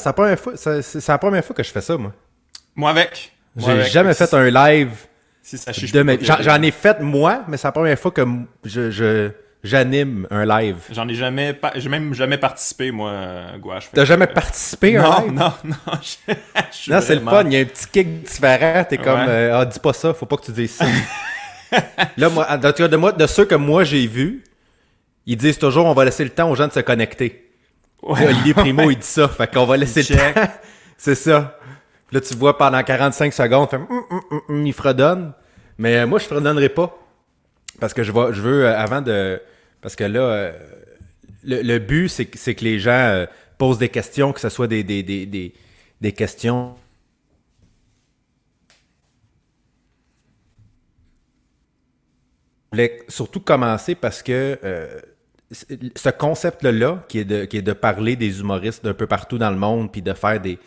[0.00, 2.12] c'est la première fois, c'est la première fois que je fais ça, moi.
[2.76, 3.32] Moi avec.
[3.56, 3.86] J'ai avec.
[3.86, 4.90] jamais fait un live
[5.42, 8.22] Si ça de J'en ai fait moi, mais c'est la première fois que
[8.64, 9.30] je,
[9.62, 10.76] j'anime un live.
[10.90, 13.90] J'en ai jamais, j'ai même jamais participé, moi, euh, Gouache.
[13.92, 15.32] T'as jamais participé à un Non, live?
[15.34, 15.92] non, non.
[16.02, 16.34] je-
[16.86, 17.44] je Non, c'est le fun.
[17.46, 18.84] Il y a un petit kick différent.
[18.88, 20.86] T'es comme, euh, ah, dis pas ça, faut pas que tu dises ça.
[22.16, 24.42] là, moi, de, moi, de ceux que moi j'ai vus,
[25.26, 27.40] ils disent toujours, on va laisser le temps aux gens de se connecter.
[28.06, 28.26] Ouais.
[28.26, 29.28] Olivier Primo, il dit ça.
[29.28, 30.40] Fait qu'on va laisser le temps.
[30.96, 31.58] c'est ça.
[32.12, 35.32] Là, tu vois pendant 45 secondes, fait, hum, hum, hum, il fredonne.
[35.78, 36.96] Mais euh, moi, je fredonnerai pas.
[37.80, 39.40] Parce que je, vais, je veux, euh, avant de.
[39.80, 40.52] Parce que là, euh,
[41.44, 43.26] le, le but, c'est que, les gens euh,
[43.58, 45.54] posent des questions, que ce soit des, des, des, des,
[46.00, 46.74] des questions.
[52.72, 55.00] Je voulais surtout commencer parce que euh,
[55.54, 59.50] ce concept-là, qui, est de, qui est de parler des humoristes d'un peu partout dans
[59.50, 60.58] le monde, puis de faire des,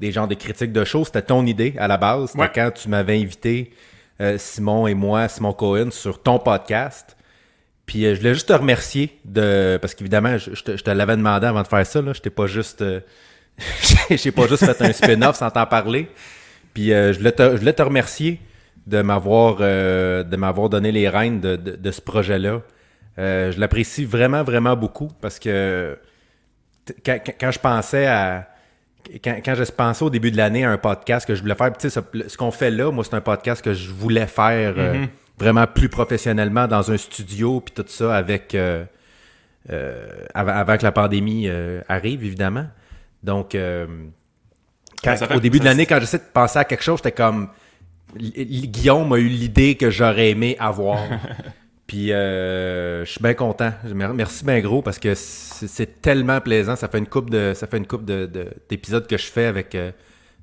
[0.00, 2.30] des genres de critiques de shows, c'était ton idée à la base.
[2.30, 2.50] C'était Ouais.
[2.54, 3.70] quand tu m'avais invité,
[4.20, 7.16] euh, Simon et moi, Simon Cohen, sur ton podcast.
[7.86, 9.78] Puis euh, je voulais juste te remercier de.
[9.80, 12.00] Parce qu'évidemment, je, je te, je te l'avais demandé avant de faire ça.
[12.00, 12.12] Là.
[12.12, 12.82] Je t'ai pas juste.
[12.82, 13.00] euh,
[14.10, 16.08] J'ai pas juste fait un spin-off sans t'en parler.
[16.72, 18.40] Puis je, voulais te, je voulais te remercier
[18.86, 22.62] de m'avoir de m'avoir donné les rênes de, de- de ce projet-là.
[23.20, 25.98] Euh, je l'apprécie vraiment, vraiment beaucoup parce que
[27.04, 28.48] quand, je pensais à.
[29.22, 31.72] Quand, quand je pensais au début de l'année à un podcast que je voulais faire,
[31.76, 34.74] tu sais, ce, ce qu'on fait là, moi, c'est un podcast que je voulais faire
[34.78, 35.04] euh,
[35.38, 38.54] vraiment plus professionnellement dans un studio, puis tout ça avec.
[38.54, 38.84] euh,
[40.34, 41.48] avant, avant que la pandémie
[41.88, 42.66] arrive, évidemment.
[43.22, 43.54] Donc,
[45.04, 47.12] quand- Ça fait- au début de l'année, quand j'essaie de penser à quelque chose, j'étais
[47.12, 47.48] comme.
[48.16, 50.98] Guillaume a eu l'idée que j'aurais aimé avoir.
[51.90, 53.72] Puis, euh, je suis bien content.
[53.92, 56.76] Mer- Merci bien gros parce que c'est tellement plaisant.
[56.76, 59.46] Ça fait une coupe de, ça fait une coupe de, de- d'épisodes que je fais
[59.46, 59.90] avec, euh,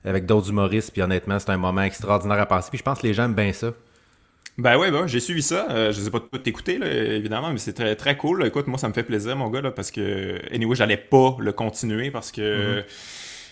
[0.03, 0.91] avec d'autres humoristes.
[0.91, 2.67] Puis honnêtement, c'est un moment extraordinaire à passer.
[2.69, 3.71] Puis je pense que les gens aiment bien ça.
[4.57, 5.67] Ben ouais, ben, j'ai suivi ça.
[5.71, 8.45] Euh, je sais pas tout écouter, là, évidemment, mais c'est très, très cool.
[8.45, 11.53] Écoute, moi, ça me fait plaisir, mon gars, là, parce que, anyway, j'allais pas le
[11.53, 12.83] continuer parce que.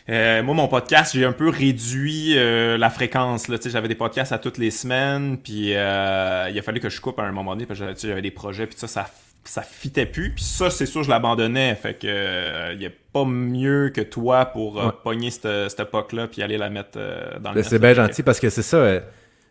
[0.10, 3.48] Euh, moi, mon podcast, j'ai un peu réduit euh, la fréquence.
[3.48, 3.58] Là.
[3.66, 7.20] J'avais des podcasts à toutes les semaines, puis euh, il a fallu que je coupe
[7.20, 9.08] à un moment donné, parce que j'avais- des projets, puis ça, ça,
[9.44, 10.32] ça fitait plus.
[10.36, 11.74] Puis ça, c'est sûr, je l'abandonnais.
[11.76, 14.92] Fait que il y a pas mieux que toi pour Ouais.
[15.04, 17.00] pogner cette, cette époque-là, puis aller la mettre
[17.40, 19.02] dans le C'est bien gentil parce que c'est ça.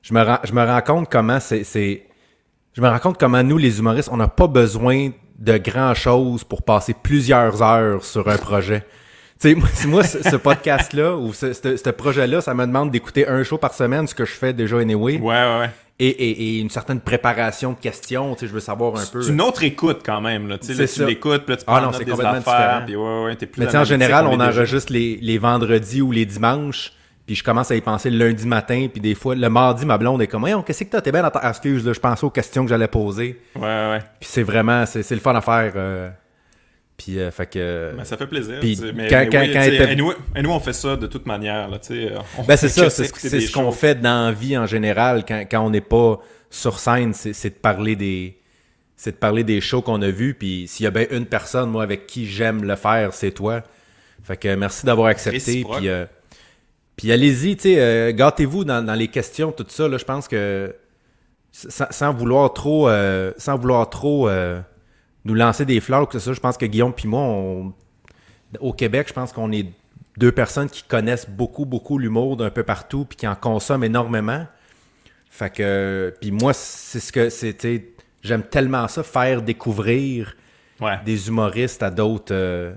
[0.03, 1.65] je, me rends, je me rends compte comment c'est.
[1.65, 2.06] c'est-
[2.75, 6.42] Je me rends compte comment nous, les humoristes, on n'a pas besoin de grand chose
[6.44, 8.84] pour passer plusieurs heures sur un projet.
[9.41, 13.43] Tu sais, moi, ce, podcast-là ou ce, ce- ce projet-là, ça me demande d'écouter un
[13.43, 15.71] show par semaine, ce que je fais déjà anyway, Ouais, ouais, ouais.
[15.99, 18.34] et, et- et une certaine préparation de questions.
[18.34, 19.21] Tu sais, je veux savoir un peu.
[19.22, 20.49] C'est une autre écoute quand même.
[20.49, 20.56] Là.
[20.59, 22.83] Tu, sais, tu l'écoutes, puis là, tu Ah prends non, note c'est complètement affaires, différent.
[22.87, 26.01] puis ouais, ouais, t'es plus Mais tu sais, en général, on enregistre les, les vendredis
[26.01, 26.93] ou les dimanches,
[27.27, 29.99] puis je commence à y penser le lundi matin, puis des fois, le mardi, ma
[29.99, 31.01] blonde est comme, qu'est-ce que t'as?
[31.01, 31.41] T'es bien dans ta...
[31.43, 33.41] Ah, excuse, là, je pensais aux questions que j'allais poser.
[33.56, 33.99] Ouais, ouais.
[34.21, 35.72] Puis c'est vraiment, c'est c'est le fun à faire.
[35.77, 36.09] euh,
[37.04, 37.92] Puis, euh, fait que...
[37.97, 38.60] Ben, ça fait plaisir.
[38.60, 40.72] Puis mais, quand- mais quand- oui, quand tu sais, elle était- anyway- anyway, on fait
[40.72, 41.69] ça de toute manière.
[41.69, 41.78] Là,
[42.38, 45.60] on Ben c'est ça, c'est ce qu'on fait dans la vie en général quand, quand
[45.60, 48.38] on n'est pas sur scène, c'est de parler des
[48.97, 50.32] c'est de parler des shows qu'on a vus.
[50.34, 53.62] Puis s'il y a bien une personne, moi, avec qui j'aime le faire, c'est toi.
[54.22, 55.62] Fait que merci d'avoir accepté.
[55.78, 56.06] Puis, euh,
[56.97, 59.88] puis allez-y, tu sais, euh, gâtez-vous dans, dans les questions, tout ça.
[59.88, 60.75] Là, je pense que
[61.53, 64.60] sans, sans vouloir trop, euh, sans vouloir trop euh,
[65.25, 67.73] nous lancer des fleurs ou que ça, je pense que Guillaume puis moi, on-
[68.61, 69.67] au Québec, je pense qu'on est
[70.17, 74.47] deux personnes qui connaissent beaucoup, beaucoup l'humour d'un peu partout puis qui en consomment énormément.
[75.31, 77.93] Fait que, puis moi, c'est ce que c'était.
[78.23, 80.37] J'aime tellement ça, faire découvrir
[80.81, 80.99] Ouais.
[81.05, 82.33] des humoristes à d'autres.
[82.33, 82.75] euh,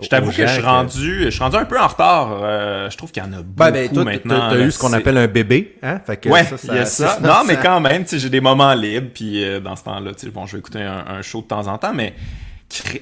[0.00, 2.38] Je t'avoue que je suis rendu, je suis rendu un peu en retard.
[2.42, 4.50] Euh, je trouve qu'il y en a beaucoup Ben, ben, toi, maintenant.
[4.50, 6.00] t'as eu ce qu'on appelle un bébé, hein?
[6.06, 7.18] Fait que Ouais, ça, il y a ça.
[7.22, 10.12] Non, mais quand même, tu sais, j'ai des moments libres, puis euh, dans ce temps-là,
[10.14, 12.14] tu sais, bon, je vais écouter un, un show de temps en temps, mais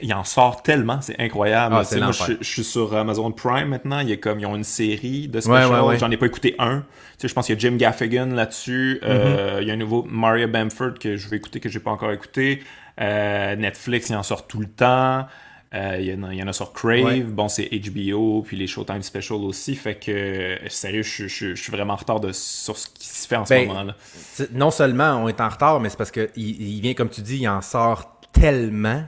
[0.03, 1.75] il en sort tellement, c'est incroyable.
[1.79, 4.57] Ah, moi, je, je suis sur Amazon Prime maintenant, il y a comme, ils ont
[4.57, 5.99] une série de Ouais, specials, ouais, ouais.
[5.99, 6.81] j'en ai pas écouté un.
[6.81, 6.85] Tu
[7.23, 9.07] sais, je pense qu'il y a Jim Gaffigan là-dessus, Mm-hmm.
[9.09, 11.91] euh, il y a un nouveau Mario Bamford que je vais écouter, que j'ai pas
[11.93, 12.63] encore écouté.
[13.01, 15.27] Euh, Netflix, il en sort tout le temps.
[15.75, 17.21] Euh, Il y, en a- il y en a sur Crave, Ouais.
[17.21, 21.61] bon c'est HBO, puis les Showtime Special aussi, fait que euh, sérieux, je, je- je
[21.63, 23.97] suis vraiment en retard de, sur ce qui se fait en ce Ben, moment-là.
[24.13, 27.23] C'est- Non seulement on est en retard, mais c'est parce que il, vient, comme tu
[27.23, 29.05] dis, il en sort tellement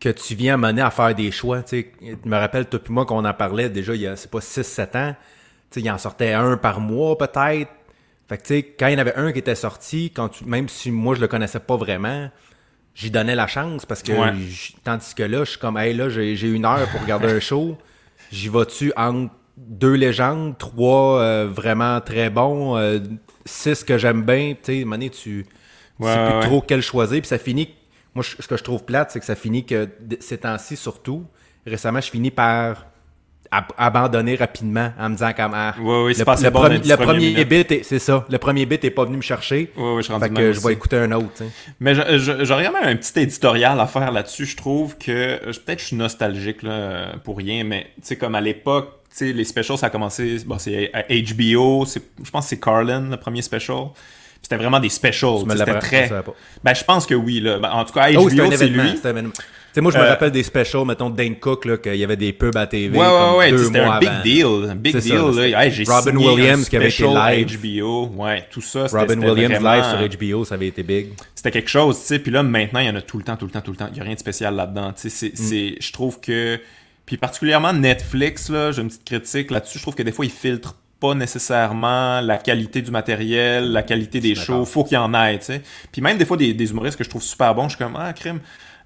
[0.00, 1.62] que tu viens mener à faire des choix.
[1.62, 1.86] Tu
[2.24, 4.96] me rappelle, toi et moi, qu'on en parlait déjà il y a, c'est pas 6-7
[4.96, 5.14] ans.
[5.70, 7.70] Tu sais, il en sortait un par mois peut-être.
[8.28, 10.44] Fait que tu sais, quand il y en avait un qui était sorti, quand tu,
[10.46, 12.28] même si moi je le connaissais pas vraiment,
[12.94, 14.32] j'y donnais la chance parce que Ouais.
[14.84, 17.78] tandis que là, je suis comme hey là, j'ai une heure pour regarder un show.
[18.30, 22.98] j'y vas-tu entre deux légendes, trois euh, vraiment très bons, euh,
[23.44, 25.46] six que j'aime bien, tu sais, mané, tu
[25.98, 27.74] Ouais, sais plus ouais, trop quel choisir, puis ça finit.
[28.14, 29.88] Moi, je- ce que je trouve plate, c'est que ça finit que
[30.20, 31.26] ces temps-ci, surtout,
[31.66, 32.86] récemment, je finis par
[33.50, 36.62] ab- abandonner rapidement en me disant comme ah, Ouais, ouais, c'est le, passé le bon
[36.62, 39.72] le premier bit, est- c'est ça, le premier bit est pas venu me chercher.
[39.76, 41.28] Ouais, ouais, je Fait que je vais écouter un autre.
[41.36, 41.50] tu sais.
[41.80, 41.94] Mais
[42.44, 44.46] j'aurais même un petit éditorial à faire là-dessus.
[44.46, 48.40] Je trouve que peut-être je suis nostalgique là, pour rien, mais tu sais comme à
[48.40, 52.60] l'époque, les specials ça a commencé, bon c'est à HBO, c'est- je pense que c'est
[52.60, 53.86] Carlin le premier special.
[54.42, 55.40] C'était vraiment des specials.
[55.50, 56.08] C'était très.
[56.08, 56.24] pas.
[56.64, 57.58] Ben je pense que oui là.
[57.58, 58.82] Ben, en tout cas Oh, c'était HBO un c'est événement.
[58.84, 58.98] lui.
[59.74, 62.16] Sais, moi, je me Euh, rappelle des specials, mettons, Dane Cook, là, qu'il y avait
[62.16, 62.96] des pubs à TV.
[62.98, 64.22] Ouais, ouais, comme ouais, c'était un big avant.
[64.22, 64.70] deal.
[64.70, 65.64] Un big ça, deal, là.
[65.66, 67.58] Hey, Robin Williams qui avait été live.
[67.60, 68.06] HBO.
[68.16, 68.86] Ouais, tout ça.
[68.90, 71.08] Robin Williams vraiment- live sur HBO, ça avait été big.
[71.34, 72.18] c'était quelque chose, tu sais.
[72.18, 73.76] Puis là, maintenant, il y en a tout le temps, tout le temps, tout le
[73.76, 73.88] temps.
[73.88, 74.92] Il n'y a rien de spécial là-dedans.
[74.92, 75.36] Tu sais, c'est, Mm.
[75.36, 76.60] c'est- je trouve que.
[77.06, 79.78] Puis particulièrement Netflix, là, j'ai une petite critique là-dessus.
[79.78, 84.20] Je trouve que des fois, ils filtrent pas nécessairement la qualité du matériel, la qualité
[84.20, 84.64] des shows.
[84.64, 85.62] Faut qu'il y en ait, tu sais.
[85.90, 87.96] Puis même des fois, des, des humoristes que je trouve super bons, je suis comme,
[87.98, 88.40] ah, crime.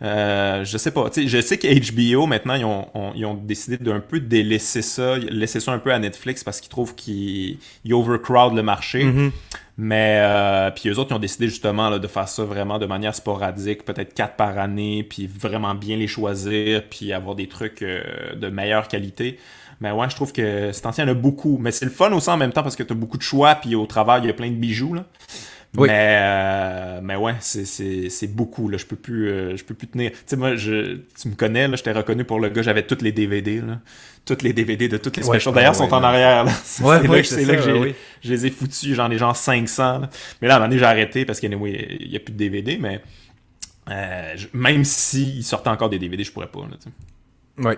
[0.04, 1.08] Euh, je sais pas.
[1.08, 4.20] Tu sais, je sais que HBO, maintenant, ils ont, ont- ils ont décidé d'un peu
[4.20, 8.62] délaisser ça, laisser ça un peu à Netflix parce qu'ils trouvent qu'ils ils overcrowd le
[8.62, 9.04] marché.
[9.04, 9.30] Mm-hmm.
[9.78, 12.86] Mais euh, puis eux autres, ils ont décidé justement là, de faire ça vraiment de
[12.86, 17.82] manière sporadique, peut-être quatre par année, puis vraiment bien les choisir, puis avoir des trucs
[17.82, 19.38] euh, de meilleure qualité.
[19.80, 21.58] Mais ouais, je trouve que cet ancien il y en a beaucoup.
[21.58, 23.54] Mais c'est le fun aussi en même temps parce que tu as beaucoup de choix,
[23.56, 24.94] puis au travail, il y a plein de bijoux.
[24.94, 25.06] Là.
[25.76, 25.88] Oui.
[25.88, 28.68] Mais, euh, mais ouais, c'est, c'est, c'est beaucoup.
[28.68, 28.78] Là.
[28.78, 30.12] Je peux plus euh, je peux plus tenir.
[30.12, 32.84] Tu sais, moi, je, tu me connais, là, je t'ai reconnu pour le gars, j'avais
[32.86, 33.60] toutes les DVD.
[33.60, 33.80] Là.
[34.24, 35.54] Toutes les DVD de toutes les Ouais, specials.
[35.54, 36.06] D'ailleurs, ouais, sont en ouais.
[36.06, 36.46] arrière.
[36.64, 37.94] C'est, Ouais, là ouais, que- là que oui.
[38.22, 39.98] je les ai foutus, j'en ai genre 500.
[39.98, 40.10] là.
[40.40, 42.78] Mais là, à un moment donné, j'ai arrêté parce qu'il n'y a plus de DVD,
[42.80, 43.00] mais
[43.90, 46.60] euh, je- même s'il sortait encore des DVD, je pourrais pas.
[46.60, 46.90] Là, tu sais.
[47.68, 47.74] Oui.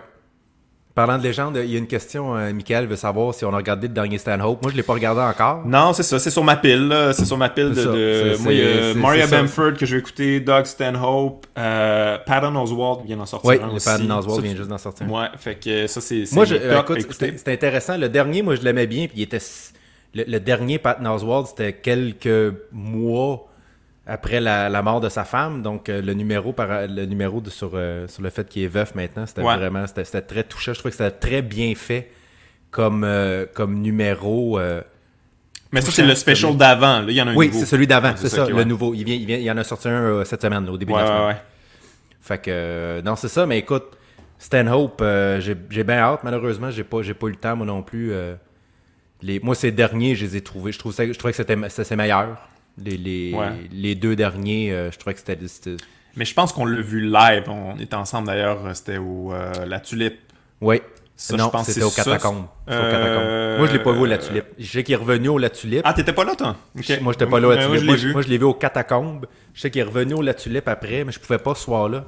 [0.97, 3.57] Parlant de légende, il y a une question, euh, Michael veut savoir si on a
[3.59, 4.63] regardé le dernier Stanhope.
[4.63, 5.63] Moi, je l'ai pas regardé encore.
[5.67, 6.91] non, c'est ça, c'est sur ma pile.
[7.13, 7.75] C'est sur ma pile de.
[7.75, 9.37] C'est ça, de- c'est- moi, il y a c'est- c'est- Maria c'est.
[9.37, 13.51] Bamford que je vais écouter, Doug Stanhope, euh, Patton Oswalt vient d'en sortir.
[13.51, 13.85] Oui, un le aussi.
[13.85, 15.13] Patton Oswalt Ça, vient juste d'en sortir.
[15.13, 16.25] Ouais, fait que ça, c'est.
[16.25, 17.99] c'est Moi, je, euh, écoute, c'était intéressant.
[17.99, 19.07] Le dernier, moi, je l'aimais bien.
[19.07, 19.39] Puis il était.
[20.15, 23.47] Le, le dernier, Patton Oswalt, c'était quelques mois
[24.07, 25.63] après la, la mort de sa femme.
[25.63, 28.69] Donc, euh, le numéro, par, le numéro de- sur, euh, sur le fait qu'il est
[28.69, 29.57] veuf maintenant, c'était Ouais.
[29.57, 29.87] vraiment.
[29.87, 30.73] C'était c'était très touchant.
[30.75, 32.11] Je trouvais que c'était très bien fait
[32.71, 34.59] comme, euh, comme numéro.
[35.73, 37.01] Mais ça, c'est le special d'avant.
[37.01, 37.59] Là, il y en a un Oui, nouveau.
[37.61, 38.65] c'est celui d'avant, c'est c'est ça, ça, le ouais.
[38.65, 38.95] nouveau.
[38.95, 41.03] Il, vient, il, vient, il y en a sorti un cette semaine, au début Ouais,
[41.03, 41.37] de la ouais, semaine.
[42.21, 43.85] Fait que, non, c'est ça, mais écoute,
[44.39, 45.03] Stanhope,
[45.41, 48.13] j'ai j'ai bien hâte, malheureusement, j'ai pas, j'ai pas eu le temps, moi non plus.
[49.23, 51.57] les, moi, ces derniers, je les ai trouvés, je, trouve ça- je trouvais que c'était
[51.69, 52.37] c'était meilleur.
[52.79, 53.53] Les, les, Ouais.
[53.73, 55.39] les deux derniers, euh, je trouvais que c'était...
[55.49, 55.77] c'était-
[56.17, 57.45] Mais je pense qu'on l'a vu live.
[57.49, 58.75] On était ensemble d'ailleurs.
[58.77, 60.19] C'était au euh, La Tulipe.
[60.61, 60.81] Oui.
[61.19, 62.11] Ça, non, je pense que c'était au c'est ça.
[62.13, 62.45] Catacombe.
[62.69, 63.59] C'était au Euh, Catacombe.
[63.59, 64.45] Moi, je l'ai pas vu au La Tulipe.
[64.59, 65.81] Je sais qu'il est revenu au La Tulipe.
[65.85, 66.57] Ah, t'étais pas là, toi?
[67.01, 67.87] Moi, j'étais pas là au La Euh, Tulipe.
[67.87, 68.39] Moi, je l'ai vu.
[68.41, 69.27] vu au Catacombe.
[69.55, 72.05] Je sais qu'il est revenu au La Tulipe après, mais je pouvais pas ce soir-là.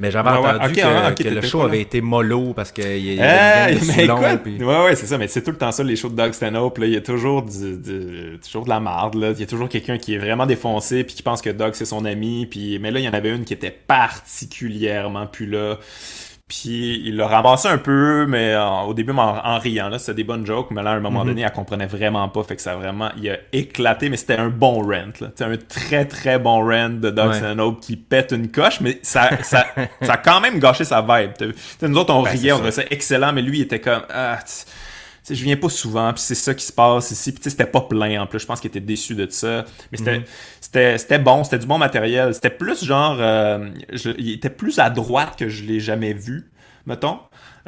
[0.00, 3.18] Mais j'avais ouais, entendu que, ah, que le show avait été mollo parce qu'il y,
[3.20, 5.96] Hey, mais écoute, puis- ouais, ouais, c'est ça, mais c'est tout le temps ça, les
[5.96, 9.14] shows de Doug Stanhope, là, il y a toujours, du, du- toujours de la marde,
[9.14, 11.70] là, il y a toujours quelqu'un qui est vraiment défoncé, puis qui pense que Doug
[11.74, 15.46] c'est son ami, puis, mais là, il y en avait une qui était particulièrement plus
[15.46, 15.78] là,
[16.48, 20.14] puis il l'a ramassé un peu, mais en- au début, en, en riant, là, c'était
[20.14, 22.62] des bonnes jokes, mais là, à un moment donné, elle comprenait vraiment pas, fait que
[22.62, 26.04] ça a vraiment, il a éclaté, mais c'était un bon rant, là, c'était un très
[26.04, 27.74] très bon rant de Doug Ouais.
[27.80, 29.66] Qui pète une coche, mais ça, ça,
[30.02, 31.32] ça a quand même gâché sa vibe.
[31.32, 32.82] T'sais, nous autres, on Ben, riait, c'est on ça.
[32.90, 34.38] excellent, mais lui, il était comme, ah,
[35.28, 37.32] sais, je viens pas souvent, puis c'est ça qui se passe ici.
[37.32, 38.38] Puis tu sais, c'était pas plein en plus.
[38.40, 39.64] Je pense qu'il était déçu de ça.
[39.92, 40.24] Mais c'était, Mhm.
[40.60, 42.34] c'était, c'était bon, c'était du bon matériel.
[42.34, 46.50] C'était plus genre, euh, je- il était plus à droite que je l'ai jamais vu,
[46.86, 47.18] mettons.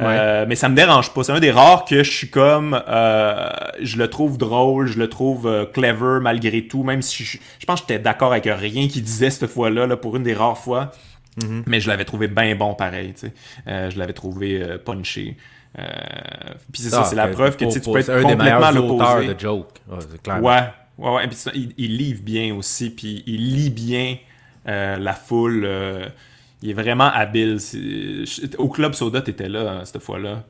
[0.00, 1.24] Euh, mais ça me dérange pas.
[1.24, 3.48] C'est un des rares que je suis comme, euh,
[3.80, 7.66] je le trouve drôle, je le trouve euh, clever malgré tout, même si je, je
[7.66, 10.56] pense que j'étais d'accord avec rien qu'il disait cette fois-là, là, pour une des rares
[10.58, 10.92] fois.
[11.66, 13.32] Mais je l'avais trouvé bien bon pareil, tu sais.
[13.68, 15.36] Euh, je l'avais trouvé punché.
[15.78, 19.26] Euh, puis c'est ça, Ah, c'est la preuve que tu peux être un complètement l'opposé.
[19.28, 20.42] de clair.
[20.42, 20.62] Ouais,
[20.98, 21.24] ouais, ouais.
[21.24, 24.16] Et puis ça, il, il livre bien aussi, puis il lit bien
[24.66, 25.62] euh, la foule.
[25.64, 26.06] euh,
[26.62, 27.58] il est vraiment habile.
[28.58, 30.44] Au Club Soda, t'étais là hein, cette fois-là.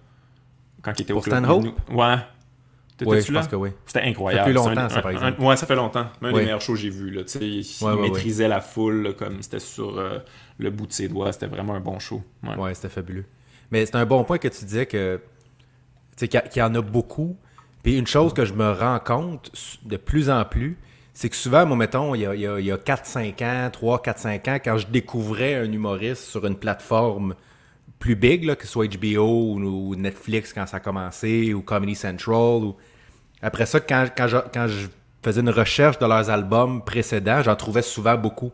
[0.82, 1.64] Quand il était au Club Stanhope?
[1.90, 2.14] Ouais.
[3.00, 3.40] Oui, T'étais-tu je là?
[3.40, 3.70] pense que oui.
[3.87, 4.40] C'était incroyable.
[4.40, 5.40] Ça fait un- longtemps, ça, par un- exemple.
[5.42, 6.06] ouais, ça fait longtemps.
[6.23, 6.35] Un Oui.
[6.35, 7.11] des meilleurs shows que j'ai vu.
[7.11, 7.23] Là.
[7.40, 10.02] Il, il Ouais, ouais, maîtrisait la foule là, comme c'était sur
[10.58, 11.30] le bout de ses doigts.
[11.32, 12.23] C'était vraiment un bon show.
[12.42, 13.25] Ouais, c'était fabuleux.
[13.70, 15.20] Mais c'est un bon point que tu disais que
[16.16, 17.37] qu'il y, en a beaucoup.
[17.82, 19.52] Puis une chose que je me rends compte
[19.84, 20.76] de plus en plus,
[21.14, 24.02] c'est que souvent, moi, mettons, il y a, a- il y a 4-5 ans, 3,
[24.02, 27.34] 4, 5 ans, quand je découvrais un humoriste sur une plateforme
[27.98, 31.94] plus big, là, que ce soit HBO ou, Netflix quand ça a commencé, ou Comedy
[31.94, 32.64] Central.
[32.64, 32.76] Ou...
[33.42, 34.87] Après ça, quand, quand, je, quand je
[35.22, 38.52] faisais une recherche de leurs albums précédents, j'en trouvais souvent beaucoup.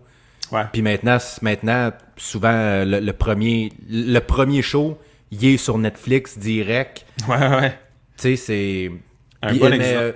[0.53, 0.63] Ouais.
[0.73, 4.99] Puis maintenant, maintenant souvent, euh, le, le premier, le premier show,
[5.31, 7.05] il est sur Netflix direct.
[7.29, 7.71] Ouais, ouais.
[8.17, 8.91] Tu sais, c'est.
[9.43, 10.13] Un bon euh,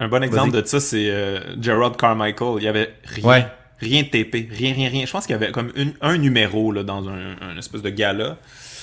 [0.00, 2.56] Un bon exemple de ça, c'est euh, Gerard Carmichael.
[2.58, 3.46] Il y avait rien, Ouais.
[3.78, 5.06] rien de TP, rien, rien, rien.
[5.06, 7.90] Je pense qu'il y avait comme une- un numéro là, dans un, un espèce de
[7.90, 8.38] gala,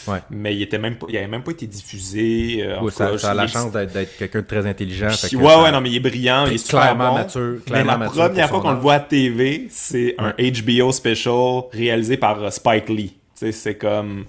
[0.09, 0.19] ouais.
[0.29, 2.59] mais il était même pas, il avait même pas été diffusé.
[2.63, 5.07] euh, Ouais, ça, cas, ça a la chance d'être quelqu'un de très intelligent.
[5.27, 7.15] Puis, ouais, ouais, non, mais il est brillant, il est super clairement bon.
[7.17, 11.63] mature, mais clairement la première fois qu'on le voit à TV, c'est un HBO special
[11.71, 13.09] réalisé par euh, Spike Lee.
[13.37, 14.25] Tu sais, c'est comme...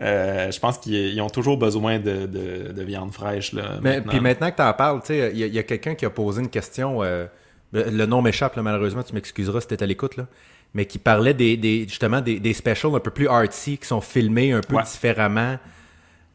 [0.00, 3.96] euh, je pense qu'ils ils ont toujours besoin de, de, de viande fraîche, là, Mais,
[3.96, 4.10] maintenant.
[4.12, 7.02] puis maintenant que tu en parles, il y a, quelqu'un qui a posé une question.
[7.02, 7.26] euh,
[7.72, 10.26] le le nom m'échappe, là, malheureusement, tu m'excuseras si tu à l'écoute, là.
[10.74, 14.00] Mais qui parlait des, des- justement des, des specials un peu plus artsy, qui sont
[14.00, 14.82] filmés un peu Ouais.
[14.82, 15.58] différemment.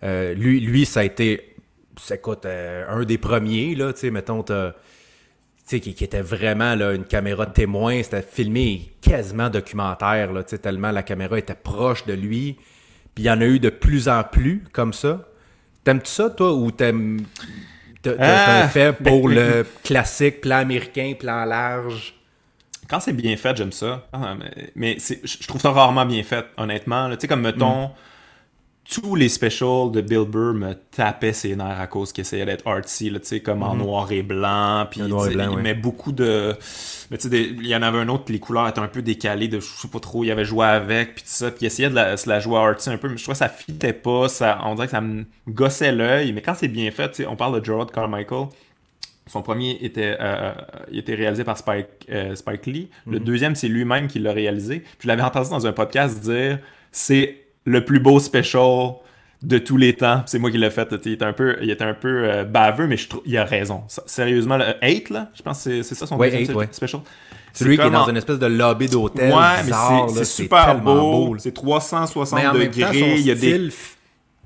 [0.03, 1.55] Euh, lui, lui, ça a été,
[1.97, 4.53] ça coûte euh, un des premiers, là, tu sais, mettons, tu
[5.65, 10.43] sais, qui, qui était vraiment là, une caméra de témoin, c'était filmé quasiment documentaire, là,
[10.43, 12.57] tu sais, tellement la caméra était proche de lui.
[13.15, 15.29] Puis il y en a eu de plus en plus comme ça.
[15.83, 17.21] T'aimes-tu ça, toi, ou t'aimes.
[18.01, 22.15] T'as Ah, un fait pour ben- le classique plan américain, plan large?
[22.89, 24.07] Quand c'est bien fait, j'aime ça.
[24.13, 24.35] Ah,
[24.75, 27.09] mais je trouve ça rarement bien fait, honnêtement.
[27.11, 27.91] Tu sais, comme mettons, Mm.
[29.01, 32.67] tous les specials de Bill Burr me tapaient ses nerfs à cause qu'il essayait d'être
[32.67, 34.85] artsy, tu sais, comme en noir et blanc.
[34.91, 35.09] Puis En Mm-hmm.
[35.09, 35.61] noir et blanc, il ouais.
[35.61, 36.53] met beaucoup de.
[37.09, 39.47] Mais tu sais, il y en avait un autre, les couleurs étaient un peu décalées,
[39.47, 41.49] de je sais pas trop, il avait joué avec, puis tout ça.
[41.51, 43.39] Puis il essayait de la, se la jouer artsy un peu, mais je trouvais que
[43.39, 44.27] ça fitait pas.
[44.27, 46.33] Ça, on dirait que ça me gossait l'œil.
[46.33, 48.47] Mais quand c'est bien fait, tu sais, on parle de Gerard Carmichael.
[49.27, 50.51] Son premier était, euh,
[50.91, 52.89] il était réalisé par Spike, euh, Spike Lee.
[53.07, 53.23] Le Mhm.
[53.25, 54.79] deuxième, c'est lui-même qui l'a réalisé.
[54.79, 56.59] Puis je l'avais entendu dans un podcast dire
[56.91, 58.95] c'est le plus beau special
[59.41, 60.23] de tous les temps.
[60.25, 60.87] C'est moi qui l'ai fait.
[61.05, 63.45] Il était un peu, il était un peu euh, baveux, mais je trouve il a
[63.45, 63.83] raison.
[64.05, 66.67] Sérieusement, le 8, là, je pense que c'est- c'est ça son Ouais, deuxième Eight, ouais.
[66.71, 67.01] special.
[67.53, 69.31] Celui qui est dans en- une espèce de lobby d'hôtel.
[69.31, 71.35] Ouais, bizarre, mais là, c'est c'est super beau.
[71.37, 73.15] C'est 360 Mais en même temps, son degrés.
[73.19, 73.69] Il y a des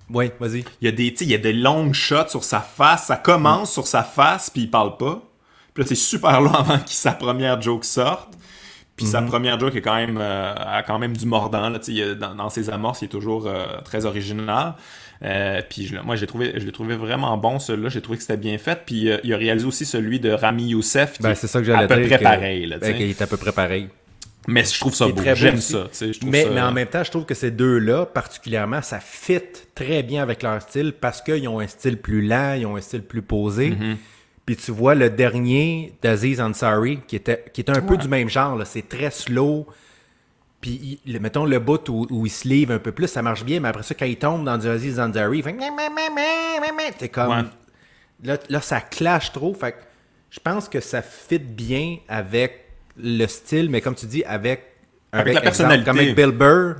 [0.09, 0.63] Ouais, vas-y.
[0.81, 3.07] il y a des, il y a des longues shots sur sa face.
[3.07, 5.21] Ça commence sur sa face, puis il parle pas.
[5.73, 8.29] Puis là, c'est super long avant que sa première joke sorte.
[8.95, 11.69] Puis sa première joke est quand même, euh, a quand même du mordant.
[11.69, 14.73] Là, il dans, dans ses amorces, il est toujours euh, très original.
[15.23, 17.89] Euh, puis je- moi, j'ai trouvé, je l'ai trouvé vraiment bon, celui-là.
[17.89, 18.81] J'ai trouvé que c'était bien fait.
[18.87, 21.59] Puis euh, il a réalisé aussi celui de Rami Youssef, qui Ben, est c'est ça
[21.59, 22.65] que j'allais à peu près que- pareil.
[22.65, 23.87] Là, ben, qu'il est à peu près pareil.
[24.47, 25.21] Mais je trouve ça beau.
[25.35, 25.87] J'aime ça.
[25.93, 29.41] je Mais, ça- mais en même temps, je trouve que ces deux-là, particulièrement, ça fit
[29.75, 32.81] très bien avec leur style parce qu'ils ont un style plus lent, ils ont un
[32.81, 33.71] style plus posé.
[33.71, 33.97] Mhm.
[34.45, 38.29] Puis tu vois le dernier d'Aziz Ansari, qui était, qui était un peu du même
[38.29, 39.67] genre, c'est très slow.
[40.61, 43.43] Puis, il- mettons, le bout où, où il se livre un peu plus, ça marche
[43.43, 45.55] bien, mais après ça, quand il tombe dans du Aziz Ansari, il fait...
[46.97, 47.29] T'es comme...
[47.29, 47.43] Ouais.
[48.23, 49.53] Là, là, ça clash trop.
[49.53, 49.75] Fait
[50.31, 52.66] je pense que ça fit bien avec
[52.97, 54.63] le style, mais comme tu dis, avec,
[55.11, 55.85] Avec la exemple, personnalité.
[55.85, 56.75] Comme avec Bill Burr,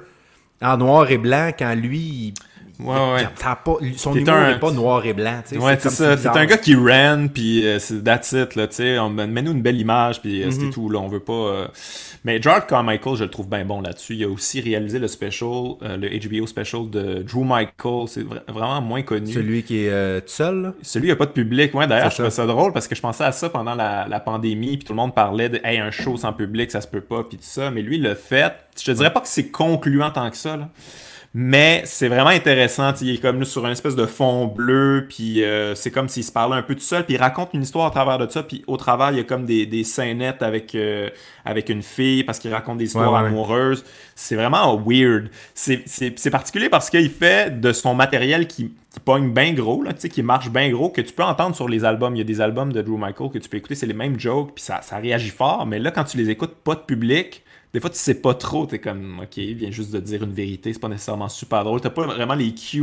[0.62, 2.33] en noir et blanc, quand lui, il-
[2.79, 3.27] Ouais, ouais.
[3.43, 5.41] pas, son humour un- pas noir et blanc.
[5.48, 6.15] tu sais, Ouais, c'est ça.
[6.15, 8.67] C'est un gars qui ran, puis euh, c'est that's it, là.
[9.03, 10.51] On Mets-nous une belle image, puis euh, Mhm.
[10.51, 11.00] c'était tout, là.
[11.00, 11.34] On veut pas...
[11.34, 11.67] euh,
[12.24, 14.15] Mais Gerard Carmichael, je le trouve bien bon là-dessus.
[14.15, 15.50] Il a aussi réalisé le special,
[15.81, 18.07] euh, le HBO special de Drew Michael.
[18.07, 19.31] C'est vra- vraiment moins connu.
[19.31, 20.74] Celui qui est euh, tout seul, là?
[20.84, 21.74] Celui, il n'y a pas de public.
[21.74, 24.07] Ouais, d'ailleurs, C'est je trouvais ça drôle parce que je pensais à ça pendant la,
[24.07, 26.88] la pandémie, puis tout le monde parlait de hey, un show sans public, ça se
[26.88, 27.72] peut pas, puis tout ça.
[27.72, 28.53] Mais lui, il l'a fait.
[28.79, 30.69] Je te dirais pas que c'est concluant tant que ça, là.
[31.39, 32.91] Mais c'est vraiment intéressant.
[33.00, 36.24] Il est comme là, sur un espèce de fond bleu, puis euh, c'est comme s'il
[36.24, 38.41] se parlait un peu tout seul, puis il raconte une histoire à travers de ça,
[38.41, 41.12] puis au travers, il y a comme des, des scénettes avec, euh,
[41.46, 43.27] avec une fille, parce qu'il raconte des histoires Ouais, ouais, ouais.
[43.27, 43.86] amoureuses.
[44.15, 45.29] C'est vraiment weird.
[45.53, 50.00] C'est- particulier parce qu'il fait de son matériel qui, qui pogne bien gros, là, tu
[50.01, 52.15] sais, qui marche bien gros, que tu peux entendre sur les albums.
[52.15, 54.20] Il y a des albums de Drew Michael que tu peux écouter, c'est les mêmes
[54.20, 57.44] jokes, puis ça, ça réagit fort, mais là, quand tu les écoutes, pas de public,
[57.77, 60.34] des fois, tu sais pas trop, t'es comme, ok, il vient juste de dire une
[60.34, 62.81] vérité, c'est pas nécessairement super drôle, t'as pas vraiment les cues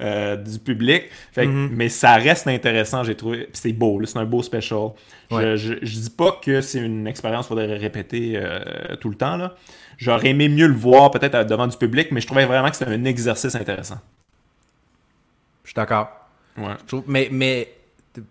[0.00, 1.68] euh, du public, fait, Mhm.
[1.74, 4.92] mais ça reste intéressant, j'ai trouvé, c'est beau, c'est un beau special.
[5.30, 5.56] Je- Ouais.
[5.58, 9.36] Je, je, dis pas que c'est une expérience qu'il faudrait répéter euh, tout le temps,
[9.36, 9.54] là.
[9.98, 12.90] J'aurais aimé mieux le voir peut-être devant du public, mais je trouvais vraiment que c'était
[12.90, 13.98] un exercice intéressant.
[15.64, 16.08] Je suis d'accord.
[16.56, 17.02] Ouais.
[17.06, 17.68] Mais, mais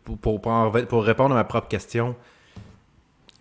[0.04, 2.16] pour, pour, pour répondre à ma propre question,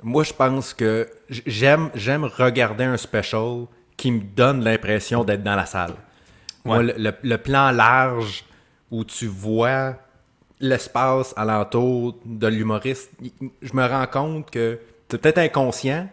[0.02, 3.66] moi, je pense que j'aime, j'aime regarder un special
[3.97, 5.95] qui me donne l'impression d'être dans la salle.
[6.64, 6.85] Moi, Ouais.
[6.85, 8.45] le, le- le plan large
[8.90, 9.97] où tu vois
[10.59, 13.11] l'espace alentour de l'humoriste,
[13.62, 14.78] je me rends compte que
[15.09, 16.09] c'est peut-être inconscient,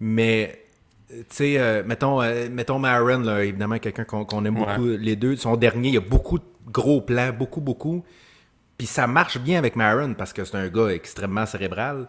[0.00, 0.62] mais
[1.08, 4.66] tu sais, euh, mettons, euh, mettons Maron, là, évidemment, quelqu'un qu'on aime Ouais.
[4.76, 5.36] beaucoup, les deux.
[5.36, 8.04] Son dernier, il y a beaucoup de gros plans, beaucoup, beaucoup.
[8.78, 12.06] Puis ça marche bien avec Maron parce que c'est un gars extrêmement cérébral.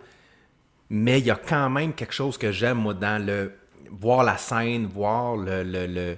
[0.90, 3.54] Mais il y a quand même quelque chose que j'aime, moi, dans le.
[3.92, 5.64] voir la scène, voir le.
[5.64, 6.18] le, le-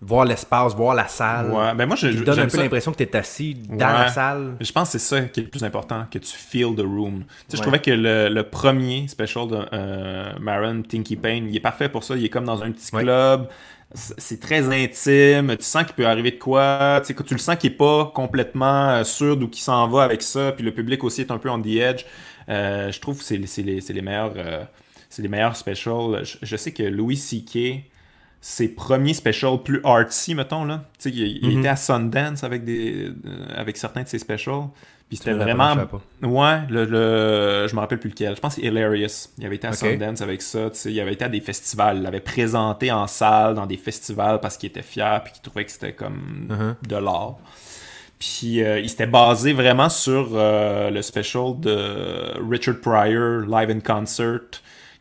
[0.00, 1.50] voir l'espace, voir la salle.
[1.50, 3.74] Ouais, ben moi, je- Qui te donne un peu l'impression que tu es assis dans
[3.86, 3.92] Ouais.
[4.04, 4.54] la salle.
[4.60, 7.24] Je pense que c'est ça qui est le plus important, que tu feel the room.
[7.24, 11.56] Tu sais, je trouvais que le, le premier special de euh, Maron, Tinky Payne, il
[11.56, 12.14] est parfait pour ça.
[12.16, 13.48] Il est comme dans un petit club.
[13.92, 15.56] C'est c'est très intime.
[15.56, 17.00] Tu sens qu'il peut arriver de quoi.
[17.00, 19.88] Tu sais, que tu le sens qu'il est pas complètement euh, sûr d'où qu'il s'en
[19.88, 20.52] va avec ça.
[20.52, 22.04] Puis le public aussi est un peu on the edge.
[22.48, 24.32] Euh, je trouve que c'est les, meilleurs.
[24.36, 24.64] euh,
[25.10, 26.24] c'est les meilleurs specials.
[26.24, 27.84] Je, je sais que Louis C.K.,
[28.40, 30.84] ses premiers specials plus artsy, mettons, là.
[31.04, 31.58] Il, Mhm.
[31.58, 33.12] était à Sundance avec, des, euh,
[33.56, 34.68] avec certains de ses specials.
[35.08, 35.74] Puis c'était vraiment.
[36.22, 38.36] Ouais, le, le- je me rappelle plus lequel.
[38.36, 39.30] Je pense que c'est Hilarious.
[39.38, 39.72] Il avait été à.
[39.72, 40.68] Sundance avec ça.
[40.84, 41.96] Il avait été à des festivals.
[41.96, 45.64] Il l'avait présenté en salle dans des festivals parce qu'il était fier puis qu'il trouvait
[45.64, 46.86] que c'était comme Uh-huh.
[46.88, 47.36] de l'art.
[48.18, 53.80] Puis euh, il s'était basé vraiment sur euh, le special de Richard Pryor, Live in
[53.80, 54.40] Concert,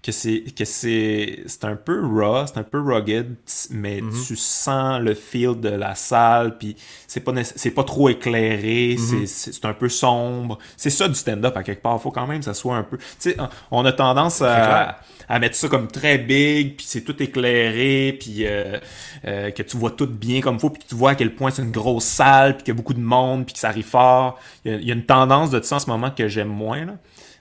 [0.08, 3.36] que c'est que c'est c'est un peu raw, c'est un peu rugged,
[3.70, 6.76] mais tu sens le feel de la salle, puis
[7.08, 10.58] c'est pas c'est pas trop éclairé, c'est- c'est c'est un peu sombre.
[10.78, 12.02] C'est ça du stand-up à quelque part.
[12.02, 12.98] Faut quand même que ça soit un peu.
[12.98, 13.38] Tu sais,
[13.70, 15.00] on a tendance à
[15.30, 18.78] à mettre ça comme très big, puis c'est tout éclairé, puis euh,
[19.26, 21.52] euh, que tu vois tout bien comme faut, puis que tu vois à quel point
[21.52, 23.86] c'est une grosse salle, puis qu'il y a beaucoup de monde, puis que ça arrive
[23.86, 24.40] fort.
[24.64, 26.48] Il y a, il y a une tendance de ça en ce moment que j'aime
[26.48, 26.94] moins, là.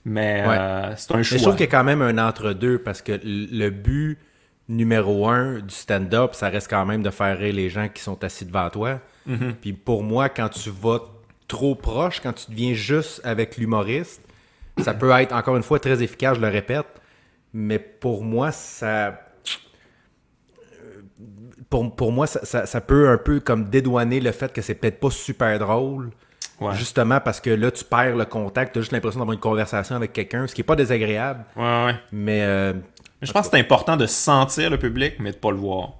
[0.07, 0.57] Mais Ouais.
[0.59, 1.37] euh, c'est un Mais choix.
[1.39, 4.19] je trouve qu'il y a quand même un entre-deux parce que le but
[4.69, 8.23] numéro un du stand-up, ça reste quand même de faire rire les gens qui sont
[8.25, 9.01] assis devant toi.
[9.29, 9.53] Mm-hmm.
[9.61, 11.01] Puis pour moi, quand tu vas
[11.49, 14.23] trop proche, quand tu deviens juste avec l'humoriste,
[14.79, 16.87] ça peut être, encore une fois, très efficace, je le répète,
[17.53, 19.21] mais pour moi, ça...
[21.71, 24.75] Pour, pour moi, ça, ça- ça peut un peu comme dédouaner le fait que c'est
[24.75, 26.11] peut-être pas super drôle.
[26.61, 26.75] Ouais.
[26.75, 29.95] Justement parce que là, tu perds le contact, tu as juste l'impression d'avoir une conversation
[29.97, 31.45] avec quelqu'un, ce qui est pas désagréable.
[31.57, 31.95] Ouais, ouais.
[32.13, 32.73] Mais euh,
[33.21, 35.91] Mais je pense que c'est important de sentir le public, mais de pas le voir.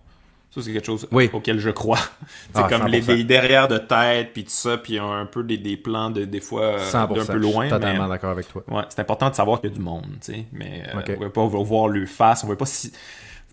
[0.51, 1.29] Ça, c'est quelque chose Oui.
[1.35, 1.99] auquel je crois.
[2.55, 3.07] c'est Ah, comme les, 100%.
[3.07, 6.41] des derrière de tête, puis tout ça, puis un peu des, des plans de, des
[6.41, 7.65] fois euh, 100%, d'un peu loin.
[7.65, 8.63] je suis totalement d'accord avec toi.
[8.69, 10.47] Ouais, c'est important de savoir qu'il y a du monde, tu sais.
[10.53, 12.93] Mais euh, on va pas voir le face, on pas si-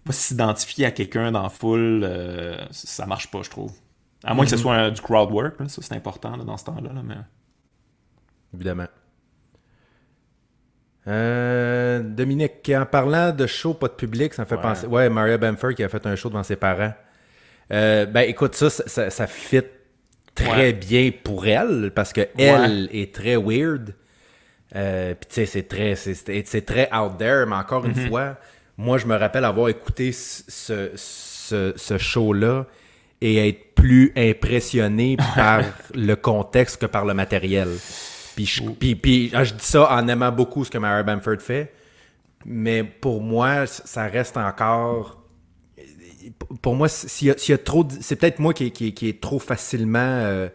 [0.05, 3.73] pas s'identifier à quelqu'un dans la foule, euh, ça marche pas, je trouve.
[4.23, 4.61] À moins que ce Mhm.
[4.61, 6.93] soit un- du crowd work, là, ça c'est important là, dans ce temps-là.
[6.93, 7.15] là, mais...
[8.53, 8.87] Évidemment.
[11.07, 14.61] Euh, Dominique, en parlant de show pas de public, ça me fait Ouais.
[14.61, 14.87] penser.
[14.87, 16.93] Ouais, Maria Bamford qui a fait un show devant ses parents.
[17.71, 19.61] Euh, ben écoute, ça, ça, ça- fit
[20.35, 20.73] très Ouais.
[20.73, 23.93] bien pour elle parce que elle est très weird.
[24.75, 27.89] Euh, Puis tu sais, c'est très, c'est- très out there, mais encore Mhm.
[27.91, 28.37] une fois,
[28.77, 32.65] moi je me rappelle avoir écouté ce, ce, ce show-là
[33.25, 35.61] et être plus impressionné par
[35.95, 37.69] le contexte que par le matériel.
[38.35, 41.39] Puis je, puis- puis, ah, je dis ça en aimant beaucoup ce que Mary Bamford
[41.39, 41.71] fait,
[42.45, 45.19] mais pour moi, ça reste encore.
[46.61, 47.85] Pour moi, s'il y a, s'il y a trop.
[48.01, 49.99] C'est peut-être moi qui, qui, qui est trop facilement.
[49.99, 50.49] euh,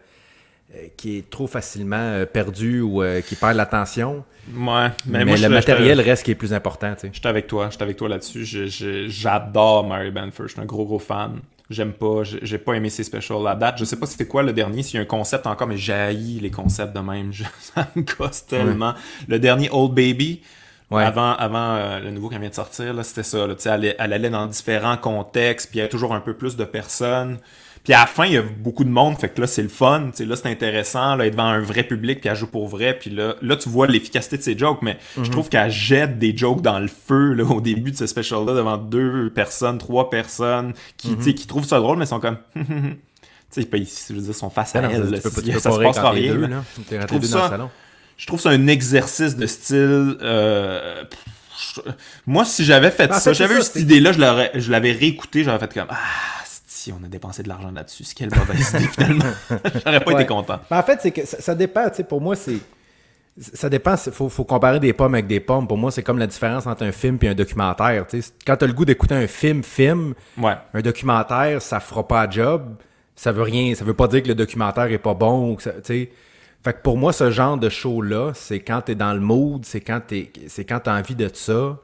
[0.75, 4.23] euh, qui est trop facilement euh, perdu ou euh, qui perd l'attention.
[4.55, 7.11] Ouais, mais, Mais, moi, je- le je- matériel reste qui est plus important, tu sais.
[7.13, 8.45] J'étais avec toi, j'étais avec toi là-dessus.
[8.45, 11.41] Je- je- J'adore Mary Banford, je suis un gros gros fan.
[11.71, 13.77] J'aime pas, j'ai pas aimé ses specials à date.
[13.79, 16.41] Je sais pas c'était quoi le dernier, s'il y a un concept encore, mais j'haïs
[16.41, 17.31] les concepts de même.
[17.33, 18.95] Je- ça me gosse tellement.
[19.29, 20.41] Le dernier Old Baby,
[20.91, 21.05] Ouais.
[21.05, 23.47] avant, avant euh, le nouveau qui vient de sortir, là, c'était ça.
[23.47, 26.21] Là, Tu sais, elle, elle allait dans différents contextes, puis il y avait toujours un
[26.21, 27.37] peu plus de personnes.
[27.89, 29.71] Puis à la fin, il y a beaucoup de monde, fait que là, c'est le
[29.71, 30.11] fun.
[30.11, 32.69] Tu sais, là, c'est intéressant, là, être devant un vrai public, puis elle joue pour
[32.69, 32.93] vrai.
[32.99, 36.37] Puis là, là tu vois l'efficacité de ses jokes, mais je trouve qu'elle jette des
[36.37, 40.75] jokes dans le feu là, au début de ce special-là, devant deux personnes, trois personnes,
[40.99, 42.37] qui, tu sais, qui trouvent ça drôle, mais sont comme...
[42.55, 42.63] tu
[43.49, 45.07] sais, ils- je veux dire, sont face à Ah non, elle.
[45.07, 46.35] tu là, peux, pas- si- tu peux ça se passe pas rien.
[46.35, 46.57] deux, là.
[46.77, 47.71] rentré trouve dans ça- le salon.
[48.19, 50.19] Je trouve ça un exercice de style.
[50.21, 51.05] euh,
[51.75, 51.81] je-
[52.27, 54.93] Moi, si j'avais fait En ça, j'avais eu cette c'est- idée-là, je l'aurais- je l'avais
[54.93, 55.97] réécouté, j'aurais fait comme Ah,
[56.79, 59.25] si on a dépensé de l'argent là-dessus, quelle mauvaise idée finalement.
[59.85, 60.23] J'aurais pas Ouais.
[60.23, 60.61] été content.
[60.71, 62.59] Ben, en fait, c'est que ça, ça dépend, tu sais, pour moi, c'est.
[63.55, 65.69] Ça dépend, il faut, faut comparer des pommes avec des pommes.
[65.69, 68.05] Pour moi, c'est comme la différence entre un film et un documentaire.
[68.09, 68.33] tu sais.
[68.45, 70.55] Quand tu as le goût d'écouter un film, film, Ouais.
[70.75, 72.75] un documentaire, ça fera pas de job.
[73.15, 75.53] Ça veut rien, ça veut pas dire que le documentaire est pas bon.
[75.53, 76.11] ou que ça- tu sais.
[76.65, 79.81] Fait que pour moi, ce genre de show-là, c'est quand t'es dans le mood, c'est
[79.81, 81.77] quand t'es, c'est quand t'as envie de ça.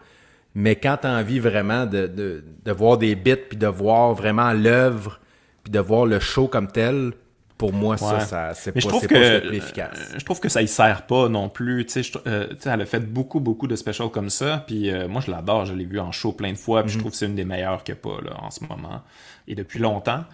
[0.55, 4.53] Mais quand t'as envie vraiment de, de, de voir des bits, puis de voir vraiment
[4.53, 5.19] l'œuvre,
[5.65, 7.13] puis de voir le show comme tel,
[7.59, 8.21] pour moi, ça, Ouais.
[8.21, 9.97] ça c'est pas, je trouve que ce efficace.
[10.15, 11.87] euh, je trouve que ça y sert pas non plus.
[11.87, 14.65] Tu sais, je- euh, tu sais, elle a fait beaucoup, beaucoup de specials comme ça.
[14.67, 15.65] Puis euh, moi, je l'adore.
[15.65, 16.83] Je l'ai vu en show plein de fois.
[16.83, 16.95] Puis Mhm.
[16.95, 19.03] je trouve que c'est une des meilleures a pas là, en ce moment.
[19.49, 20.25] Et depuis longtemps.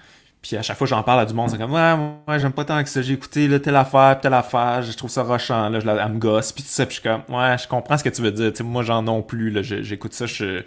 [0.42, 1.94] Puis à chaque fois j'en parle à du monde, c'est comme Ouais,
[2.28, 3.02] ouais, j'aime pas tant que ça.
[3.02, 4.82] J'ai écouté là, telle affaire, telle affaire.
[4.82, 5.68] Je trouve ça rushant.
[5.68, 6.52] Là, je la, elle me gosse.
[6.52, 6.86] Puis tout ça.
[6.86, 8.50] Puis je suis comme Ouais, je comprends ce que tu veux dire.
[8.50, 9.50] Tu sais, moi, j'en non plus.
[9.50, 10.24] Là, j'écoute ça.
[10.26, 10.62] Je,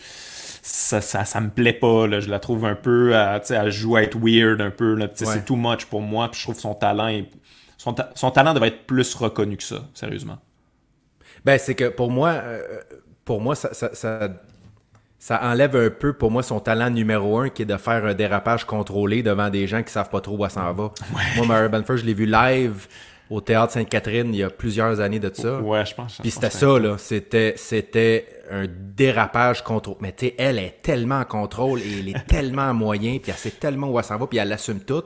[0.62, 2.06] ça, ça, ça me plaît pas.
[2.08, 2.20] Là.
[2.20, 3.16] Je la trouve un peu.
[3.18, 4.94] à- tu sais, elle joue à être weird un peu.
[4.94, 5.06] Là.
[5.06, 5.12] Ouais.
[5.16, 6.30] C'est too much pour moi.
[6.30, 7.28] Puis je trouve son talent est
[7.78, 10.38] son, ta- son talent devrait être plus reconnu que ça, sérieusement.
[11.44, 12.62] Ben, c'est que pour moi, euh,
[13.26, 13.90] pour moi, ça, ça,
[15.24, 18.06] ça, ça enlève un peu pour moi son talent numéro un qui est de faire
[18.06, 20.92] un dérapage contrôlé devant des gens qui savent pas trop où s'en va.
[21.38, 22.88] Moi, Mary Benford, je l'ai vu live
[23.30, 25.62] au Théâtre Sainte-Catherine il y a plusieurs années de ça.
[25.62, 26.18] Ouais, je pense.
[26.22, 26.98] Puis c'était ça, là.
[26.98, 29.96] C'était, c'était un dérapage contrôle.
[30.02, 33.32] Mais tu sais, elle est tellement en contrôle et elle est tellement en moyen, puis
[33.32, 35.04] elle sait tellement où elle s'en va, puis elle l'assume tout,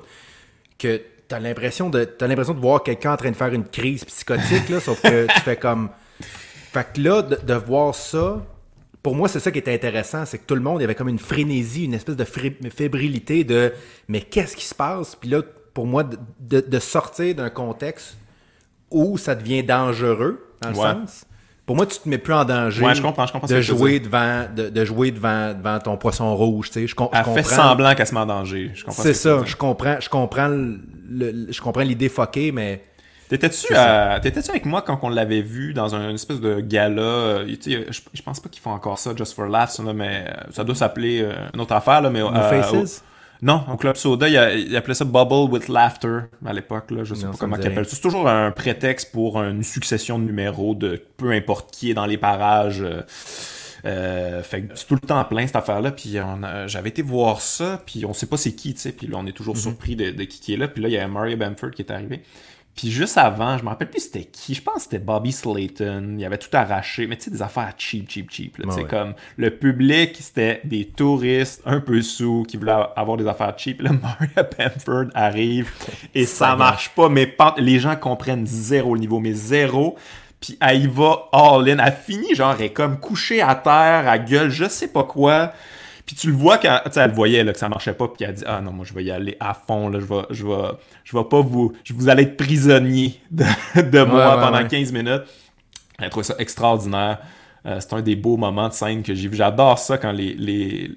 [0.80, 4.04] que t'as l'impression de, t'as l'impression de voir quelqu'un en train de faire une crise
[4.04, 5.90] psychotique, là, sauf que tu fais comme...
[6.74, 8.44] Fait que là, de, de voir ça,
[9.08, 10.94] pour moi, c'est ça qui était intéressant, c'est que tout le monde, il y avait
[10.94, 13.72] comme une frénésie, une espèce de fébrilité de
[14.10, 15.44] «mais qu'est-ce qui se passe?» Puis là,
[15.74, 18.18] pour moi, de, de- de sortir d'un contexte
[18.92, 20.82] où ça devient dangereux, dans le Ouais.
[20.92, 21.24] sens.
[21.66, 23.62] Pour moi, tu te mets plus en danger Ouais, je comprends, je comprends ce de
[23.62, 26.88] jouer devant de, de jouer devant, devant ton poisson rouge, tu sais.
[26.88, 28.74] Je, com- je Elle fait semblant qu'elle se met en danger.
[28.90, 32.84] C'est ce ça, je comprends, je comprends le- le- je comprends l'idée fuckée, mais
[33.30, 33.74] T'étais-tu
[34.50, 37.02] avec moi quand on l'avait vu dans un une espèce de gala?
[37.02, 40.34] Euh, je, je pense pas qu'ils font encore ça Just for Laughs là, mais euh,
[40.52, 43.04] ça doit s'appeler euh, une autre affaire là, mais No Faces?
[43.04, 47.14] au- non au club soda il, appelait ça Bubble with Laughter à l'époque là je
[47.14, 50.24] sais Non, pas comment ils appellent ça c'est toujours un prétexte pour une succession de
[50.24, 52.84] numéros de peu importe qui est dans les parages
[53.86, 55.92] euh, fait que c'est tout le temps plein cette affaire-là.
[55.92, 56.18] Puis
[56.66, 58.92] j'avais été voir ça, puis on sait pas c'est qui, tu sais.
[58.92, 60.68] Puis là, on est toujours surpris de, de qui qui est là.
[60.68, 62.22] Puis là, il y a Mario Bamford qui est arrivé.
[62.78, 64.54] Puis juste avant, je me rappelle plus c'était qui.
[64.54, 66.16] Je pense que c'était Bobby Slayton.
[66.18, 67.08] Il avait tout arraché.
[67.08, 68.58] Mais tu sais, des affaires cheap, cheap, cheap.
[68.60, 68.88] là, tu sais, Ouais.
[68.88, 73.82] comme le public, c'était des touristes un peu sous qui voulaient avoir des affaires cheap.
[73.82, 75.72] Là, Mario Bamford arrive
[76.14, 77.10] et ça marche pas.
[77.10, 79.98] Mais les gens comprennent zéro le niveau, mais zéro.
[80.40, 81.80] Puis elle y va all in.
[81.84, 85.52] Elle finit, genre, elle est comme couchée à terre, à gueule, je sais pas quoi.
[86.08, 88.44] Puis tu le vois quand, elle voyait là, que ça marchait pas, puis elle dit
[88.48, 90.70] ah non moi je vais y aller à fond là, je vais, je vais,
[91.04, 93.44] je vais pas vous, je vous allez être prisonnier de,
[93.82, 94.68] de moi ouais, pendant ouais.
[94.68, 95.24] 15 minutes.
[96.00, 97.20] Elle a trouvé ça extraordinaire.
[97.66, 99.36] Euh, c'est un des beaux moments de scène que j'ai vu.
[99.36, 100.92] J'adore ça quand les, les,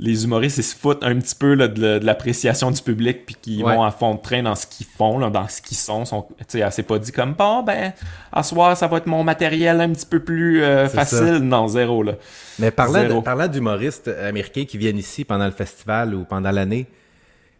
[0.00, 3.64] les humoristes ils se foutent un petit peu là, de, l'appréciation du public puis qu'ils
[3.64, 3.76] Ouais.
[3.76, 6.04] vont à fond de train dans ce qu'ils font, là, dans ce qu'ils sont.
[6.04, 7.92] sont tu sais, elle s'est pas dit comme bon ben
[8.32, 11.38] à soir ça va être mon matériel un petit peu plus euh, facile.
[11.38, 12.14] Non, zéro là.
[12.58, 16.86] Mais parlant, d'humoristes américains qui viennent ici pendant le festival ou pendant l'année,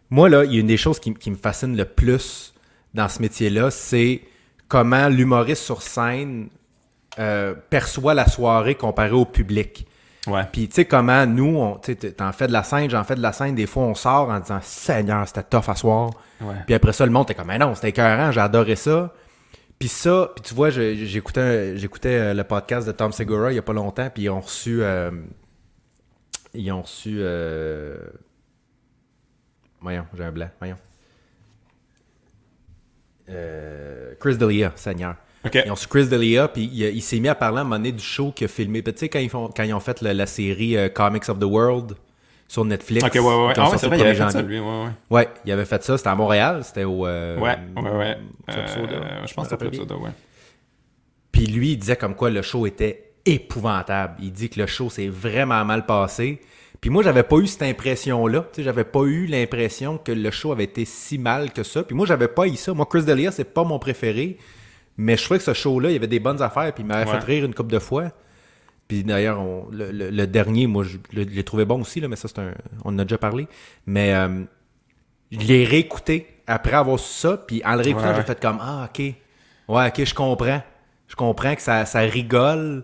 [0.09, 2.53] moi, là, il y a une des choses qui, qui me fascine le plus
[2.93, 4.21] dans ce métier-là, c'est
[4.67, 6.49] comment l'humoriste sur scène
[7.19, 9.85] euh, perçoit la soirée comparée au public.
[10.27, 10.43] Ouais.
[10.51, 13.31] Puis, tu sais, comment nous, on- t'en fais de la scène, j'en fais de la
[13.31, 16.11] scène, des fois, on sort en disant Seigneur, c'était tough à soir.
[16.41, 16.55] Ouais.
[16.65, 19.13] Puis après ça, le monde était comme, mais non, c'était écœurant, j'ai adoré ça.
[19.77, 21.39] Puis ça, puis tu vois, j'écoutais
[22.05, 24.81] euh, le podcast de Tom Segura il y a pas longtemps, puis ils ont reçu.
[24.81, 25.11] euh,
[26.53, 27.17] ils ont reçu.
[27.19, 27.97] euh,
[29.81, 30.77] Voyons, j'ai un blanc, voyons.
[33.29, 35.15] Euh, Chris D'Elia, Seigneur.
[35.65, 37.77] Ils ont su Chris D'Elia, puis il, il s'est mis à parler à un moment
[37.77, 38.81] donné du show qu'il a filmé.
[38.83, 41.39] Tu sais, quand ils, font, quand ils ont fait la, la série euh, Comics of
[41.39, 41.93] the World
[42.47, 43.03] sur Netflix.
[43.05, 43.53] Ok, ouais, ouais, ouais.
[43.57, 44.59] Ah ouais, c'est vrai, il avait 1er fait ça, lui.
[44.59, 44.89] Ouais, ouais.
[45.09, 45.97] Ouais, il avait fait ça.
[45.97, 46.63] C'était à Montréal.
[46.63, 47.05] C'était au.
[47.07, 48.17] euh, Ouais, ouais, ouais.
[48.47, 48.93] Club Soda.
[48.93, 50.11] Euh, je pense que c'était Club Soda, ouais.
[51.31, 54.15] Puis lui, il disait comme quoi le show était épouvantable.
[54.21, 56.39] Il dit que le show s'est vraiment mal passé.
[56.81, 58.41] Puis moi, j'avais pas eu cette impression-là.
[58.53, 61.83] Tu sais, j'avais pas eu l'impression que le show avait été si mal que ça.
[61.83, 62.73] Puis moi, j'avais pas eu ça.
[62.73, 64.37] Moi, Chris D'Elia, c'est pas mon préféré.
[64.97, 66.73] Mais je trouvais que ce show-là, il y avait des bonnes affaires.
[66.73, 67.19] Puis il m'avait Ouais.
[67.19, 68.11] fait rire une couple de fois.
[68.87, 72.15] Puis d'ailleurs, on- le, le- le dernier, moi, je l'ai trouvé bon aussi, là, mais
[72.15, 72.53] ça, c'est un.
[72.83, 73.47] On en a déjà parlé.
[73.85, 74.43] Mais euh,
[75.31, 77.37] je l'ai réécouté après avoir su ça.
[77.37, 78.99] Puis en le réécoutant, Ouais, j'ai fait comme Ah, ok.
[79.67, 80.61] Ouais, ok, je comprends.
[81.07, 82.83] Je comprends que ça, ça rigole.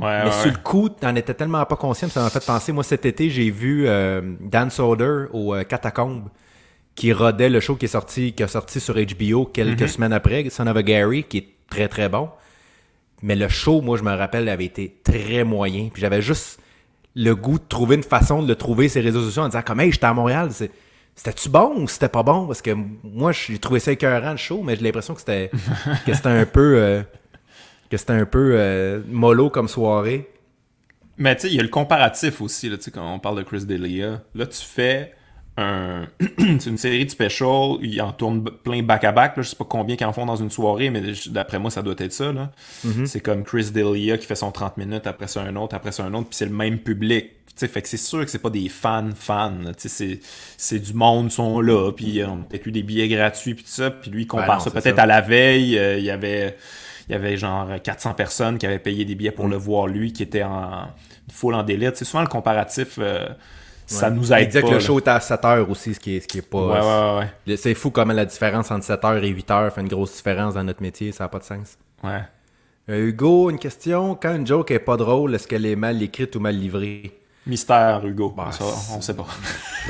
[0.00, 2.72] Ouais, mais sur le coup, t'en étais tellement pas conscient, ça m'a fait penser.
[2.72, 6.28] Moi, cet été, j'ai vu euh, Dan Soder au euh, Catacombe
[6.94, 9.88] qui rodait le show qui est sorti, qui a sorti sur HBO quelques Mhm.
[9.88, 12.28] semaines après, Son of a Gary, qui est très très bon.
[13.22, 15.88] Mais le show, moi, je me rappelle, avait été très moyen.
[15.92, 16.60] Puis j'avais juste
[17.14, 19.62] le goût de trouver une façon de le trouver sur les réseaux sociaux en disant
[19.62, 20.50] comme hey, j'étais à Montréal,
[21.14, 22.46] c'était-tu bon ou c'était pas bon?
[22.46, 22.70] Parce que
[23.04, 25.50] moi, j'ai trouvé ça écœurant le show, mais j'ai l'impression que c'était
[26.06, 27.02] que c'était un peu euh,
[27.90, 30.28] que c'était un peu euh, mollo comme soirée.
[31.18, 33.36] Mais tu sais, il y a le comparatif aussi, là, tu sais, quand on parle
[33.36, 34.22] de Chris D'Elia.
[34.34, 35.12] Là, tu fais
[35.56, 36.06] un,
[36.38, 40.06] c'est une série de specials, ils en tournent plein back-à-back, je sais pas combien qu'ils
[40.06, 42.50] en font dans une soirée, mais d'après moi, ça doit être ça, là.
[42.84, 43.06] Mhm.
[43.06, 46.04] C'est comme Chris D'Elia qui fait son 30 minutes, après ça un autre, après ça
[46.04, 47.32] un autre, puis c'est le même public.
[47.54, 50.20] sais fait que c'est sûr que c'est pas des fans fans, c'est,
[50.56, 53.70] c'est du monde sont là, puis on a peut-être eu des billets gratuits, puis tout
[53.70, 56.10] ça, puis lui, il compare Ben non, ça peut-être à la veille, euh, il y
[56.10, 56.56] avait
[57.08, 59.50] il y avait genre 400 personnes qui avaient payé des billets pour Mm.
[59.50, 60.86] le voir lui, qui était en
[61.30, 61.92] full en délire.
[61.94, 63.28] C'est souvent le comparatif, euh,
[63.86, 64.14] ça Ouais.
[64.16, 64.68] nous Il aide disait pas.
[64.68, 67.18] que le show était à 7h aussi, ce qui est, ce qui est pas.
[67.18, 70.54] Ouais, ouais, C'est fou comment la différence entre 7h et 8h fait une grosse différence
[70.54, 71.76] dans notre métier, ça n'a pas de sens.
[72.04, 72.22] ouais.
[72.90, 74.16] Euh, Hugo, une question.
[74.20, 77.16] Quand une joke est pas drôle, est-ce qu'elle est mal écrite ou mal livrée?
[77.46, 78.34] Mystère, Hugo.
[78.36, 78.64] Bah, ça,
[78.96, 79.26] on sait pas.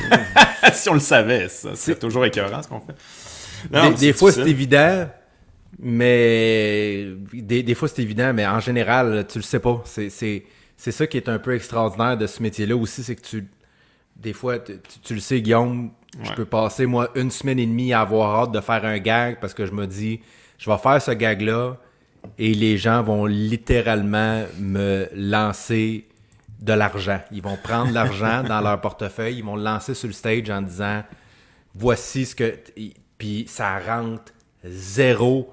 [0.74, 2.94] si on le savait, ça, c'est toujours écœurant ce qu'on fait.
[3.72, 5.06] Non, des fois, c'est évident,
[5.78, 9.82] mais des, des fois, c'est évident, mais en général, tu le sais pas.
[9.84, 10.42] C'est
[10.92, 13.46] ça qui est un peu extraordinaire de ce métier-là aussi, c'est que tu,
[14.16, 15.90] des fois, tu, le sais, Guillaume,
[16.22, 19.38] je peux passer, moi, une semaine et demie à avoir hâte de faire un gag
[19.40, 20.20] parce que je me dis,
[20.58, 21.76] je vais faire ce gag-là
[22.38, 26.06] et les gens vont littéralement me lancer
[26.60, 27.20] de l'argent.
[27.32, 30.62] Ils vont prendre l'argent dans leur portefeuille, ils vont le lancer sur le stage en
[30.62, 31.02] disant
[31.74, 32.54] voici ce que.
[33.18, 34.32] Puis ça rentre
[34.64, 35.52] zéro.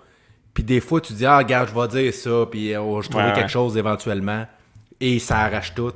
[0.54, 3.30] Puis des fois, tu dis, ah, regarde, je vais dire ça, puis oh, je trouverai
[3.30, 3.50] Ouais, quelque ouais.
[3.50, 4.46] chose éventuellement.
[5.00, 5.94] Et ça arrache tout.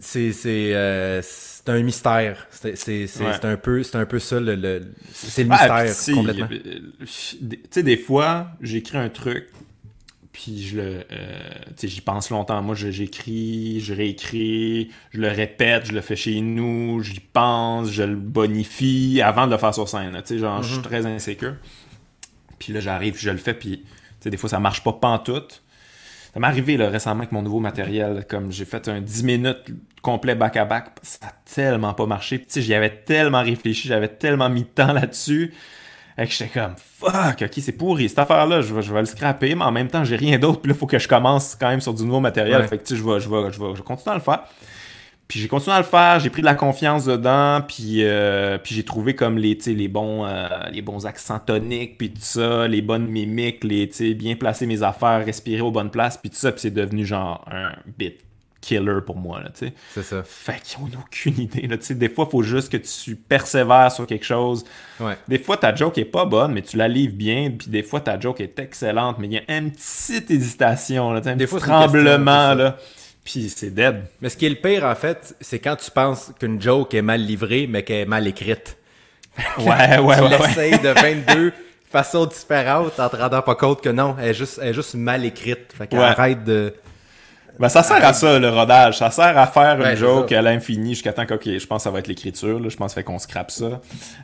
[0.00, 2.46] C'est c'est, euh, c'est un mystère.
[2.50, 2.72] C'est
[3.20, 3.44] Ouais.
[3.44, 6.48] un, peu- c'est un peu ça, le, le- c'est le Ah, mystère complètement.
[6.50, 9.48] euh, Tu sais, des fois, j'écris un truc,
[10.32, 10.82] puis je le.
[10.82, 12.60] euh, tu sais, j'y pense longtemps.
[12.62, 17.90] Moi, je- j'écris, je réécris, je le répète, je le fais chez nous, j'y pense,
[17.90, 20.12] je le bonifie avant de le faire sur scène.
[20.26, 21.54] Tu sais, genre, je suis très insécure.
[22.58, 23.86] Puis là, j'arrive, je le fais, puis tu
[24.20, 25.62] sais, des fois, ça marche pas pantoute.
[26.34, 29.70] Ça m'est arrivé là, récemment avec mon nouveau matériel, comme j'ai fait un 10 minutes
[30.02, 32.38] complet back-à-back, ça a tellement pas marché.
[32.38, 35.54] Puis, tu sais, j'y avais tellement réfléchi, j'avais tellement mis de temps là-dessus,
[36.18, 39.06] et que j'étais comme fuck, ok, c'est pourri cette affaire-là, je vais, je vais le
[39.06, 41.56] scraper, mais en même temps, j'ai rien d'autre, puis là, il faut que je commence
[41.58, 42.62] quand même sur du nouveau matériel.
[42.62, 42.66] Ouais.
[42.66, 44.20] Fait que tu sais, je vais, je vais, je vais, je vais continuer à le
[44.20, 44.42] faire.
[45.28, 48.74] Puis j'ai continué à le faire, j'ai pris de la confiance dedans, puis, euh, puis
[48.74, 52.82] j'ai trouvé comme les, les, bons, euh, les bons accents toniques, puis tout ça, les
[52.82, 56.60] bonnes mimiques, les, bien placer mes affaires, respirer aux bonnes places, puis tout ça, puis
[56.60, 58.18] c'est devenu genre un bit
[58.64, 59.72] killer pour moi, là, tu sais.
[59.94, 60.22] C'est ça.
[60.24, 61.94] Fait qu'ils ont aucune idée, là, tu sais.
[61.94, 64.64] Des fois, il faut juste que tu persévères sur quelque chose.
[65.00, 65.16] Ouais.
[65.28, 68.00] Des fois, ta joke est pas bonne, mais tu la livres bien, puis des fois,
[68.00, 71.50] ta joke est excellente, mais il y a une petite hésitation, là, un Des petit
[71.50, 72.76] fois, question, tremblement, là.
[73.24, 74.02] Puis c'est dead.
[74.20, 77.02] Mais ce qui est le pire, en fait, c'est quand tu penses qu'une joke est
[77.02, 78.76] mal livrée, mais qu'elle est mal écrite.
[79.58, 80.20] Ouais, ouais, tu ouais.
[80.20, 80.38] ouais.
[80.38, 81.52] l'essayes de 22
[81.90, 84.94] façons différentes en te rendant pas compte que non, elle est juste, elle est juste
[84.94, 85.72] mal écrite.
[85.76, 86.00] Fait Ouais.
[86.00, 86.74] arrête de.
[87.58, 88.98] Ben, ça sert à ça, le rodage.
[88.98, 91.78] Ça sert à faire Ouais, une joke à l'infini jusqu'à temps que, ok, je pense
[91.78, 92.68] que ça va être l'écriture, là.
[92.68, 93.80] Je pense qu'on scrape ça.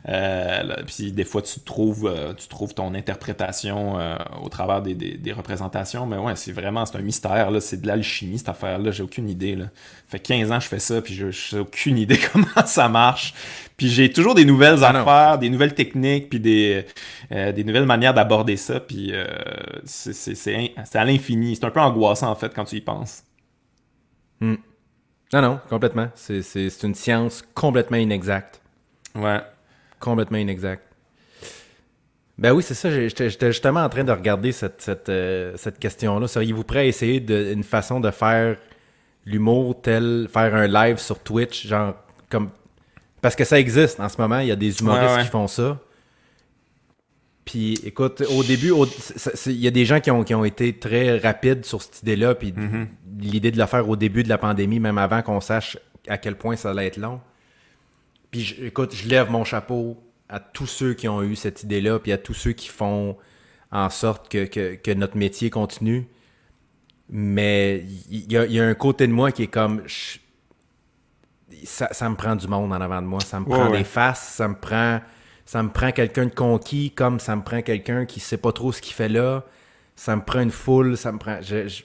[0.09, 4.81] Euh, là, puis des fois, tu trouves, euh, tu trouves ton interprétation euh, au travers
[4.81, 6.05] des, des, des représentations.
[6.05, 7.61] Mais ouais, c'est vraiment, c'est un mystère, là.
[7.61, 8.91] C'est de l'alchimie, cette affaire-là.
[8.91, 9.65] J'ai aucune idée, là.
[10.07, 13.33] fait 15 ans que je fais ça, puis je j'ai aucune idée comment ça marche.
[13.81, 14.99] Puis j'ai toujours des nouvelles Ah non.
[14.99, 16.85] affaires, des nouvelles techniques, puis des,
[17.31, 18.79] euh, des nouvelles manières d'aborder ça.
[18.79, 19.25] Puis euh,
[19.85, 20.35] c'est
[20.93, 21.55] à l'infini.
[21.55, 23.23] C'est un peu angoissant, en fait, quand tu y penses.
[24.39, 24.55] Non,
[25.33, 26.09] non, complètement.
[26.13, 28.61] C'est, c'est, c'est une science complètement inexacte.
[29.15, 29.41] Ouais.
[29.99, 30.83] Complètement inexacte.
[32.37, 32.91] Ben oui, c'est ça.
[32.91, 36.27] j'étais justement en train de regarder cette, cette, euh, cette question-là.
[36.27, 38.57] Seriez-vous prêt à essayer de, une façon de faire
[39.25, 41.95] l'humour tel, faire un live sur Twitch, genre
[42.29, 42.51] comme.
[43.21, 45.23] Parce que ça existe en ce moment, il y a des humoristes Ouais, ouais.
[45.23, 45.79] qui font ça.
[47.45, 48.71] Puis écoute, au début,
[49.47, 52.35] il y a des gens qui ont, qui ont été très rapides sur cette idée-là,
[52.35, 52.87] puis Mm-hmm.
[53.19, 56.35] l'idée de le faire au début de la pandémie, même avant qu'on sache à quel
[56.35, 57.19] point ça allait être long.
[58.29, 59.97] Puis je- écoute, je lève mon chapeau
[60.29, 63.17] à tous ceux qui ont eu cette idée-là, puis à tous ceux qui font
[63.71, 66.07] en sorte que, que- que notre métier continue.
[67.09, 69.81] Mais il y, y a un côté de moi qui est comme...
[69.87, 70.19] je-
[71.63, 73.19] ça, ça me prend du monde en avant de moi.
[73.21, 73.79] Ça me prend ouais.
[73.79, 75.01] des faces, ça me prend...
[75.45, 78.71] Ça me prend quelqu'un de conquis, comme ça me prend quelqu'un qui sait pas trop
[78.71, 79.43] ce qu'il fait là.
[79.95, 81.41] Ça me prend une foule, ça me prend...
[81.41, 81.83] Je, je,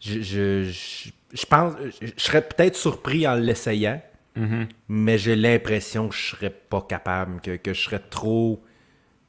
[0.00, 1.74] je, je, pense...
[2.00, 4.00] Je, je serais peut-être surpris en l'essayant,
[4.36, 4.68] Mm-hmm.
[4.88, 8.62] mais j'ai l'impression que je serais pas capable, que, que je serais trop...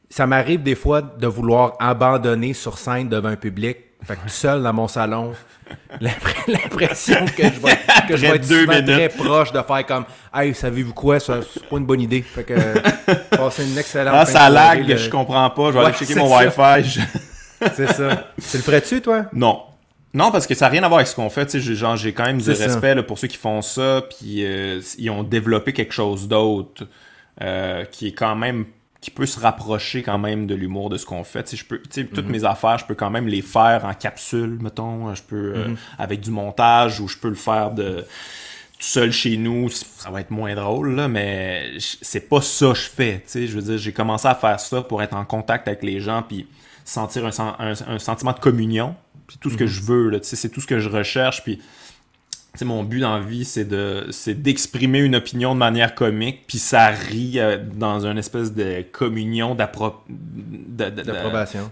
[0.10, 4.30] Ça m'arrive des fois de vouloir abandonner sur scène devant un public, fait que tout
[4.30, 5.34] seul dans mon salon,
[6.02, 10.06] l'impr- l'impression que je vais, que je vais être souvent très proche de faire comme
[10.34, 11.20] «Hey, savez-vous quoi?
[11.20, 11.34] C'est
[11.70, 12.54] pas une bonne idée.» Fait que
[13.36, 15.68] passer une excellente Ah, ça lag, le- je comprends pas.
[15.68, 16.46] Je vais Ouais, aller checker mon ça.
[16.46, 16.90] Wi-Fi.
[16.90, 17.02] Je-
[17.76, 18.28] C'est ça.
[18.52, 19.26] Tu le ferais-tu, toi?
[19.34, 19.62] Non.
[20.14, 21.46] Non, parce que ça n'a rien à voir avec ce qu'on fait.
[21.48, 24.80] Tu sais, genre, j'ai quand même du respect pour ceux qui font ça, puis euh,
[24.98, 26.84] ils ont développé quelque chose d'autre
[27.42, 28.66] euh, qui est quand même
[29.02, 31.56] qui peut se rapprocher quand même de l'humour de ce qu'on fait.
[31.56, 32.32] Je peux, toutes mhm.
[32.32, 35.14] mes affaires, je peux quand même les faire en capsule, mettons.
[35.14, 35.78] Je peux euh, mhm.
[36.00, 38.06] avec du montage ou je peux le faire de
[38.80, 42.76] tout seul chez nous, ça va être moins drôle, là, mais c'est pas ça que
[42.76, 43.24] je fais.
[43.26, 45.82] Tu sais, je veux dire, j'ai commencé à faire ça pour être en contact avec
[45.82, 46.46] les gens, puis
[46.86, 48.96] sentir un, sentiment de communion.
[49.28, 49.70] Puis tout ce que mhm.
[49.70, 51.44] je veux, c'est tout ce que je recherche.
[51.44, 51.60] Puis
[52.65, 56.58] mon but dans la vie, c'est de c'est d'exprimer une opinion de manière comique, puis
[56.58, 60.02] ça rit euh, dans une espèce de communion d'approbation.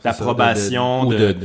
[0.04, 1.06] D'approbation.
[1.06, 1.36] De,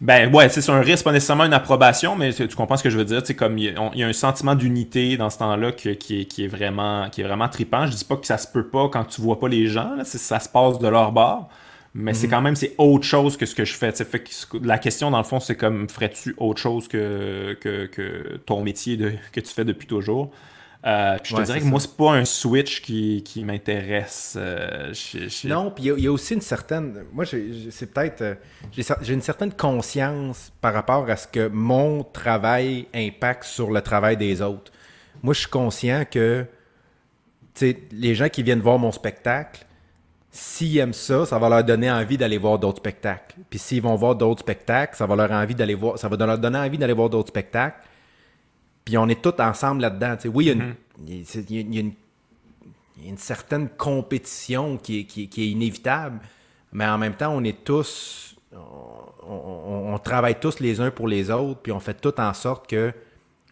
[0.00, 2.98] Ben ouais, c'est un risque, pas nécessairement une approbation, mais tu, comprends ce que je
[2.98, 3.22] veux dire.
[3.24, 6.48] C'est comme il y, a un sentiment d'unité dans ce temps-là qui, est, qui, est
[6.48, 7.86] vraiment qui est vraiment trippant.
[7.86, 10.04] Je dis pas que ça se peut pas quand tu vois pas les gens, là,
[10.04, 11.48] ça se passe de leur bord
[11.94, 12.32] mais c'est mhm.
[12.32, 13.92] quand même c'est autre chose que ce que je fais.
[13.92, 18.62] Fait que la question dans le fond c'est comme ferais-tu autre chose que, que, ton
[18.62, 20.30] métier de, que tu fais depuis toujours?
[20.84, 24.34] Euh, puis je te dirais que moi c'est pas un switch qui, qui m'intéresse.
[24.36, 24.92] Euh,
[25.44, 27.04] non, puis il y, a aussi une certaine.
[27.12, 28.34] Moi c'est peut-être euh,
[28.74, 34.16] j'ai une certaine conscience par rapport à ce que mon travail impacte sur le travail
[34.16, 34.72] des autres.
[35.22, 36.46] Moi je suis conscient que
[37.60, 39.66] les gens qui viennent voir mon spectacle
[40.34, 43.36] s'ils aiment ça, ça va leur donner envie d'aller voir d'autres spectacles.
[43.50, 46.38] Puis s'ils vont voir d'autres spectacles, ça va leur envie d'aller voir, ça va leur
[46.38, 47.76] donner envie d'aller voir d'autres spectacles.
[48.82, 50.16] Puis on est tous ensemble là-dedans.
[50.32, 50.46] oui,
[51.06, 51.82] il y, a
[53.06, 56.20] une, certaine compétition qui est, inévitable,
[56.72, 58.34] mais en même temps, on est tous,
[59.22, 62.92] on, travaille tous les uns pour les autres, puis on fait tout en sorte que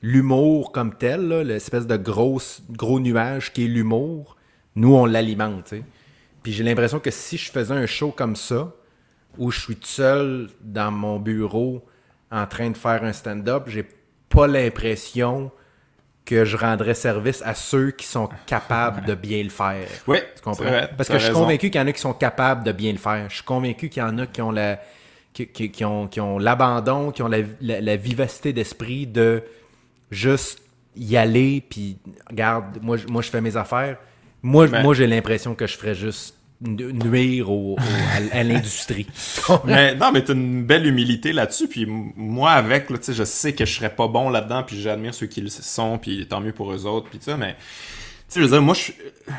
[0.01, 4.37] l'humour comme tel, l'espèce de grosse, gros nuage qui est l'humour,
[4.77, 5.75] nous, on l'alimente.
[6.43, 8.73] Puis j'ai l'impression que si je faisais un show comme ça,
[9.39, 11.85] où je suis tout seul dans mon bureau
[12.31, 13.87] en train de faire un stand-up, j'ai
[14.29, 15.51] pas l'impression
[16.25, 19.89] que je rendrais service à ceux qui sont capables de bien le faire.
[20.07, 20.87] Oui, tu comprends?
[20.97, 22.99] Parce que je suis convaincu qu'il y en a qui sont capables de bien le
[22.99, 23.29] faire.
[23.29, 24.79] Je suis convaincu qu'il y en a qui ont la
[25.33, 29.43] qui, ont, qui ont l'abandon, qui ont la, vivacité d'esprit de
[30.11, 30.61] juste
[30.97, 31.99] y aller, puis
[32.29, 33.97] regarde, moi, moi je fais mes affaires.
[34.43, 37.49] Moi, moi j'ai l'impression que je ferais juste nuire
[38.33, 39.07] à, l'industrie.
[39.65, 41.69] mais, non, mais t'as une belle humilité là-dessus.
[41.69, 44.63] Puis moi, avec, là, je sais que je serais pas bon là-dedans.
[44.63, 45.99] Puis j'admire ceux qui le sont.
[45.99, 47.09] Puis tant mieux pour eux autres.
[47.09, 47.65] Puis ça, mais tu
[48.31, 48.75] sais, je veux dire, moi,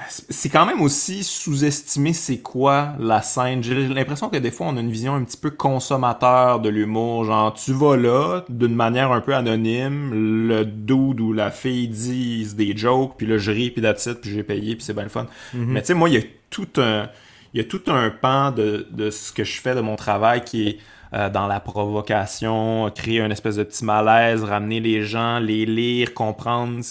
[0.07, 3.63] c'est quand même aussi sous-estimer c'est quoi la scène.
[3.63, 7.25] J'ai l'impression que des fois, on a une vision un petit peu consommateur de l'humour.
[7.25, 12.55] Genre, tu vas là, d'une manière un peu anonyme, le dude ou la fille disent
[12.55, 15.09] des jokes, puis là, je ris, puis that's puis j'ai payé, puis c'est bien le
[15.09, 15.27] fun.
[15.55, 15.65] Mm-hmm.
[15.65, 17.09] Mais tu sais, moi, il y a tout un...
[17.53, 20.41] Il y a tout un pan de, de ce que je fais de mon travail
[20.45, 20.77] qui est
[21.13, 26.13] euh, dans la provocation, créer un espèce de petit malaise, ramener les gens, les lire,
[26.13, 26.81] comprendre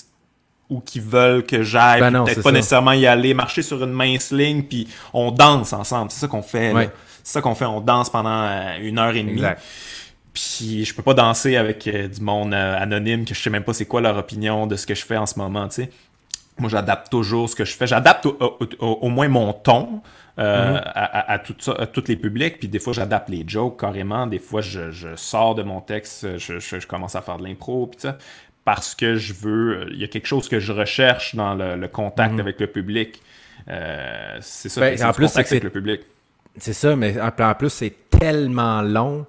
[0.70, 4.30] ou qui veulent que j'aille, ben peut-être pas nécessairement y aller, marcher sur une mince
[4.30, 6.10] ligne, puis on danse ensemble.
[6.10, 6.72] C'est ça qu'on fait.
[7.22, 7.66] C'est ça qu'on fait.
[7.66, 9.42] On danse pendant euh, une heure et demie.
[10.32, 13.64] Puis je peux pas danser avec euh, du monde euh, anonyme que je sais même
[13.64, 15.90] pas c'est quoi leur opinion de ce que je fais en ce moment, tu sais.
[16.58, 17.86] Moi, j'adapte toujours ce que je fais.
[17.86, 20.02] J'adapte au, moins mon ton
[20.36, 20.82] mm-hmm.
[20.84, 22.58] à, tout ça, à tous les publics.
[22.58, 24.26] Puis des fois, j'adapte les jokes carrément.
[24.26, 27.86] Des fois, je, sors de mon texte, je, je, commence à faire de l'impro.
[27.86, 28.18] Puis ça
[28.64, 29.88] parce que je veux.
[29.90, 32.40] Il y a quelque chose que je recherche dans le, contact mhm.
[32.40, 33.22] avec le public.
[33.68, 36.00] Euh, c'est ça, ben, en plus, avec le public.
[36.56, 39.26] C'est ça, mais en, plus, c'est tellement long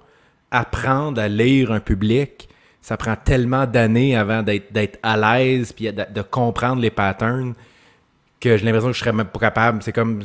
[0.50, 2.48] apprendre à lire un public.
[2.80, 7.54] Ça prend tellement d'années avant d'être à l'aise puis de, comprendre les patterns
[8.40, 9.82] que j'ai l'impression que je serais même pas capable.
[9.84, 10.20] C'est comme,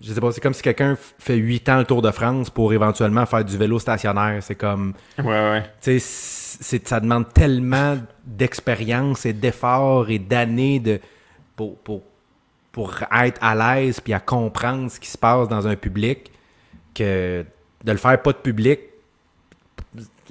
[0.00, 2.72] je sais pas, c'est comme si quelqu'un fait 8 ans le Tour de France pour
[2.72, 4.40] éventuellement faire du vélo stationnaire.
[4.42, 5.62] C'est comme, ouais, ouais.
[5.82, 11.00] Tu sais, ça demande tellement d'expérience et d'efforts et d'années de,
[11.56, 12.02] pour, pour,
[12.70, 16.30] pour être à l'aise puis à comprendre ce qui se passe dans un public
[16.94, 17.44] que
[17.84, 18.80] de le faire pas de public,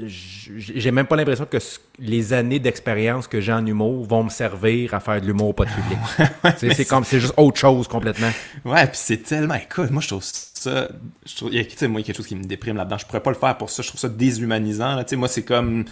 [0.03, 1.57] j'ai même pas l'impression que
[1.99, 5.65] les années d'expérience que j'ai en humour vont me servir à faire de l'humour pas
[5.65, 6.73] de public.
[6.75, 8.31] c'est comme c'est juste autre chose complètement.
[8.65, 10.89] Ouais, puis c'est tellement écoute, moi je trouve ça
[11.25, 12.97] je trouve il y a moi quelque chose qui me déprime là-dedans.
[12.97, 15.05] Je pourrais pas le faire pour ça, je trouve ça déshumanisant là.
[15.13, 15.85] moi c'est comme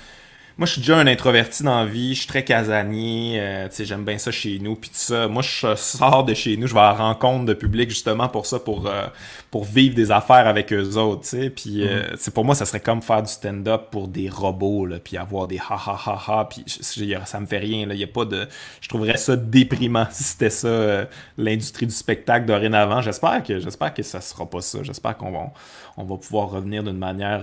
[0.59, 4.03] moi, je suis déjà un introverti dans la vie, je suis très casanier, euh, j'aime
[4.03, 5.29] bien ça chez nous, puis tout ça.
[5.29, 8.45] Moi, je sors de chez nous, je vais à la rencontre de public justement pour
[8.45, 9.07] ça, pour, euh,
[9.51, 11.49] pour vivre des affaires avec eux autres, tu sais.
[11.49, 14.99] Puis, euh, c'est pour moi, ça serait comme faire du stand-up pour des robots, là,
[14.99, 17.95] puis avoir des ha ha ha ha, puis ça me fait rien, là.
[17.95, 18.47] Il y a pas de...
[18.79, 23.01] Je trouverais ça déprimant si c'était ça, l'industrie du spectacle dorénavant.
[23.01, 24.83] J'espère que, j'espère que ça sera pas ça.
[24.83, 25.51] J'espère qu'on va,
[25.97, 27.41] on va pouvoir revenir d'une manière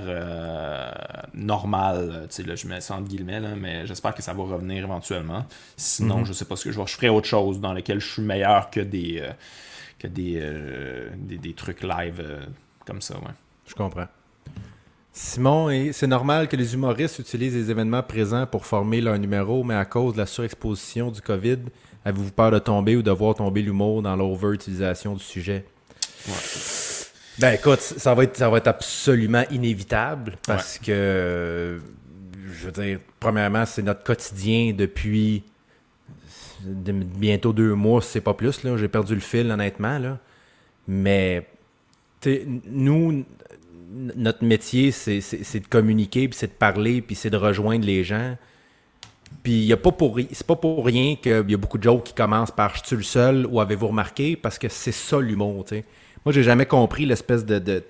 [1.35, 2.27] normal.
[2.29, 4.85] Tu sais, là, je mets ça entre guillemets, là, mais j'espère que ça va revenir
[4.85, 5.45] éventuellement.
[5.77, 6.87] Sinon, je sais pas ce que je vais.
[6.87, 9.33] Je ferai autre chose dans lequel je suis meilleur que des, euh,
[9.99, 12.41] que des, euh, des, des trucs live euh,
[12.87, 13.33] comme ça, ouais.
[13.67, 14.07] Je comprends.
[15.13, 19.75] Simon, c'est normal que les humoristes utilisent les événements présents pour former leur numéro, mais
[19.75, 21.57] à cause de la surexposition du COVID,
[22.05, 25.65] avez-vous peur de tomber ou de voir tomber l'humour dans l'over-utilisation du sujet?
[27.39, 31.81] Ben écoute, ça va être, ça va être absolument inévitable parce que,
[32.53, 35.45] je veux dire, premièrement, c'est notre quotidien depuis de-
[36.67, 38.61] bientôt deux mois, c'est pas plus.
[38.77, 39.99] J'ai perdu le fil, honnêtement.
[39.99, 40.19] Là.
[40.89, 41.47] Mais,
[42.67, 43.25] nous,
[44.17, 45.21] notre métier, c'est
[45.61, 48.37] de communiquer, puis c'est de parler, puis c'est de rejoindre les gens.
[49.43, 49.91] Puis y pas
[50.33, 52.97] c'est pas pour rien qu'il y a beaucoup de jokes qui commencent par je suis
[52.97, 55.83] le seul ou avez-vous remarqué parce que c'est ça l'humour, tu.
[56.25, 57.83] Moi, j'ai jamais compris l'espèce de de,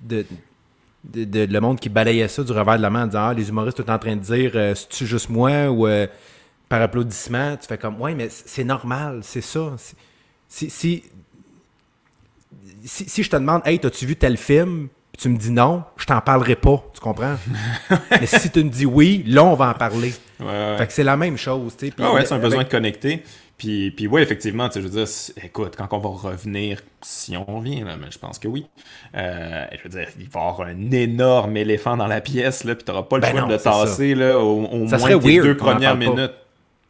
[0.00, 0.24] de,
[1.04, 3.34] de- de- le monde qui balayait ça du revers de la main en disant ah,
[3.34, 6.06] les humoristes sont en train de dire euh, c'est-tu juste moi ou euh,
[6.68, 9.72] par applaudissement, tu fais comme ouais, mais c'est normal, c'est ça.
[10.48, 11.04] Si, si,
[12.84, 14.88] si, si- je te demande Hey, as-tu vu tel film?
[15.12, 17.36] Puis tu me dis non, je t'en parlerai pas, tu comprends?
[18.10, 20.12] mais si tu me dis oui, là on va en parler.
[20.40, 20.76] Ouais, ouais.
[20.78, 21.92] Fait que c'est la même chose, tu sais.
[21.92, 23.22] Puis Ah ouais, c'est un avec- besoin de connecter.
[23.56, 25.08] Puis, puis ouais, effectivement, tu je veux dire,
[25.42, 28.66] écoute, quand on va revenir, si on revient, là, mais je pense que oui,
[29.16, 32.74] euh, je veux dire, il va y avoir un énorme éléphant dans la pièce, là,
[32.74, 35.42] puis t'auras pas le Ben choix non, de le tasser, là, au, au moins weird
[35.46, 36.28] deux premières pas.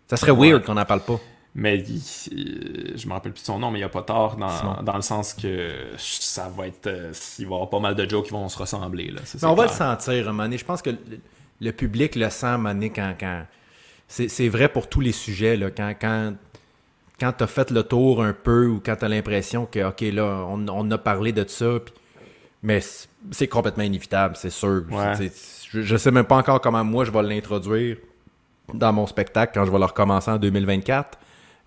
[0.09, 0.51] Ça serait Ouais.
[0.51, 1.19] weird qu'on n'en parle pas.
[1.55, 2.03] Mais il-
[2.33, 4.83] il- je me rappelle plus de son nom, mais il n'y a pas tort dans,
[4.83, 6.87] dans le sens que ça va être.
[6.87, 9.11] euh, il va y avoir pas mal de jokes qui vont se ressembler.
[9.11, 10.59] Là, Ça, Mais on va le sentir donné.
[10.59, 10.99] Je pense que le,
[11.61, 13.15] le public le sent donné quand.
[13.19, 13.47] quand...
[14.09, 15.57] C'est vrai pour tous les sujets.
[15.57, 16.35] Là, quand quand,
[17.19, 20.03] quand tu as fait le tour un peu ou quand tu as l'impression que, OK,
[20.03, 21.79] là, on, on a parlé de ça.
[22.63, 22.81] Mais
[23.31, 24.85] c'est- complètement inévitable, c'est sûr.
[24.91, 25.31] Ouais.
[25.73, 27.97] Je, je sais même pas encore comment moi je vais l'introduire
[28.75, 31.19] dans mon spectacle quand je vais le recommencer en 2024.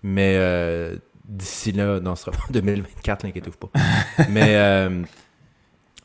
[0.02, 3.70] Mais euh, d'ici là, non, ce sera pas en 2024, l'inquiétez-vous pas.
[4.30, 5.02] Mais euh,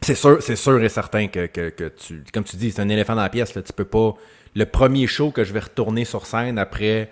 [0.02, 2.90] c'est sûr, c'est sûr et certain que, que, que tu, comme tu dis, c'est un
[2.90, 3.56] éléphant dans la pièce.
[3.56, 3.62] Là.
[3.62, 4.14] Tu peux pas.
[4.56, 7.10] Le premier show que je vais retourner sur scène après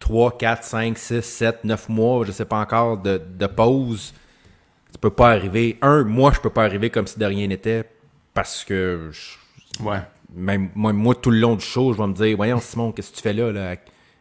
[0.00, 4.12] 3, 4, 5, 6, 7, 9 mois, je sais pas encore, de, de pause,
[4.92, 5.78] tu peux pas arriver.
[5.82, 7.84] Un, moi, je peux pas arriver comme si de rien n'était
[8.34, 9.98] parce que je- Ouais.
[10.38, 13.10] Même moi, moi, tout le long du show, je vais me dire Voyons, Simon, qu'est-ce
[13.10, 13.76] que tu fais là, là?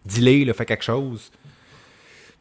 [0.05, 1.32] Dis-le, là, fais quelque chose.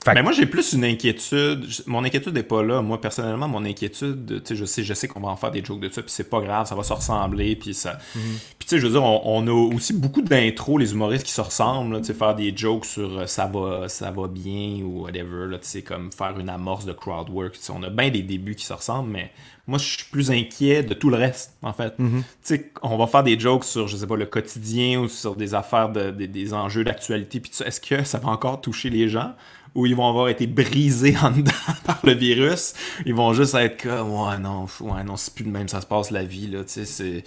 [0.05, 1.67] Fait Mais moi, j'ai plus une inquiétude.
[1.87, 2.81] Mon inquiétude n'est pas là.
[2.81, 5.65] Moi, personnellement, mon inquiétude, tu sais, je sais, je sais qu'on va en faire des
[5.65, 7.99] jokes de ça, puis c'est pas grave, ça va se ressembler, puis ça.
[8.15, 8.21] Mhm.
[8.57, 11.33] Puis tu sais, je veux dire, on, on a aussi beaucoup d'intros, les humoristes qui
[11.33, 14.85] se ressemblent, là, tu sais, faire des jokes sur euh, ça va, ça va bien
[14.85, 17.55] ou whatever, là, tu sais, comme faire une amorce de crowd work.
[17.55, 19.33] Tu sais, on a bien des débuts qui se ressemblent, mais
[19.67, 21.99] moi, je suis plus inquiet de tout le reste, en fait.
[21.99, 22.23] Mhm.
[22.23, 25.35] Tu sais, on va faire des jokes sur, je sais pas, le quotidien ou sur
[25.37, 27.51] des affaires, de, des- des enjeux d'actualité, puis.
[27.65, 29.33] Est-ce que ça va encore toucher les gens?
[29.75, 31.51] Ou ils vont avoir été brisés en dedans
[31.85, 32.73] par le virus?
[33.05, 35.87] Ils vont juste être comme, ouais, non, ouais, non, c'est plus de même, ça se
[35.87, 37.25] passe la vie, là, tu sais, c'est...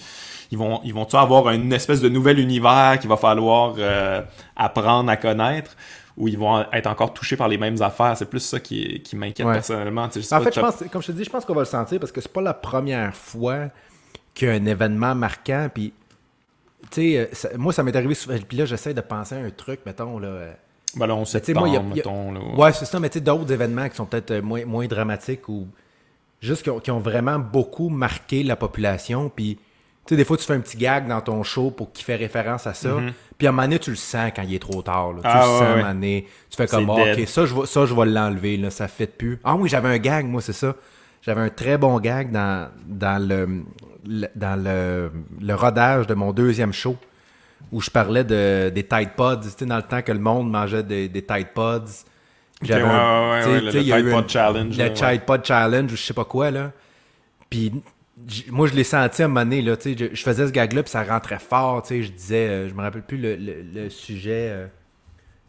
[0.51, 4.21] Ils vont, ils vont-tu avoir une espèce de nouvel univers qu'il va falloir euh,
[4.55, 5.75] apprendre à connaître?
[6.17, 8.17] Ou ils vont être encore touchés par les mêmes affaires?
[8.17, 9.53] C'est plus ça qui, qui m'inquiète Ouais.
[9.53, 10.03] personnellement.
[10.03, 10.21] En fait,
[10.53, 12.31] je pense, comme je te dis, je pense qu'on va le sentir parce que c'est
[12.33, 13.69] pas la première fois
[14.33, 15.69] qu'il y a un événement marquant.
[15.73, 15.93] Puis,
[16.91, 17.01] tu
[17.31, 18.35] sais, euh, moi, ça m'est arrivé souvent.
[18.47, 20.27] Puis là, j'essaie de penser à un truc, mettons, là.
[20.27, 20.53] euh,
[20.95, 23.19] Ben là, on tu sais, moi, y a- mettons, là, Ouais, c'est ça, mais tu
[23.19, 25.67] sais, d'autres événements qui sont peut-être euh, moins, moins dramatiques ou
[26.41, 29.29] juste qui ont, qui ont vraiment beaucoup marqué la population.
[29.33, 29.57] Puis,
[30.09, 32.15] tu sais, des fois, tu fais un petit gag dans ton show pour qu'il fait
[32.15, 32.89] référence à ça.
[33.37, 35.13] Puis, à un moment donné, tu le sens quand il est trop tard.
[35.13, 35.19] là.
[35.21, 35.27] Tu.
[35.27, 35.43] Ah, le
[35.83, 36.25] sens ouais.
[36.49, 38.69] Tu fais comme, Ah, ok, ça, je vais, ça, je vais l'enlever.
[38.71, 39.39] Ça fait plus.
[39.43, 40.75] Ah oui, j'avais un gag, moi, c'est ça.
[41.21, 43.63] J'avais un très bon gag dans, dans, le,
[44.07, 46.97] le- dans le, le rodage de mon deuxième show
[47.71, 50.49] où je parlais de, des Tide Pods, tu sais, dans le temps que le monde
[50.49, 51.85] mangeait des, des Tide Pods.
[52.61, 54.93] J'avais ouais, ouais, le- le Tide Pod Challenge, Le.
[54.93, 56.71] Tide Pod Challenge ou je sais pas quoi, là.
[57.49, 57.71] Puis
[58.51, 60.51] moi, je l'ai senti à un moment donné, là, tu sais, je, je faisais ce
[60.51, 63.35] gag-là, puis ça rentrait fort, tu sais, je disais, euh, je me rappelle plus le,
[63.35, 64.49] le- le sujet...
[64.51, 64.67] euh,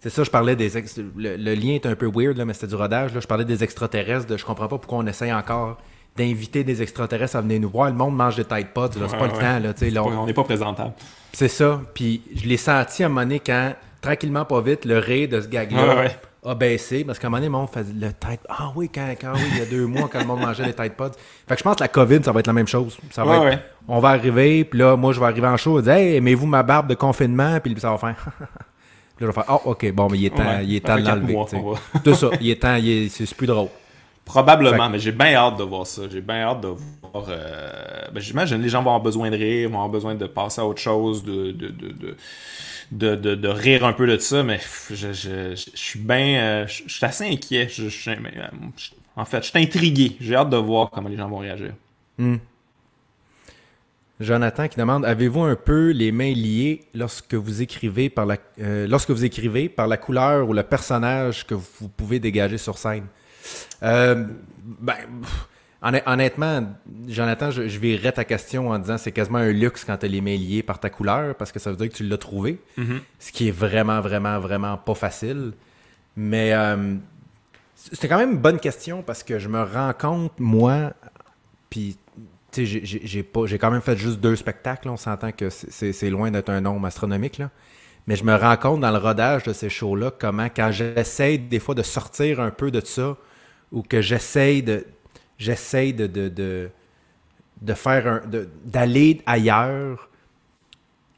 [0.02, 0.78] c'est ça, je parlais des...
[0.78, 3.20] ex- le, le lien est un peu weird, là, mais c'était du rodage, là.
[3.20, 5.76] Je parlais des extraterrestres, de, je comprends pas pourquoi on essaye encore
[6.16, 7.88] d'inviter des extraterrestres à venir nous voir.
[7.90, 10.02] Le monde mange des Tide Pods, c'est Ouais, pas le temps, là, tu sais, là,
[10.02, 10.92] on- n'est pas présentable.
[11.32, 11.82] c'est ça.
[11.94, 15.40] Puis je l'ai senti à un moment donné quand, tranquillement, pas vite, le rire de
[15.40, 16.16] ce gag-là Ouais, ouais.
[16.44, 17.04] A baissé.
[17.04, 18.40] Parce qu'à un moment donné, le monde faisait le tête.
[18.48, 20.72] Ah oui, quand, quand oui, il y a deux mois, quand le monde mangeait les
[20.72, 21.10] tête pods.
[21.48, 22.96] Fait que je pense que la COVID, ça va être la même chose.
[23.10, 23.62] Ça va Ouais, être- ouais.
[23.88, 26.46] On va arriver, puis là, moi, je vais arriver en show et dire Hey, aimez-vous
[26.46, 27.58] ma barbe de confinement?
[27.60, 28.16] Puis ça va faire.
[29.16, 30.80] Puis là, je vais faire Ah, ok, bon, mais il est temps, Ouais, il est
[30.86, 31.36] temps de l'enlever.
[32.04, 33.68] Tout ça, il est temps, il est- c'est plus drôle.
[34.24, 36.02] Probablement, mais j'ai bien hâte de voir ça.
[36.10, 37.26] J'ai bien hâte de voir.
[37.28, 37.70] Euh...
[38.12, 40.64] Ben, J'imagine les gens vont avoir besoin de rire, vont avoir besoin de passer à
[40.66, 42.16] autre chose, de, de, de, de,
[42.90, 44.60] de, de rire un peu de ça, mais
[44.90, 46.42] je, je, je, suis bien.
[46.42, 47.68] Euh, je, suis assez inquiet.
[47.68, 47.84] Je,
[49.16, 50.16] en fait, je suis intrigué.
[50.20, 51.72] J'ai hâte de voir comment les gens vont réagir.
[52.18, 52.36] Hmm.
[54.18, 58.86] Jonathan qui demande Avez-vous un peu les mains liées lorsque vous écrivez par la euh,
[58.86, 63.06] lorsque vous écrivez par la couleur ou le personnage que vous pouvez dégager sur scène?
[63.82, 64.26] Euh,
[64.62, 64.96] Ben
[65.82, 66.76] honnêtement,
[67.08, 70.08] Jonathan, je, je virerais ta question en disant c'est quasiment un luxe quand tu as
[70.08, 72.60] les mains liées par ta couleur parce que ça veut dire que tu l'as trouvé,
[72.78, 73.00] mm-hmm.
[73.18, 75.52] ce qui est vraiment vraiment vraiment pas facile.
[76.16, 76.96] Mais euh,
[77.74, 80.92] c'était quand même une bonne question parce que je me rends compte moi,
[81.70, 81.96] puis
[82.52, 83.24] j'ai
[83.58, 84.88] quand même fait juste deux spectacles.
[84.88, 87.38] On s'entend que c'est loin d'être un nombre astronomique.
[87.38, 87.50] Là.
[88.06, 91.58] Mais je me rends compte dans le rodage de ces shows-là comment, quand j'essaie des
[91.58, 93.16] fois de sortir un peu de ça,
[93.72, 94.84] ou que j'essaie de
[95.40, 96.70] j'essaie de, de,
[97.60, 98.20] de, faire un.
[98.64, 100.08] d'aller ailleurs,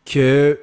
[0.06, 0.58] que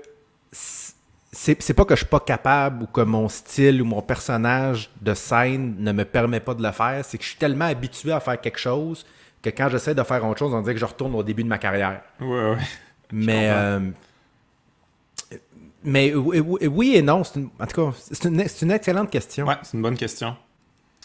[0.52, 5.14] c'est pas que je suis pas capable ou que mon style ou mon personnage de
[5.14, 8.20] scène ne me permet pas de le faire, c'est que je suis tellement habitué à
[8.20, 9.06] faire quelque chose
[9.42, 11.48] que quand j'essaie de faire autre chose, on dirait que je retourne au début de
[11.48, 12.02] ma carrière.
[12.20, 12.58] Ouais, ouais.
[13.12, 13.80] Mais, euh,
[15.84, 17.24] mais oui et non.
[17.36, 19.48] Une, en tout cas, c'est une, une, excellente question.
[19.48, 20.36] Ouais, c'est une bonne question.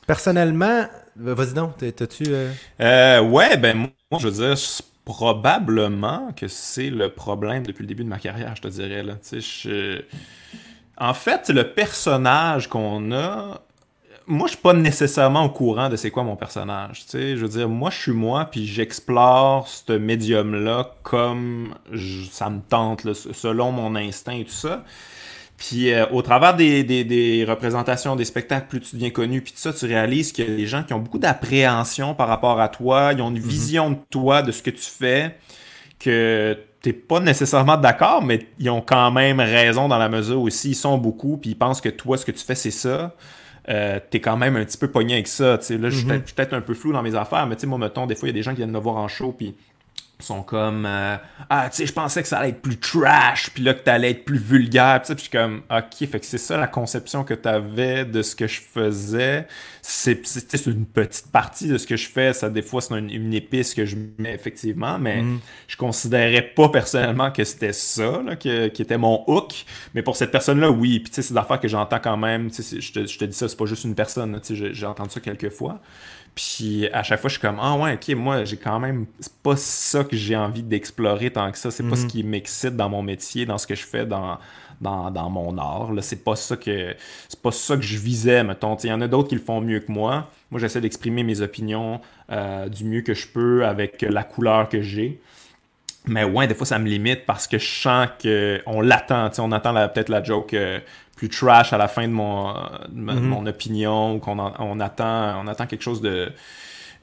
[0.07, 0.86] Personnellement,
[1.16, 2.24] vas-y donc, t'as-tu.
[2.28, 2.52] Euh...
[2.80, 3.76] Euh, ouais, ben
[4.10, 4.56] moi, je veux dire,
[5.04, 9.02] probablement que c'est le problème depuis le début de ma carrière, je te dirais.
[9.02, 9.14] Là.
[10.96, 13.60] En fait, le personnage qu'on a,
[14.26, 17.04] moi, je suis pas nécessairement au courant de c'est quoi mon personnage.
[17.12, 21.74] Je veux dire, moi, je suis moi, puis j'explore ce médium-là comme
[22.30, 24.84] ça me tente, selon mon instinct et tout ça.
[25.68, 29.58] Puis euh, au travers des, des, représentations, des spectacles, plus tu deviens connu, puis tout
[29.58, 32.68] ça, tu réalises qu'il y a des gens qui ont beaucoup d'appréhension par rapport à
[32.68, 33.48] toi, ils ont une mhm.
[33.48, 35.36] vision de toi, de ce que tu fais,
[35.98, 40.50] que t'es pas nécessairement d'accord, mais ils ont quand même raison dans la mesure où
[40.50, 43.14] s'ils sont beaucoup, puis ils pensent que toi, ce que tu fais, c'est ça
[43.70, 45.56] euh, t'es quand même un petit peu pogné avec ça.
[45.56, 45.58] Là,
[45.88, 46.20] je suis mhm.
[46.20, 48.38] peut-être un peu flou dans mes affaires, mais moi, mettons, des fois, il y a
[48.38, 49.54] des gens qui viennent me voir en show, puis
[50.20, 51.16] sont comme euh,
[51.50, 54.12] ah tu sais je pensais que ça allait être plus trash puis là que t'allais
[54.12, 57.34] être plus vulgaire puis je suis comme ok fait que c'est ça la conception que
[57.34, 59.46] t'avais de ce que je faisais
[59.87, 63.74] c'est une petite partie de ce que je fais ça des fois c'est une, épice
[63.74, 65.41] que je mets effectivement mais mm.
[65.68, 69.53] je considérais pas personnellement que c'était ça là, qui était mon hook
[69.93, 72.16] mais pour cette personne là oui puis tu sais c'est des affaires que j'entends quand
[72.16, 74.57] même tu sais je te, je te dis ça c'est pas juste une personne tu
[74.57, 75.82] sais j'ai entendu ça quelques fois
[76.35, 79.07] puis à chaque fois, je suis comme, ah ouais, ok, moi, j'ai quand même.
[79.20, 81.70] C'est pas ça que j'ai envie d'explorer tant que ça.
[81.70, 82.11] C'est pas ce mhm.
[82.11, 84.39] qui m'excite dans mon métier, dans ce que je fais dans,
[84.85, 85.91] dans, mon art.
[86.01, 86.95] C'est pas ça que.
[87.28, 88.76] C'est pas ça que je visais, mettons.
[88.76, 90.30] Il y en a d'autres qui le font mieux que moi.
[90.51, 94.82] Moi, j'essaie d'exprimer mes opinions euh, du mieux que je peux avec la couleur que
[94.82, 95.20] j'ai.
[96.07, 99.30] Mais ouais, des fois, ça me limite parce que je sens qu'on l'attend.
[99.39, 100.78] On attend peut-être la joke euh,
[101.16, 102.55] plus trash à la fin de mon,
[102.93, 103.20] mhm.
[103.20, 106.30] mon opinion, ou qu'on on attend, on attend quelque chose de.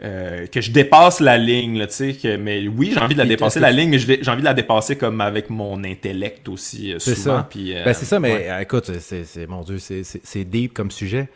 [0.04, 3.60] Euh, que je dépasse la ligne, tu sais, mais oui, j'ai envie de la dépasser
[3.60, 7.14] la ligne, mais j'ai envie de la dépasser comme avec mon intellect aussi, euh, C'est
[7.14, 7.48] ça.
[7.56, 11.30] Euh, ben, c'est ça, mais écoute, c'est, mon Dieu, c'est, deep comme sujet.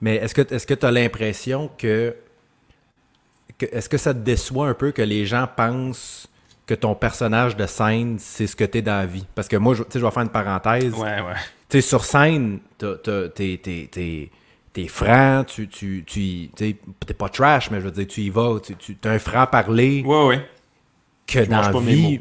[0.00, 2.16] Mais est-ce que est-ce que tu as l'impression que,
[3.58, 6.26] que est-ce que ça te déçoit un peu que les gens pensent
[6.66, 9.26] que ton personnage de scène, c'est ce que tu es dans la vie?
[9.36, 10.94] Parce que moi, je, je vais faire une parenthèse.
[10.94, 11.36] Ouais, ouais
[11.70, 14.30] sais, sur scène, t'es
[14.88, 18.74] franc, tu, tu, tu t'es pas trash, mais je veux dire, tu y vas, tu,
[18.76, 20.02] tu un franc parler.
[20.04, 20.46] Ouais, ouais.
[21.26, 22.20] Que dans la vie,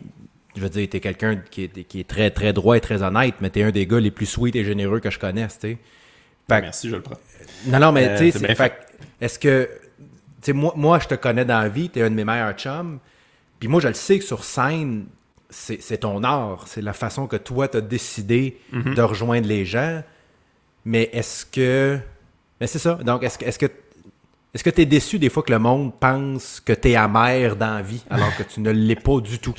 [0.56, 3.36] je veux dire, t'es quelqu'un qui est, qui est très, très droit et très honnête,
[3.42, 5.78] mais t'es un des gars les plus sweet et généreux que je connaisse, tu sais.
[6.50, 7.18] Merci, je le prends.
[7.68, 8.76] Non, non, mais euh, tu sais,
[9.22, 9.70] est-ce que,
[10.00, 10.06] tu
[10.42, 13.00] sais, moi, moi, je te connais dans la vie, t'es un de mes meilleurs chums,
[13.60, 15.06] puis moi, je le sais que sur scène,
[15.50, 18.94] c'est ton art, c'est la façon que toi, tu as décidé mhm.
[18.94, 20.04] de rejoindre les gens.
[20.86, 22.00] Mais est-ce que.
[22.60, 22.96] Mais c'est ça.
[22.96, 23.46] Donc, est-ce que.
[23.46, 23.68] Est-ce que
[24.52, 27.56] est-ce que tu es déçu des fois que le monde pense que tu es amer
[27.56, 29.54] dans la vie alors que tu ne l'es pas du tout?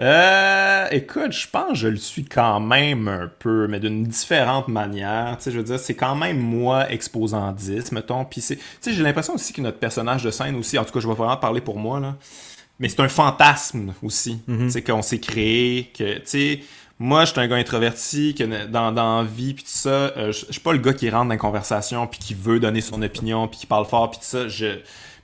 [0.00, 4.68] Euh, écoute, je pense que je le suis quand même un peu, mais d'une différente
[4.68, 5.36] manière.
[5.36, 8.24] Tu sais, je veux dire, c'est quand même moi exposant 10, mettons.
[8.24, 10.92] Puis c'est, tu sais, j'ai l'impression aussi que notre personnage de scène aussi, en tout
[10.92, 12.16] cas, je vais vraiment parler pour moi, là
[12.78, 16.60] mais c'est un fantasme aussi, mm qu'on s'est créé, que, tu sais,
[16.98, 20.50] moi, je suis un gars introverti, que dans, dans vie, puis tout ça, euh, je
[20.50, 23.48] suis pas le gars qui rentre dans une conversation, puis qui veut donner son opinion,
[23.48, 24.78] puis qui parle fort, puis tout ça, je...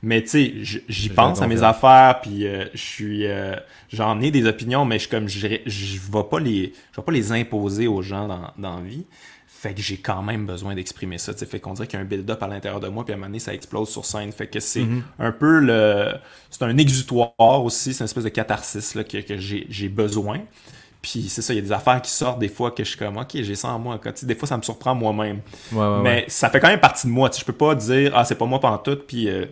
[0.04, 0.28] Mais tu
[0.64, 3.26] sais, j'y pense à mes affaires, puis euh, je suis...
[3.26, 3.54] Euh,
[3.92, 7.12] j'en ai des opinions, mais je comme je, je vais pas les je vais pas
[7.12, 9.04] les imposer aux gens dans, dans vie.
[9.46, 11.32] Fait que j'ai quand même besoin d'exprimer ça.
[11.34, 13.18] Fait qu'on dirait qu'il y a un build-up à l'intérieur de moi, puis à un
[13.18, 14.32] moment donné, ça explose sur scène.
[14.32, 15.02] Fait que c'est Mm-hmm.
[15.20, 16.14] un peu le.
[16.50, 20.40] C'est un exutoire aussi, c'est une espèce de catharsis là, que, que j'ai j'ai besoin.
[21.02, 22.98] Puis c'est ça, il y a des affaires qui sortent des fois que je suis
[22.98, 23.98] comme, ok, j'ai ça en moi.
[24.22, 25.40] Des fois, ça me surprend moi-même.
[25.72, 26.24] Ouais, ouais, Mais ouais.
[26.28, 27.28] ça fait quand même partie de moi.
[27.36, 29.28] Je peux pas dire, ah, c'est pas moi pantoute, puis.
[29.28, 29.46] euh,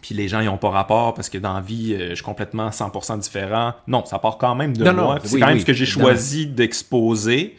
[0.00, 2.22] puis les gens, ils ont pas rapport parce que dans la vie, euh, je suis
[2.24, 3.72] complètement 100% différent.
[3.88, 5.18] Non, ça part quand même de Non, moi.
[5.24, 7.56] c'est oui, quand même oui, ce que j'ai choisi d'exposer.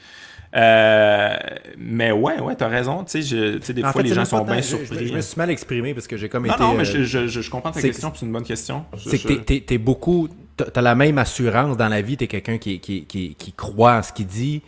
[0.56, 1.36] Euh,
[1.78, 3.04] mais ouais, ouais, t'as raison.
[3.04, 5.08] Tu sais, des En fois, fait, les gens sont bien tant- je- je- surpris.
[5.08, 6.64] Je, me suis mal exprimé parce que j'ai comme Non, été.
[6.64, 8.86] non, mais euh, je, je, je, je comprends ta question, puis c'est une bonne question.
[8.98, 10.28] Je- C'est que je- t'es- t'es- t'es beaucoup.
[10.60, 13.94] T'as t'as la même assurance dans la vie, t'es quelqu'un qui, qui, qui, qui croit
[13.96, 14.62] en ce qu'il dit.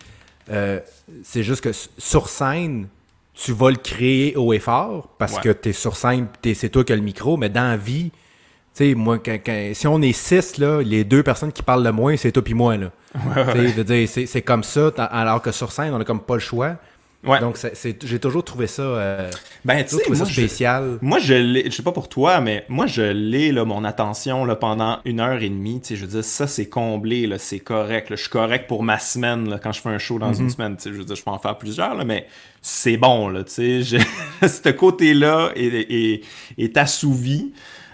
[0.50, 0.80] Euh,
[1.24, 2.88] c'est juste que sur scène,
[3.34, 5.42] tu vas le créer haut et fort parce Ouais.
[5.42, 8.12] que t'es sur scène, c'est toi qui as le micro, mais dans la vie,
[8.74, 11.84] tu sais, moi, quand- quand- si on est six, là, les deux personnes qui parlent
[11.84, 12.78] le moins, c'est toi puis moi.
[12.78, 12.92] Là.
[13.54, 16.76] Tu c'est, comme ça, alors que sur scène, on a comme pas le choix.
[17.24, 17.40] Ouais.
[17.40, 19.30] Donc, c'est, c'est- j'ai toujours trouvé ça, euh,
[19.64, 20.98] ben, tu toujours sais, trouvé ça moi, je- spécial.
[21.02, 24.44] Moi, je l'ai, je sais pas pour toi, mais moi, je l'ai, là, mon attention,
[24.44, 25.80] là, pendant une heure et demie.
[25.82, 28.10] Tu sais, je veux dire, ça, c'est comblé, là, c'est correct.
[28.10, 28.16] là.
[28.16, 30.76] Je suis correct pour ma semaine, là, quand je fais un show dans une semaine.
[30.78, 32.26] Tu sais, je veux dire, je peux en faire plusieurs, là, mais
[32.62, 33.84] c'est bon, là, tu sais.
[33.84, 33.98] je-
[34.48, 36.22] Ce côté-là est, est,
[36.58, 37.54] est assouvi.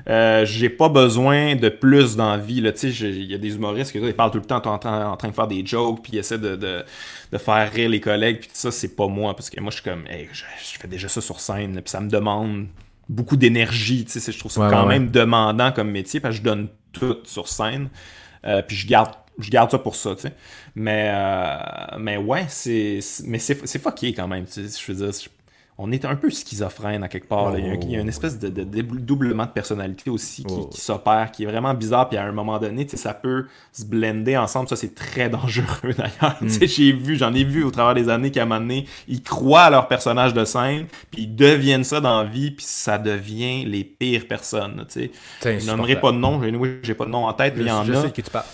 [0.10, 2.58] Euh, j'ai pas besoin de plus d'envie.
[2.60, 5.34] Il y a des humoristes qui parlent tout le temps en, train- en train de
[5.36, 6.86] faire des jokes, puis ils essaient de, de,
[7.32, 9.36] de faire rire les collègues, puis tout ça, c'est pas moi.
[9.36, 10.44] Parce que moi, je suis comme, hey, je,
[10.74, 12.68] je fais déjà ça sur scène, puis ça me demande
[13.10, 14.06] beaucoup d'énergie.
[14.08, 17.18] Je trouve ça Ouais, quand ouais, même demandant comme métier, parce que je donne tout
[17.26, 17.90] sur scène.
[18.46, 20.34] Euh, puis je garde je garde ça pour ça, tu sais.
[20.76, 24.80] Mais, euh, mais ouais, c'est mais c'est c'est fucké quand même, tu sais.
[24.86, 25.14] Je veux dire,
[25.80, 27.52] on est un peu schizophrène à quelque part.
[27.52, 27.60] là.
[27.60, 30.44] Il, y a, un- il y a une espèce de, de dédoublement de personnalité aussi
[30.44, 30.66] qui, Oh.
[30.72, 32.10] qui s'opère, qui est vraiment bizarre.
[32.10, 34.68] Puis à un moment donné, ça peut se blender ensemble.
[34.70, 36.38] Ça, c'est très dangereux d'ailleurs.
[36.48, 39.22] Sais, J'ai vu, j'en ai vu au travers des années qu'à un moment donné, ils
[39.22, 42.98] croient à leur personnage de scène, puis ils deviennent ça dans la vie, puis ça
[42.98, 44.84] devient les pires personnes.
[44.96, 47.72] Je nommerai pas de nom, j'ai j'ai pas de nom en tête, mais il y
[47.72, 48.02] en je a.
[48.02, 48.46] sais qui tu parles.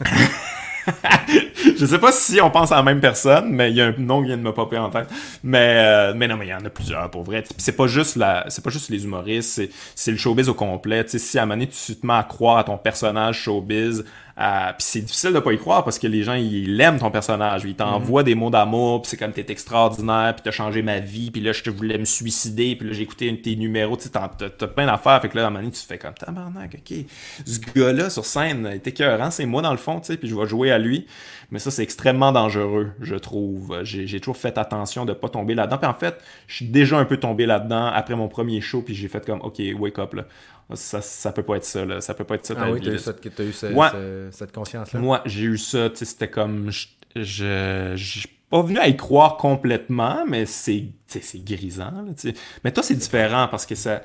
[1.78, 3.94] je sais pas si on pense à la même personne, mais il y a un
[3.98, 5.08] nom qui vient de me popper en tête.
[5.42, 7.44] Mais, euh, mais non, mais il y en a plusieurs pour vrai.
[7.56, 9.62] C'est pas juste la, c'est pas juste les humoristes,
[9.94, 11.04] c'est, le showbiz au complet.
[11.04, 14.04] Tu sais, si à un moment tu te mets à croire à ton personnage showbiz,
[14.40, 17.10] euh, puis c'est difficile de pas y croire parce que les gens ils aiment ton
[17.10, 20.98] personnage, ils t'envoient des mots d'amour, puis c'est comme t'es extraordinaire, puis t'as changé ma
[20.98, 23.54] vie, puis là je te voulais me suicider, puis là j'ai écouté un de tes
[23.54, 25.98] numéros, tu t'as, plein d'affaires, fait que là à un moment donné tu te fais
[25.98, 26.96] comme tabarnak, ok,
[27.44, 30.34] ce gars-là sur scène est écœurant, c'est moi dans le fond, tu sais, puis je
[30.34, 31.06] vais jouer à lui,
[31.50, 33.80] mais ça c'est extrêmement dangereux, je trouve.
[33.82, 36.96] J'ai, j'ai toujours fait attention de pas tomber là-dedans, puis en fait je suis déjà
[36.96, 40.14] un peu tombé là-dedans après mon premier show, puis j'ai fait comme ok wake up
[40.14, 40.24] là,
[40.74, 42.90] ça, ça peut pas être ça là, ça peut pas être ça Ah oui, t'as
[42.90, 42.94] eu,
[43.44, 43.88] eu ce- Ouais.
[43.92, 45.00] ce- cette conscience-là?
[45.00, 46.70] Moi, j'ai eu ça, c'était comme.
[47.16, 50.84] Je, je, pas venu à y croire complètement, mais c'est,
[51.44, 52.32] grisant, là.
[52.64, 54.02] Mais toi, c'est différent parce que ça.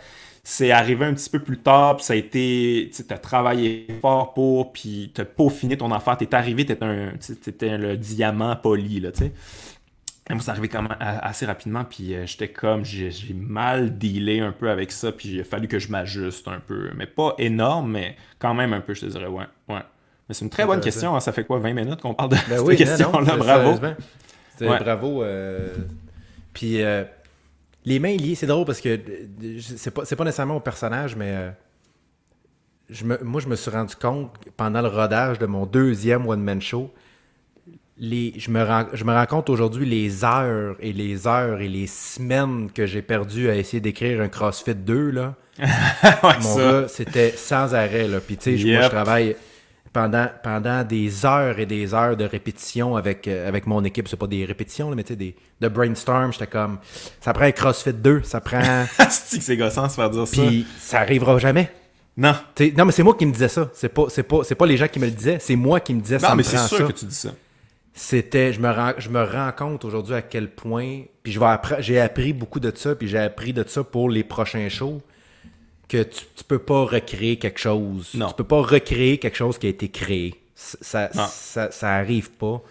[0.47, 2.91] C'est arrivé un petit peu plus tard, puis ça a été.
[2.95, 6.17] Tu t'as travaillé fort pour, puis t'as peaufiné ton affaire.
[6.17, 7.13] T'es arrivé, t'étais un,
[7.43, 9.31] t'étais le diamant poli, là, tu sais.
[10.29, 14.51] Moi, c'est arrivé quand même assez rapidement, puis euh, j'étais comme, j'ai mal dealé un
[14.51, 16.89] peu avec ça, puis il a fallu que je m'ajuste un peu.
[16.95, 19.45] Mais pas énorme, mais quand même un peu, je te dirais, ouais.
[19.69, 19.81] ouais.
[20.27, 22.35] Mais c'est une très bonne question, hein, ça fait quoi, 20 minutes qu'on parle de
[22.35, 23.79] Ben cette oui, question-là, bravo.
[24.61, 24.79] Ouais.
[24.79, 25.21] bravo.
[25.21, 25.75] euh,
[26.53, 27.03] Puis euh,
[27.83, 28.99] les mains liées, c'est drôle parce que
[29.59, 31.53] c'est pas, c'est pas nécessairement au personnage, mais
[32.89, 36.61] je me, moi, je me suis rendu compte pendant le rodage de mon deuxième one-man
[36.61, 36.91] show.
[37.97, 41.69] Les, je, me rends, je me rends compte aujourd'hui les heures et les heures et
[41.69, 45.35] les semaines que j'ai perdu à essayer d'écrire un CrossFit 2, là.
[45.59, 45.65] ouais,
[46.41, 46.59] Mon ça.
[46.59, 48.09] gars, c'était sans arrêt.
[48.09, 48.19] Là.
[48.19, 49.35] Puis, tu sais, moi, je travaille
[49.93, 54.09] pendant, pendant des heures et des heures de répétition avec, euh, avec mon équipe.
[54.09, 56.33] C'est pas des répétitions, là, mais tu sais, des, de brainstorm.
[56.33, 56.79] J'étais comme,
[57.21, 58.59] ça prend un CrossFit 2, ça prend.
[59.09, 60.41] C'est que c'est gossant de se faire dire ça?
[60.41, 61.71] Puis, ça arrivera jamais.
[62.17, 62.35] Non.
[62.77, 63.69] Non, mais c'est moi qui me disais ça.
[63.73, 65.37] C'est pas, c'est pas, c'est pas les gens qui me le disaient.
[65.39, 66.29] C'est moi qui me disais ça.
[66.29, 66.83] Non, mais c'est sûr ça.
[66.83, 67.29] que tu dis ça.
[67.97, 71.45] C'était, je me rends, je me rends compte aujourd'hui à quel point, puis je vais
[71.79, 75.01] j'ai appris beaucoup de ça, puis j'ai appris de ça pour les prochains shows,
[75.87, 78.11] que tu, tu peux pas recréer quelque chose.
[78.13, 78.27] Non.
[78.27, 80.35] Tu peux pas recréer quelque chose qui a été créé.
[80.55, 82.61] Ça, ça, ça arrive pas.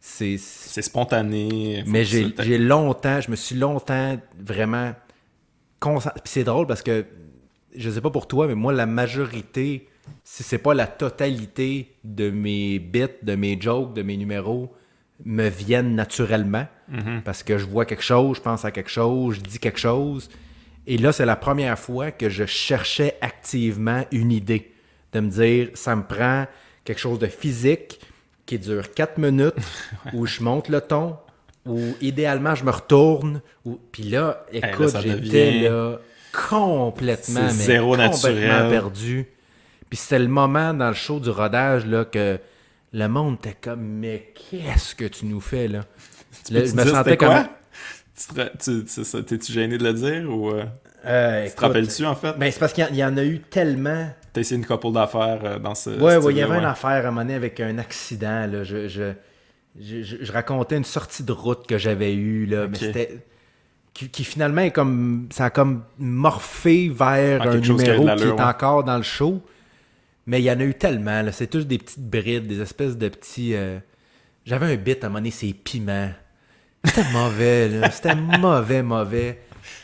[0.00, 1.82] C'est, C'est spontané.
[1.86, 4.94] mais j'ai, longtemps, je me suis longtemps vraiment
[6.24, 7.04] c'est drôle parce que,
[7.76, 9.88] je sais pas pour toi, mais moi, la majorité,
[10.24, 14.74] si c'est pas la totalité de mes bits, de mes jokes, de mes numéros,
[15.24, 16.66] me viennent naturellement.
[17.24, 20.28] Parce que je vois quelque chose, je pense à quelque chose, je dis quelque chose.
[20.86, 24.72] Et là, c'est la première fois que je cherchais activement une idée.
[25.12, 26.46] De me dire, ça me prend
[26.84, 28.00] quelque chose de physique
[28.44, 29.54] qui dure 4 minutes,
[30.12, 31.16] où je monte le ton,
[31.64, 33.40] ou idéalement, je me retourne.
[33.64, 33.80] Ou...
[33.90, 35.98] Puis là, écoute, j'étais là
[36.48, 38.70] complètement, mais zéro complètement naturel.
[38.70, 39.26] perdu.
[39.88, 42.38] Puis c'était le moment dans le show du rodage là, que
[42.92, 45.84] le monde était comme Mais qu'est-ce que tu nous fais là?
[46.50, 47.28] Là, Tu je me sentais comme.
[47.28, 47.48] quoi?
[48.58, 48.84] Tu
[49.24, 50.64] T'es-tu gêné de le dire ou euh,
[51.04, 52.32] Euh, tu te rappelles-tu en fait?
[52.38, 54.08] Ben, c'est parce qu'il y en- il y, en a eu tellement.
[54.32, 55.90] T'as essayé une couple d'affaires euh, dans ce.
[55.90, 58.46] Ouais, ouais, il y avait une affaire à un moment donné avec un accident.
[58.46, 58.64] Là.
[58.64, 59.12] Je, je,
[59.78, 63.18] je, racontais une sortie de route que j'avais eue, là, mais c'était.
[63.96, 65.26] Qui, qui finalement est comme.
[65.30, 68.40] Ça a comme morphé vers Ah, un qui numéro qui est ouais.
[68.42, 69.42] encore dans le show.
[70.26, 71.24] Mais il y en a eu tellement.
[71.32, 73.54] C'est tous des petites brides, des espèces de petits.
[73.54, 73.78] euh,
[74.44, 76.10] J'avais un bit à un moment donné, c'est piment.
[76.84, 77.90] C'était mauvais, là.
[77.90, 79.38] C'était mauvais, mauvais.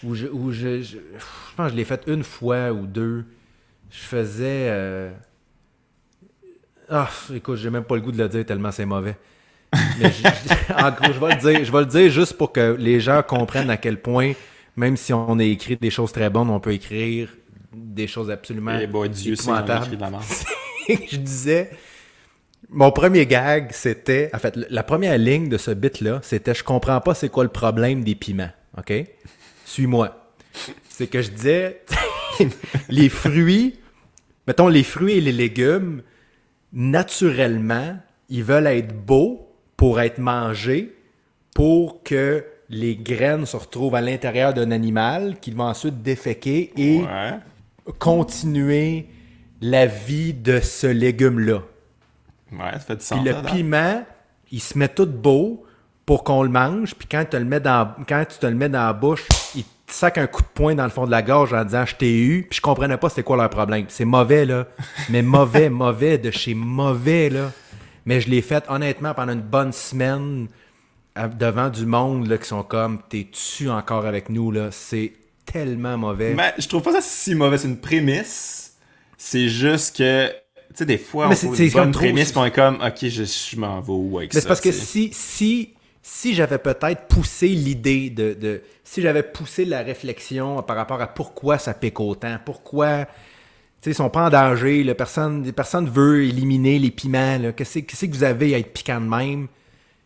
[0.04, 3.24] Où je, où je, je, je pense que je l'ai fait une fois ou deux.
[3.90, 4.66] Je faisais.
[4.68, 5.10] euh,
[6.90, 9.16] Ah, écoute, j'ai même pas le goût de le dire tellement c'est mauvais.
[9.98, 10.10] Mais
[10.76, 11.64] en gros, je vais le dire.
[11.64, 14.32] Je vais le dire juste pour que les gens comprennent à quel point,
[14.76, 17.28] même si on a écrit des choses très bonnes, on peut écrire
[17.74, 19.62] des choses absolument Et bon, Dieu de la
[20.10, 20.22] merde.
[20.88, 21.70] je disais.
[22.68, 24.30] Mon premier gag, c'était.
[24.34, 27.50] En fait, la première ligne de ce bit-là, c'était Je comprends pas c'est quoi le
[27.50, 28.50] problème des piments.
[28.78, 28.92] OK?
[29.64, 30.34] Suis-moi.
[30.88, 31.82] C'est que je disais
[32.88, 33.78] Les fruits,
[34.46, 36.02] mettons les fruits et les légumes,
[36.72, 37.98] naturellement,
[38.28, 39.51] ils veulent être beaux
[39.82, 40.94] pour être mangés,
[41.56, 47.00] pour que les graines se retrouvent à l'intérieur d'un animal qu'il va ensuite déféquer et
[47.00, 47.32] Ouais.
[47.98, 49.06] continuer
[49.60, 51.62] la vie de ce légume-là.
[52.52, 53.24] Ouais, ça fait du Puis sens.
[53.24, 54.04] le là, piment,
[54.52, 55.64] il se met tout beau
[56.06, 58.54] pour qu'on le mange, puis quand, tu te le mets dans, quand tu te le
[58.54, 59.26] mets dans la bouche,
[59.56, 61.84] il te sac un coup de poing dans le fond de la gorge en disant
[61.86, 63.86] «je t'ai eu», puis je comprenais pas c'était quoi leur problème.
[63.88, 64.66] C'est mauvais, là,
[65.10, 67.50] mais mauvais, mauvais, de chez mauvais, là.
[68.06, 70.48] Mais je l'ai fait, honnêtement, pendant une bonne semaine,
[71.14, 75.12] à- devant du monde, là, qui sont comme «t'es-tu encore avec nous, là?» C'est
[75.44, 76.34] tellement mauvais.
[76.34, 77.58] Ben, je trouve pas ça si mauvais.
[77.58, 78.74] C'est une prémisse.
[79.18, 80.34] C'est juste que, tu
[80.74, 82.96] sais, des fois, Mais on c'est- trouve une bonne trop- prémisse, on est comme, ok,
[83.08, 84.42] je, je m'en vais où avec Mais ça.
[84.42, 89.64] c'est parce que si, si, si j'avais peut-être poussé l'idée de, de- Si j'avais poussé
[89.64, 93.06] la réflexion par rapport à pourquoi ça pique autant, pourquoi.
[93.82, 97.36] Tu sais, ils sont pas en danger, là, personne, personne veut éliminer les piments.
[97.56, 99.48] Qu'est-ce que vous avez à être piquant de même?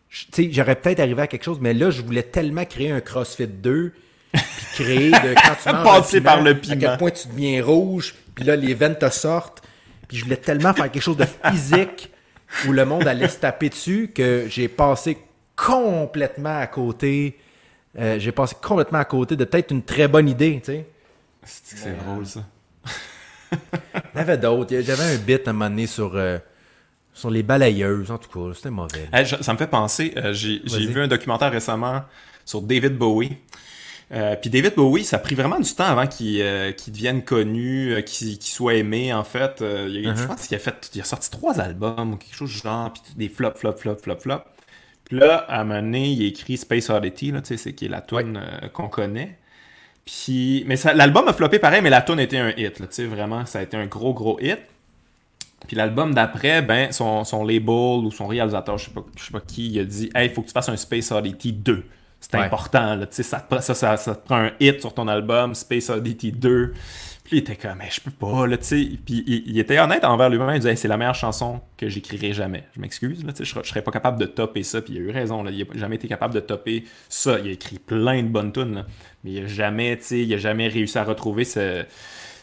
[0.09, 2.89] Je- Tu sais, j'aurais peut-être arrivé à quelque chose, mais là, je voulais tellement créer
[2.91, 3.93] un CrossFit 2,
[4.31, 4.41] puis
[4.73, 6.75] créer de quand tu manges piment, par le À piment.
[6.79, 9.61] quel point tu deviens rouge, puis là, les veines te sortent.
[10.07, 12.11] Puis je voulais tellement faire quelque chose de physique
[12.67, 15.17] où le monde allait se taper dessus que j'ai passé
[15.55, 17.37] complètement à côté.
[17.99, 20.85] euh, j'ai passé complètement à côté de peut-être une très bonne idée, tu sais.
[21.43, 22.43] C'est que c'est drôle, ça.
[23.51, 23.57] Il
[24.15, 24.75] y en avait d'autres.
[24.81, 26.37] J'avais un bit à un moment donné sur, euh,
[27.13, 28.53] sur les balayeuses, en tout cas.
[28.55, 29.07] C'était mauvais.
[29.13, 32.03] Hey, je- ça me fait penser, euh, j'ai vu un documentaire récemment
[32.45, 33.37] sur David Bowie.
[34.13, 37.91] Euh, Puis David Bowie, ça a pris vraiment du temps avant qu'il euh, devienne connu,
[37.93, 39.55] euh, qu'il soit aimé en fait.
[39.59, 40.27] Je Uh-huh.
[40.27, 43.01] pense qu'il a fait, il a sorti trois albums ou quelque chose du genre, puis
[43.17, 44.45] des flops, flops, flops, flops, flops.
[45.03, 47.73] Puis là, à un moment donné, il a écrit Space Oddity, là, tu sais, c'est
[47.73, 48.41] qui est la tune
[48.73, 49.37] qu'on connaît.
[50.07, 53.05] Puis, mais ça- l'album a floppé pareil, mais la tune était un hit, tu sais,
[53.05, 54.57] vraiment, ça a été un gros, gros hit.
[55.67, 59.31] Puis l'album d'après, ben, son, son label ou son réalisateur, je sais pas, je sais
[59.31, 61.83] pas qui, il a dit Hey, il faut que tu fasses un Space Oddity 2.
[62.21, 62.43] C'est Ouais.
[62.45, 64.93] important, là, tu sais, ça, te prend- ça, ça, ça te prend un hit sur
[64.93, 66.73] ton album, Space Oddity 2.
[67.27, 68.89] Puis il était comme, mais je peux pas, là, tu sais.
[69.05, 72.63] Puis il, était honnête envers lui-même, il disait, c'est la meilleure chanson que j'écrirai jamais.
[72.73, 74.81] Je m'excuse, là, tu sais, je, je serais pas capable de topper ça.
[74.81, 77.37] Puis il a eu raison, là, il a jamais été capable de topper ça.
[77.39, 78.85] Il a écrit plein de bonnes tunes, là.
[79.25, 81.83] mais il a jamais, tu sais, il a jamais réussi à retrouver ce,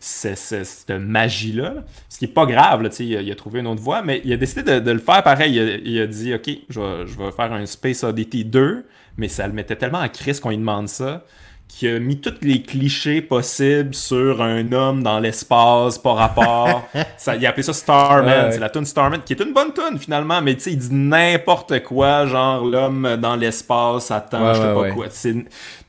[0.00, 1.76] ce- ce- cette magie-là.
[2.10, 4.20] Ce qui est pas grave, là, tu sais, il, a, trouvé une autre voie, mais
[4.22, 5.54] il a décidé de, le faire pareil.
[5.82, 8.84] Il a, dit, OK, je vais, faire un Space Oddity 2,
[9.16, 11.24] mais ça le mettait tellement en crise qu'on lui demande ça
[11.68, 16.88] qu'il a mis tous les clichés possibles sur un homme dans l'espace, par rapport.
[17.16, 18.46] ça, il a appelé ça Starman.
[18.46, 18.52] Ouais.
[18.52, 20.94] C'est la tune Starman, qui est une bonne tune finalement, mais tu sais, il dit
[20.94, 25.06] n'importe quoi, genre l'homme dans l'espace attend, Ouais, je sais ouais, pas quoi.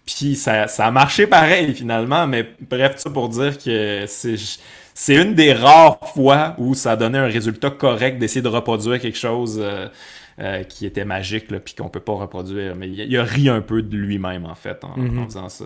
[0.05, 4.35] Puis ça, ça a marché pareil finalement, mais bref, ça pour dire que c'est
[4.97, 8.99] c'est une des rares fois où ça a donné un résultat correct d'essayer de reproduire
[9.01, 9.89] quelque chose euh,
[10.39, 12.75] euh, qui était magique, là, puis qu'on peut pas reproduire.
[12.75, 15.19] Mais il, il a ri un peu de lui-même en fait en, Mhm.
[15.19, 15.65] en faisant ça.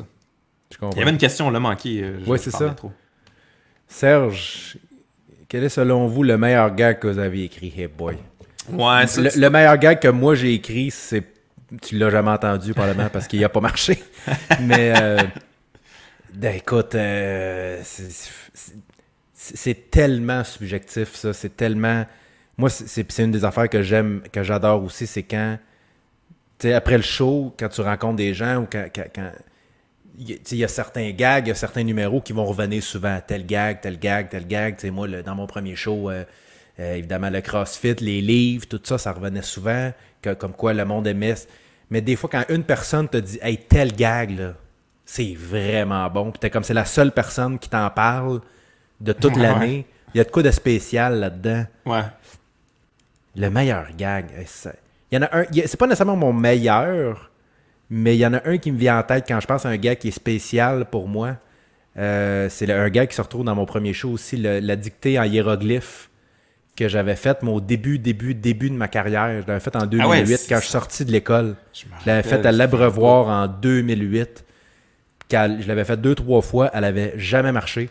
[0.71, 2.03] Je Il y avait une question, on l'a manqué.
[2.03, 2.69] euh, je c'est ça.
[2.69, 2.91] trop.
[3.87, 4.77] Serge,
[5.47, 7.73] quel est selon vous le meilleur gag que vous avez écrit?
[7.75, 8.17] Hey boy?
[8.71, 11.23] Ouais, ça, Le, meilleur gag que moi j'ai écrit, c'est.
[11.81, 14.03] Tu l'as jamais entendu, probablement, parce qu'il a pas marché.
[14.61, 14.93] Mais.
[15.01, 15.17] euh,
[16.35, 17.81] ben, écoute, euh,
[19.33, 21.33] c'est tellement subjectif, ça.
[21.33, 22.05] C'est tellement.
[22.59, 25.57] Moi, c'est- une des affaires que j'aime, que j'adore aussi, c'est quand
[26.59, 28.85] sais, après le show, quand tu rencontres des gens ou quand.
[30.17, 32.19] il y a- tu sais, il y a certains gags, il y a certains numéros
[32.19, 33.17] qui vont revenir souvent.
[33.25, 34.75] Tel gag, tel gag, tel gag.
[34.75, 36.25] Tu sais, moi, le- dans mon premier show, euh,
[36.81, 39.91] euh, évidemment, le CrossFit, les livres, tout ça, ça revenait souvent.
[40.21, 41.35] que- comme quoi le monde aimait.
[41.89, 44.53] Mais des fois, quand une personne te dit Hey, tel gag, là,
[45.05, 46.31] c'est vraiment bon.
[46.31, 48.41] Puis t'es comme c'est la seule personne qui t'en parle
[48.99, 49.85] de toute Ouais, l'année.
[50.13, 51.63] Il y a de quoi de spécial là-dedans.
[51.85, 52.01] Ouais.
[53.35, 54.25] Le meilleur gag.
[54.37, 54.45] eh,
[55.11, 55.45] Il y en a un.
[55.65, 57.31] C'est pas nécessairement mon meilleur,
[57.89, 59.69] mais il y en a un qui me vient en tête quand je pense à
[59.69, 61.37] un gag qui est spécial pour moi.
[61.97, 65.19] Euh, c'est un gag qui se retrouve dans mon premier show aussi, le- la dictée
[65.19, 66.09] en hiéroglyphes
[66.75, 69.41] que j'avais faite, mon début, début, début de ma carrière.
[69.41, 71.55] Je l'avais faite en 2008 Ah ouais, quand je suis sorti de l'école.
[71.73, 74.45] Je l'avais faite à l'Abreuvoir en 2008.
[75.29, 77.89] Quand je l'avais faite deux, trois fois, elle avait jamais marché.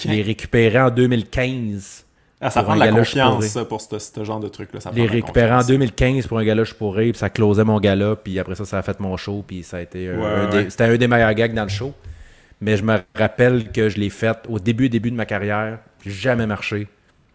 [0.00, 2.03] Je l'ai récupérée en 2015.
[2.44, 4.80] Ah, ça prend de la confiance ça, pour ce, ce genre de truc-là.
[4.84, 5.66] La récupéré en confiance.
[5.66, 8.78] 2015 pour un gala Je pourrais, puis ça closait mon gala, puis après ça, ça
[8.78, 10.64] a fait mon show, puis ça a été un, Ouais, un ouais.
[10.64, 11.92] des- c'était un des meilleurs gags dans le show.
[12.60, 16.10] Mais je me rappelle que je l'ai fait au début, début de ma carrière, puis
[16.10, 16.86] jamais marché.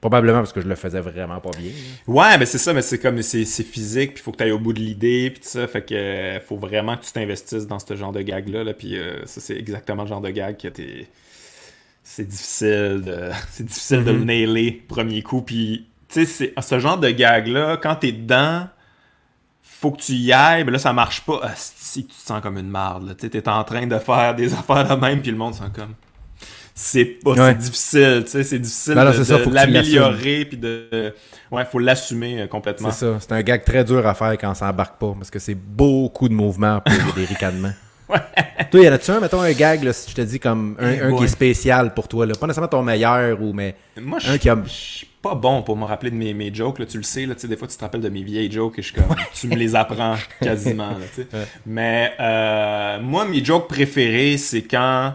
[0.01, 1.71] Probablement parce que je le faisais vraiment pas bien.
[1.71, 2.13] là.
[2.13, 4.59] Ouais, mais c'est ça, mais c'est comme c'est physique, puis faut que tu ailles au
[4.59, 7.79] bout de l'idée, puis tout ça, fait que euh, faut vraiment que tu t'investisses dans
[7.79, 10.55] ce genre de gag là, là puis euh, ça c'est exactement le genre de gag
[10.57, 11.07] que t'es
[12.11, 16.79] c'est difficile de c'est difficile de le nailer premier coup, puis tu sais c'est ce
[16.79, 18.67] genre de gag là quand t'es dedans
[19.61, 22.41] faut que tu y ailles, mais là ça marche pas, Ah, si tu te sens
[22.41, 25.37] comme une marde, tu t'es en train de faire des affaires de même, puis le
[25.37, 25.93] monde sent comme
[26.73, 27.55] c'est pas Ouais.
[27.55, 31.13] difficile, tu sais, c'est difficile Ben de, ça, l'améliorer puis de
[31.51, 32.89] ouais, faut l'assumer euh, complètement.
[32.91, 33.17] C'est ça.
[33.19, 36.29] C'est un gag très dur à faire quand on s'embarque pas, parce que c'est beaucoup
[36.29, 37.73] de mouvements pour des ricanements.
[38.71, 41.09] Toi, y en a-tu un, mettons, un gag, là, si je te dis comme un,
[41.09, 42.33] un qui est spécial pour toi, là?
[42.35, 43.75] Pas nécessairement ton meilleur, ou mais.
[43.99, 46.85] Moi, Un je a- suis pas bon pour me rappeler de mes, mes jokes, là,
[46.85, 48.79] tu le sais, là, tu sais, des fois tu te rappelles de mes vieilles jokes
[48.79, 51.27] et je suis comme, tu me les apprends quasiment, là, tu sais.
[51.65, 55.13] Mais euh, moi, mes jokes préférés, c'est quand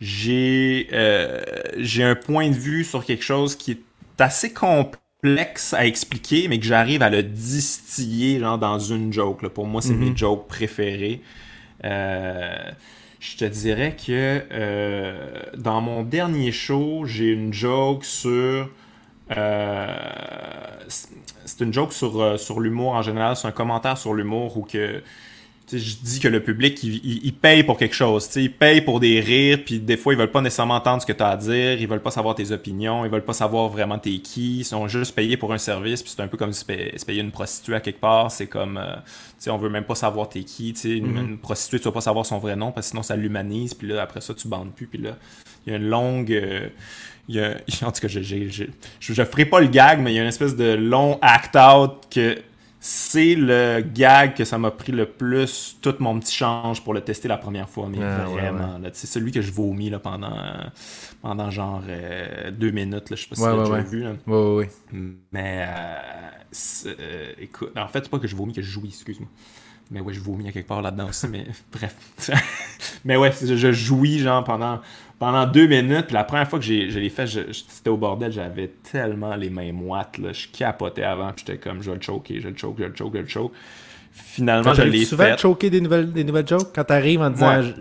[0.00, 1.40] j'ai euh,
[1.78, 3.80] j'ai un point de vue sur quelque chose qui est
[4.18, 9.42] assez complexe à expliquer, mais que j'arrive à le distiller genre dans une joke.
[9.42, 9.48] Là.
[9.48, 11.22] Pour moi, c'est mes jokes préférés.
[11.86, 12.72] Euh,
[13.20, 18.70] je te dirais que euh, dans mon dernier show, j'ai une joke sur.
[19.36, 19.88] euh,
[20.88, 23.36] c'est- une joke sur, sur l'humour en général.
[23.36, 25.02] C'est un commentaire sur l'humour où que.
[25.72, 28.26] Je dis que le public, il, il- il paye pour quelque chose.
[28.26, 31.02] tu sais, Il paye pour des rires, puis des fois, ils veulent pas nécessairement entendre
[31.02, 33.32] ce que tu as à dire, ils veulent pas savoir tes opinions, ils veulent pas
[33.32, 36.36] savoir vraiment t'es qui, ils sont juste payés pour un service, puis c'est un peu
[36.36, 38.30] comme se payer, une prostituée à quelque part.
[38.30, 38.94] C'est comme, euh,
[39.38, 40.72] sais, on veut même pas savoir t'es qui.
[40.72, 43.02] tu sais, Une, une prostituée, tu vas pas savoir son vrai nom, parce que sinon,
[43.02, 45.16] ça l'humanise, puis là, après ça, tu bandes plus, puis là,
[45.66, 46.32] il y a une longue.
[46.32, 46.68] euh,
[47.28, 48.64] il y a, en tout cas, je, je, je,
[49.00, 52.04] je, je ferai pas le gag, mais il y a une espèce de long act-out
[52.08, 52.38] que
[52.80, 57.00] c'est le gag que ça m'a pris le plus tout mon petit change pour le
[57.00, 58.78] tester la première fois, mais Ah, ouais, vraiment.
[58.92, 60.64] C'est celui que je vomis là, pendant, euh,
[61.22, 63.10] pendant genre euh, deux minutes.
[63.10, 64.02] Là, je sais pas si Ouais, tu l'as vu.
[64.02, 64.12] là.
[64.26, 65.10] Oui, oui, oui.
[65.32, 66.30] Mais euh,
[66.86, 69.28] euh, écoute, en fait, c'est pas que je vomis, que je jouis, excuse-moi.
[69.90, 71.96] Mais ouais, je vomis à quelque part là-dedans aussi, mais bref.
[73.04, 74.80] mais ouais, je, je jouis genre pendant,
[75.18, 76.06] pendant deux minutes.
[76.06, 79.50] Puis la première fois que j'ai, je l'ai fait, c'était au bordel, j'avais tellement les
[79.50, 80.18] mains moites.
[80.18, 82.76] Là, je capotais avant, puis j'étais comme, je vais le choquer, je vais le choke,
[82.78, 83.52] je vais le choke, je vais le choke.
[84.12, 85.32] Finalement, je l'ai souvent fait.
[85.34, 86.72] de choquer des nouvelles, des nouvelles jokes?
[86.74, 87.60] Quand t'arrives en disant...
[87.60, 87.74] Ouais.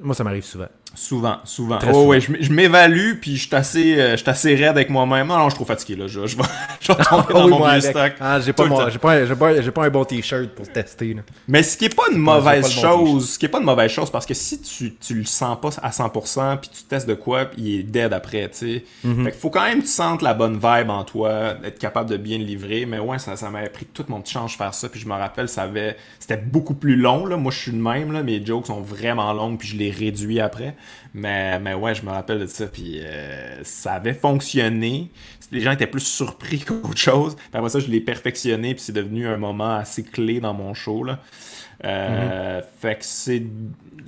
[0.00, 0.68] Moi, ça m'arrive souvent.
[0.98, 1.78] Souvent, souvent.
[1.78, 2.06] Très Oh, souvent.
[2.08, 5.28] ouais, je, m'évalue, puis je suis assez, euh, je suis assez raide avec moi-même.
[5.28, 6.06] Non, non, je suis trop fatigué, là.
[6.08, 6.42] Je, je vais,
[6.80, 8.12] je vais tomber dans Oui, mon vieux stock.
[8.20, 11.14] Ah, j'ai pas, mon- j'ai pas, j'ai pas, j'ai pas un bon t-shirt pour tester.
[11.14, 11.22] Là.
[11.46, 13.58] Mais ce qui est pas une mauvaise pas le bon chose, ce qui est pas
[13.60, 16.82] une mauvaise chose, parce que si tu, tu le sens pas à 100%, puis tu
[16.82, 18.84] testes de quoi, puis il est dead après, tu sais.
[19.04, 19.24] Mhm.
[19.24, 22.10] Fait qu'il faut quand même que tu sentes la bonne vibe en toi, être capable
[22.10, 22.86] de bien le livrer.
[22.86, 25.14] Mais ouais, ça, ça m'avait pris tout mon petit change faire ça, puis je me
[25.14, 27.36] rappelle, ça avait, c'était beaucoup plus long, là.
[27.36, 28.24] Moi, je suis le même, là.
[28.24, 30.74] Mes jokes sont vraiment longues, puis je les réduis après.
[31.14, 35.10] Mais, mais ouais, je me rappelle de ça, puis euh, ça avait fonctionné.
[35.50, 37.34] Les gens étaient plus surpris qu'autre chose.
[37.34, 40.74] Puis après ça, je l'ai perfectionné, puis c'est devenu un moment assez clé dans mon
[40.74, 41.20] show, là.
[41.84, 43.42] Euh, Fait que c'est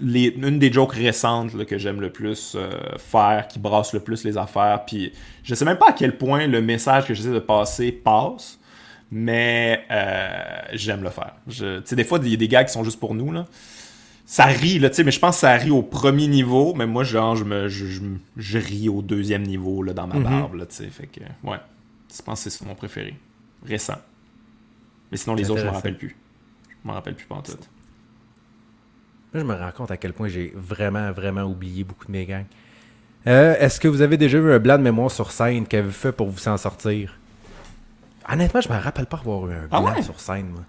[0.02, 4.24] une des jokes récentes là, que j'aime le plus euh, faire, qui brasse le plus
[4.24, 4.84] les affaires.
[4.86, 5.12] Puis
[5.42, 8.58] je sais même pas à quel point le message que j'essaie de passer passe,
[9.10, 11.34] mais euh, j'aime le faire.
[11.48, 13.46] Tu sais, des fois, il y a des gars qui sont juste pour nous, là.
[14.32, 16.86] Ça rit, là, tu sais, mais je pense que ça rit au premier niveau, mais
[16.86, 18.00] moi, genre, je, me, je, je,
[18.36, 20.86] je ris au deuxième niveau, là, dans ma barbe, là, tu sais.
[20.86, 21.56] Fait que, ouais,
[22.16, 23.16] je pense que c'est mon préféré.
[23.66, 23.96] Récent.
[25.10, 26.14] Mais sinon, les autres, je m'en rappelle plus.
[26.68, 27.50] Je m'en rappelle plus pas en tout.
[29.34, 32.24] Là, je me rends compte à quel point j'ai vraiment, vraiment oublié beaucoup de mes
[32.24, 32.46] gangs.
[33.26, 36.12] Euh, Est-ce que vous avez déjà eu un blanc de mémoire sur scène qu'avez-vous fait
[36.12, 37.18] pour vous en sortir?
[38.32, 40.02] Honnêtement, je me rappelle pas avoir eu un Ah blanc ouais?
[40.02, 40.62] sur scène, moi.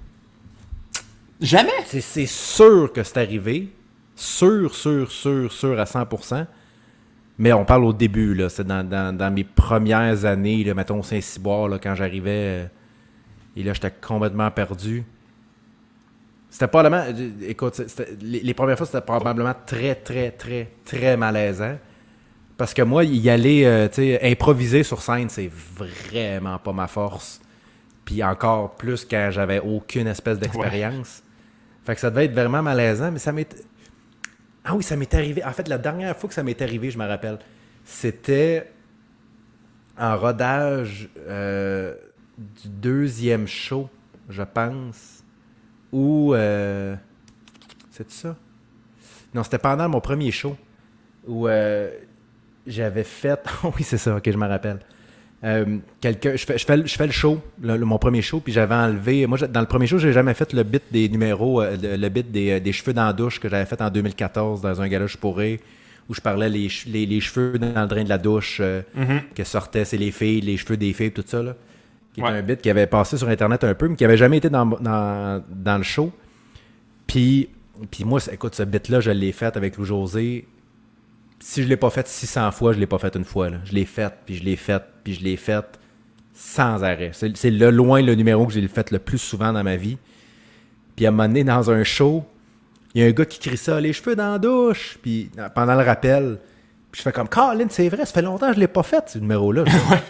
[1.42, 1.72] Jamais?
[1.88, 3.70] C'est sûr que c'est arrivé.
[4.16, 6.46] Sûr, sûr, sûr, sûr à 100%.
[7.40, 8.50] Mais on parle au début, là.
[8.50, 12.64] C'est dans, dans, mes premières années, là, mettons Saint-Cyboire, là, quand j'arrivais.
[12.64, 12.66] Euh,
[13.56, 15.04] et là, j'étais complètement perdu.
[16.52, 17.04] C'était probablement.
[17.42, 17.82] Écoute,
[18.22, 21.78] les, les, premières fois, c'était probablement très, très, très, très malaisant.
[22.58, 26.86] Parce que moi, y aller, euh, tu sais, improviser sur scène, c'est vraiment pas ma
[26.86, 27.42] force.
[28.06, 31.24] Puis encore plus quand j'avais aucune espèce d'expérience.
[31.84, 33.56] Fait que ça devait être vraiment malaisant, mais ça m'est.
[34.64, 35.44] Ah oui, ça m'est arrivé.
[35.44, 37.40] En fait, la dernière fois que ça m'est arrivé, je me rappelle,
[37.84, 38.72] c'était
[39.98, 41.96] en rodage euh,
[42.38, 43.90] du deuxième show,
[44.30, 45.24] je pense.
[45.92, 46.34] Ou.
[46.34, 46.96] Euh,
[47.90, 48.36] c'est ça?
[49.34, 50.56] Non, c'était pendant mon premier show.
[51.28, 51.92] Où euh,
[52.68, 53.44] j'avais fait.
[53.64, 54.80] oui, c'est ça, ok, je me rappelle.
[55.44, 58.76] Euh, quelqu'un, je fais, je, fais, je fais le show, mon premier show, puis j'avais
[58.76, 59.26] enlevé.
[59.26, 62.32] Moi, dans le premier show, j'ai jamais fait le bit des numéros, euh, le, bit
[62.32, 65.18] des, euh, des, cheveux dans la douche que j'avais fait en 2014 dans un galage
[65.18, 65.60] pourré,
[66.08, 69.34] où je parlais les, les, les, cheveux dans le drain de la douche mm-hmm.
[69.36, 71.42] que sortaient, c'est les filles, les cheveux des filles, tout ça.
[71.42, 71.56] Là,
[72.14, 74.38] qui était un bit qui avait passé sur Internet un peu, mais qui avait jamais
[74.38, 76.12] été dans, dans, dans le show.
[77.08, 77.50] Puis,
[77.90, 80.46] puis moi, écoute, ce bit-là, je l'ai fait avec Lou José
[81.42, 83.50] si je l'ai pas fait 600 fois, je l'ai pas fait une fois.
[83.50, 83.58] Là.
[83.66, 85.66] Je l'ai fait, puis je l'ai fait, puis je l'ai fait
[86.34, 87.12] sans arrêt.
[87.14, 89.98] C'est le loin le numéro que j'ai fait le plus souvent dans ma vie.
[90.96, 92.24] Puis à un moment donné, dans un show,
[92.94, 94.98] il y a un gars qui crie ça, les cheveux dans la douche.
[95.02, 96.40] Puis pendant le rappel,
[96.92, 99.04] puis je fais comme, Colin, c'est vrai, ça fait longtemps que je l'ai pas fait,
[99.08, 99.64] ce numéro-là.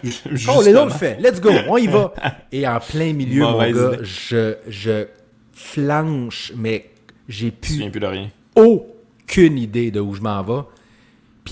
[0.04, 2.14] oh, les autres le fait, let's go, on y va.
[2.52, 5.06] Et en plein milieu, mon gars, je, je
[5.54, 6.90] flanche, mais
[7.30, 8.30] j'ai plus, plus de rien.
[8.56, 10.62] aucune idée de où je m'en vais.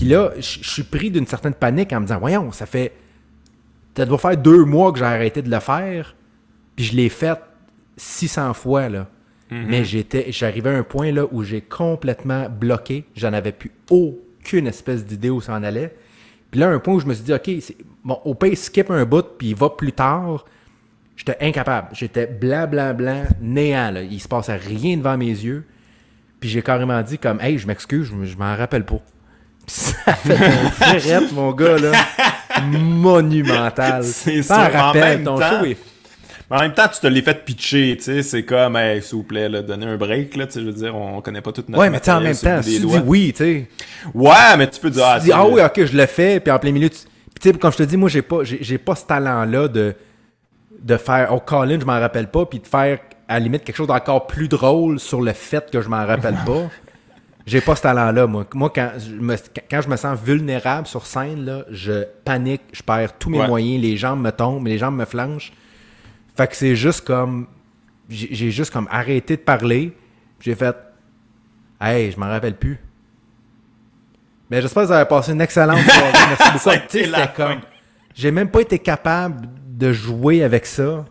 [0.00, 2.92] Puis là, je suis pris d'une certaine panique en me disant Voyons, ça fait.
[3.94, 6.16] Ça doit faire deux mois que j'ai arrêté de le faire.
[6.74, 7.38] Puis je l'ai fait
[7.98, 9.08] 600 fois, là.
[9.50, 9.66] Mhm.
[9.68, 13.04] Mais j'étais, j'arrivais à un point là où j'ai complètement bloqué.
[13.14, 15.94] J'en avais plus aucune espèce d'idée où ça en allait.
[16.50, 17.50] Puis là, un point où je me suis dit, OK,
[18.02, 20.46] bon, au skip un bout, puis il va plus tard.
[21.14, 21.88] J'étais incapable.
[21.92, 23.90] J'étais blanc, blanc, blanc, néant.
[23.90, 24.02] Là.
[24.02, 25.66] Il se passait rien devant mes yeux.
[26.40, 29.02] Puis j'ai carrément dit comme, hey, je m'excuse, je, je m'en rappelle pas.
[29.66, 31.92] Ça fait un frérette, mon gars, là.
[32.62, 34.04] Monumental.
[34.04, 34.68] C'est ça.
[34.68, 35.66] rappelle, ton show
[36.50, 39.22] En même temps, tu te l'es fait pitcher, tu sais, c'est comme, hey, s'il vous
[39.22, 41.68] plaît, là, donner un break, là, tu sais, je veux dire, on connaît pas toute
[41.68, 43.68] notre Ouais, mais tu en même temps, si tu dis oui, tu sais.
[44.12, 46.72] Ouais, mais tu peux dire, ah, ah oui, ok, je le fais, puis en plein
[46.72, 46.98] milieu, tu
[47.40, 49.94] sais, comme je te dis, moi, j'ai pas, j'ai pas ce talent-là de,
[50.82, 52.98] de faire, oh, Colin, je m'en rappelle pas, puis de faire,
[53.28, 56.36] à la limite, quelque chose d'encore plus drôle sur le fait que je m'en rappelle
[56.44, 56.68] pas.
[57.50, 58.46] J'ai pas ce talent-là, moi.
[58.54, 59.34] Moi, quand je, me,
[59.68, 63.82] quand je me sens vulnérable sur scène, là, je panique, je perds tous mes moyens,
[63.82, 65.52] les jambes me tombent, les jambes me flanchent.
[66.36, 67.48] Fait que c'est juste comme.
[68.08, 69.92] J'ai juste comme arrêté de parler.
[70.38, 70.76] J'ai fait.
[71.80, 72.78] Hey, je m'en rappelle plus.
[74.48, 76.12] Mais j'espère que vous avez passé une excellente soirée.
[76.28, 76.68] Merci
[77.02, 77.26] beaucoup.
[77.36, 77.60] comme.
[78.14, 81.04] J'ai même pas été capable de jouer avec ça.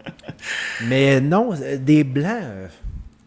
[0.86, 2.70] Mais non, des blancs.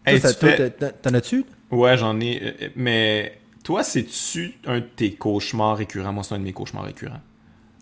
[0.04, 1.44] Hey, T'en as-tu?
[1.72, 2.40] Ouais, j'en ai.
[2.42, 6.12] Euh, mais toi, c'est-tu un de tes cauchemars récurrents?
[6.12, 7.20] Moi, c'est un de mes cauchemars récurrents.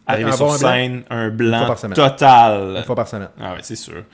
[0.06, 2.76] Arriver sur scène, un blanc total.
[2.78, 3.28] Une fois par semaine.
[3.38, 4.04] Ah ouais, c'est sûr.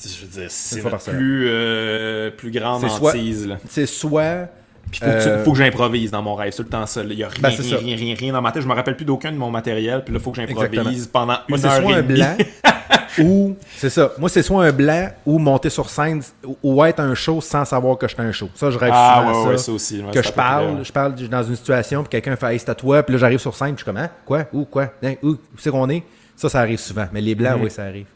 [0.00, 3.56] Je veux dire, c'est la plus, euh, plus grande hantise.
[3.66, 4.48] C'est soit...
[4.90, 7.02] Puis faut, que, faut que j'improvise dans mon rêve, tout le temps ça.
[7.02, 8.62] Il n'y a rien, ben, rien, rien, rien, rien, dans ma tête.
[8.62, 10.02] Je me rappelle plus d'aucun de mon matériel.
[10.04, 12.20] Puis là, faut que j'improvise pendant une heure et demie.
[12.20, 12.36] blanc,
[13.18, 14.12] ou, c'est ça.
[14.18, 16.22] Moi, c'est soit un blanc ou monter sur scène
[16.62, 18.48] ou, être un show sans savoir que je suis un show.
[18.54, 19.64] Ça, je rêve ah, souvent ouais, ça.
[19.64, 20.02] ça aussi.
[20.12, 23.02] que je parle, je parle dans une situation, puis quelqu'un fait hey, c'est à toi,
[23.02, 24.10] puis là, j'arrive sur scène, puis je suis comme, hein?
[24.24, 24.44] Quoi?
[24.52, 24.64] Où?
[24.64, 24.92] Quoi?
[25.02, 25.14] Hein?
[25.22, 25.30] Où?
[25.30, 26.02] Où c'est qu'on est?
[26.36, 27.06] Ça, ça arrive souvent.
[27.12, 27.64] Mais les blancs, mm.
[27.64, 28.06] oui, ça arrive.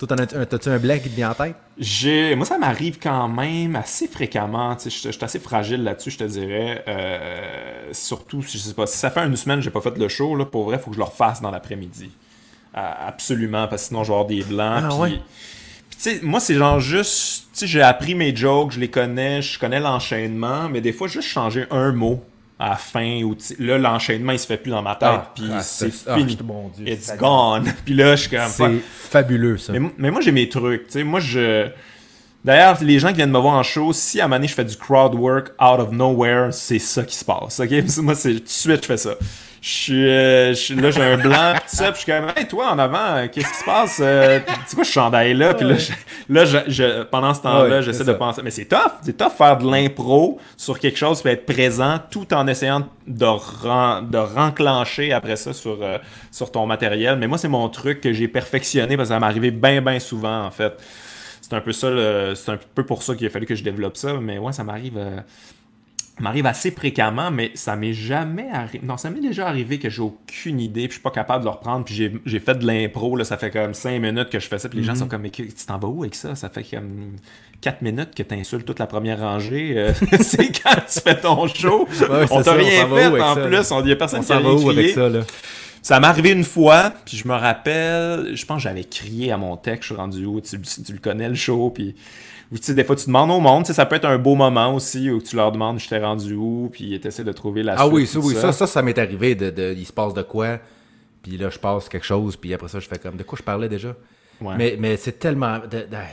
[0.00, 1.54] Toi, t'as-tu un blanc qui te vient en tête?
[1.78, 2.34] J'ai...
[2.34, 4.74] Moi, ça m'arrive quand même assez fréquemment.
[4.82, 6.82] Je suis assez fragile là-dessus, je te dirais.
[6.88, 10.08] Euh, surtout, je sais pas, si ça fait une semaine que j'ai pas fait le
[10.08, 12.10] show, là, pour vrai, il faut que je le refasse dans l'après-midi
[12.72, 14.84] absolument, parce que sinon, je vais avoir des blancs.
[14.84, 19.58] Ah, moi, c'est genre juste, tu sais, j'ai appris mes jokes, je les connais, je
[19.58, 22.24] connais l'enchaînement, mais des fois, juste changer un mot
[22.60, 25.48] à la fin, ou là, l'enchaînement, il se fait plus dans ma tête, ah, puis
[25.50, 26.36] ah, c'est fini.
[26.44, 27.64] Bon Dieu, It's gone.
[27.86, 28.48] puis là, je suis comme...
[28.48, 29.72] C'est fabuleux, ça.
[29.72, 31.68] Mais, mais moi, j'ai mes trucs, tu sais, moi, je...
[32.44, 34.54] D'ailleurs, les gens qui viennent me voir en show, si à un moment donné, je
[34.54, 37.60] fais du crowd work out of nowhere, c'est ça qui se passe.
[37.60, 37.70] Ok,
[38.02, 39.14] moi, c'est tout de suite, je fais ça
[39.60, 42.72] je suis, euh, là, j'ai un blanc, pis ça, pis je suis comme, hey, toi,
[42.72, 44.00] en avant, euh, qu'est-ce qui se passe?
[44.02, 45.52] Euh, c'est quoi ce chandail-là?
[45.52, 45.92] Puis là, je,
[46.30, 49.70] là je, pendant ce temps-là, j'essaie de penser, mais c'est tough, c'est tough faire de
[49.70, 55.36] l'impro sur quelque chose, puis être présent tout en essayant de, ren, de renclencher après
[55.36, 55.78] ça sur,
[56.30, 57.16] sur ton matériel.
[57.18, 59.98] Mais moi, c'est mon truc que j'ai perfectionné parce que ça m'est arrivé bien, bien
[59.98, 60.72] souvent, en fait
[61.50, 61.88] c'est un peu ça,
[62.36, 64.14] c'est un peu pour ça qu'il a fallu que je développe ça.
[64.20, 64.96] Mais ouais, ça m'arrive.
[64.96, 65.18] Euh,
[66.20, 68.80] m'arrive assez fréquemment, mais ça m'est jamais arrivé.
[68.84, 71.48] Non, ça m'est déjà arrivé que j'ai aucune idée, puis je suis pas capable de
[71.48, 74.46] le reprendre, puis j'ai fait de l'impro, là, ça fait comme 5 minutes que je
[74.46, 74.98] fais ça, puis les gens mhm.
[74.98, 76.34] sont comme, mais tu t'en vas où avec ça?
[76.34, 77.16] Ça fait comme
[77.60, 79.74] 4 minutes que t'insultes toute la première rangée.
[79.76, 81.88] Euh, c'est quand tu fais ton show.
[82.30, 84.92] on t'a rien fait en plus, on y a personne qui a rien crié.
[84.92, 85.20] Ça, là?
[85.82, 89.38] Ça m'est arrivé une fois, puis je me rappelle, je pense que j'avais crié à
[89.38, 91.94] mon texte, je suis rendu où, tu, tu, le connais le show, puis
[92.50, 95.36] des fois, tu demandes au monde, ça peut être un beau moment aussi où tu
[95.36, 98.18] leur demandes je t'ai rendu où, puis tu essaies de trouver la Ah oui, ça,
[98.18, 99.34] oui, ça, ça, ça m'est arrivé.
[99.34, 100.58] De, de, il se passe de quoi,
[101.22, 103.44] puis là, je passe quelque chose, puis après ça, je fais comme de quoi je
[103.44, 103.94] parlais déjà?
[104.40, 105.60] Mais, mais c'est tellement.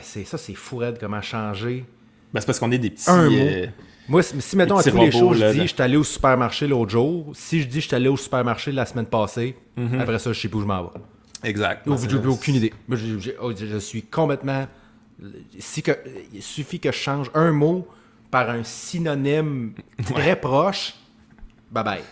[0.02, 1.84] c'est, ça, c'est fou, de comment changer.
[2.32, 3.10] Ben, c'est parce qu'on est des petits.
[3.10, 3.66] Un euh,
[4.06, 6.90] Moi, si, mettons à tous les shows, je dis je suis allé au supermarché l'autre
[6.90, 9.98] jour, si je dis je suis allé au supermarché la semaine passée, mhm.
[10.00, 11.48] après ça, je sais pas où je m'en vais.
[11.48, 11.86] Exact.
[11.86, 12.72] J'ai aucune idée.
[13.40, 14.66] Oh, je suis complètement
[15.58, 15.92] si que,
[16.32, 17.86] il suffit que je change un mot
[18.30, 19.72] par un synonyme
[20.04, 20.94] très proche,
[21.70, 22.02] bye bye.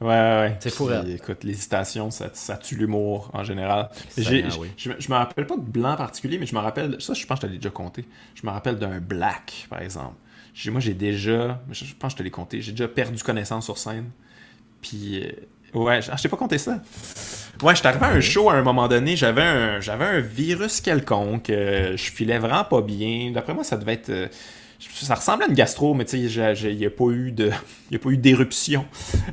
[0.00, 0.88] Ouais, ouais, C'est fou.
[0.90, 3.90] Écoute, l'hésitation, ça, ça tue l'humour en général.
[4.16, 7.40] je, je, me rappelle pas de blanc particulier, mais je me rappelle, ça je pense
[7.40, 8.04] que je t'avais déjà compté.
[8.34, 10.14] Je me rappelle d'un black, par exemple.
[10.66, 13.78] Moi j'ai déjà, je pense que je te l'ai compté, j'ai déjà perdu connaissance sur
[13.78, 14.10] scène.
[14.82, 15.32] Puis euh,
[15.74, 16.80] Ouais, je, t'ai pas compté ça.
[17.62, 20.80] Ouais, je arrivé à un show à un moment donné, j'avais un, j'avais un virus
[20.80, 23.32] quelconque, euh, je filais vraiment pas bien.
[23.32, 24.10] D'après moi, ça devait être.
[24.10, 24.28] Euh,
[24.80, 27.50] ça ressemblait à une gastro, mais tu sais, il n'y a pas eu de,
[27.90, 28.86] y a pas eu d'éruption.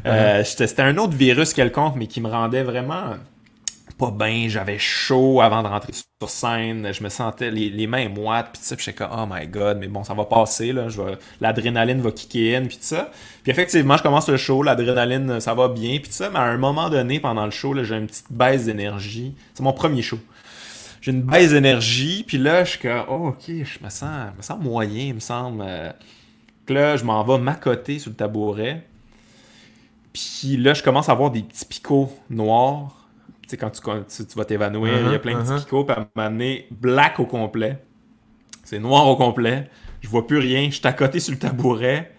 [0.05, 3.15] Euh, c'était un autre virus quelconque, mais qui me rendait vraiment
[3.97, 8.49] pas bien, j'avais chaud avant de rentrer sur scène, je me sentais les, mains moites,
[8.53, 11.01] puis ça, puis j'étais comme oh my god, mais bon, ça va passer là, je
[11.39, 13.11] l'adrénaline va kicker in, puis tout ça.
[13.43, 16.57] Puis effectivement, je commence le show, l'adrénaline ça va bien, puis ça, mais à un
[16.57, 19.33] moment donné pendant le show, j'ai une petite baisse d'énergie.
[19.53, 20.19] C'est mon premier show.
[21.01, 24.41] J'ai une baisse d'énergie, puis là, je suis comme oh, OK, je me sens me
[24.41, 25.91] sens moyen, il me semble euh.
[26.67, 28.85] là, je m'en vais m'accoter sur le tabouret.
[30.11, 33.04] Puis là, je commence à avoir des petits picots noirs
[33.49, 33.81] sais, quand tu,
[34.25, 35.63] tu, vas t'évanouir, il y a uh-huh, plein de petits uh-huh.
[35.63, 37.83] picots, puis à un moment donné, black au complet.
[38.63, 39.69] C'est noir au complet.
[40.01, 40.65] Je vois plus rien.
[40.65, 42.11] Je suis à côté sur le tabouret.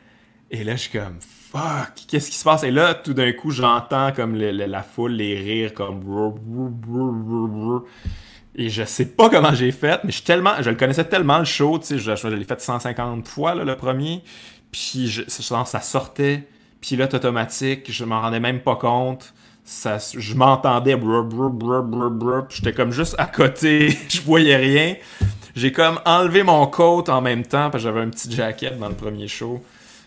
[0.50, 2.62] Et là, je suis comme, fuck, qu'est-ce qui se passe?
[2.62, 6.02] Et là, tout d'un coup, j'entends comme la foule, les rires, comme.
[8.54, 11.44] Et je sais pas comment j'ai fait, mais je, tellement, je le connaissais tellement le
[11.44, 14.22] show, tu sais, je, l'ai fait 150 fois, là, le premier.
[14.72, 16.48] Puis je, ça sortait,
[16.80, 19.34] pilote automatique, je m'en rendais même pas compte
[19.66, 20.96] ça, je m'entendais,
[22.48, 24.94] j'étais comme juste à côté, je voyais rien.
[25.56, 28.88] J'ai comme enlevé mon coat en même temps, parce que j'avais un petit jacket dans
[28.88, 29.60] le premier show.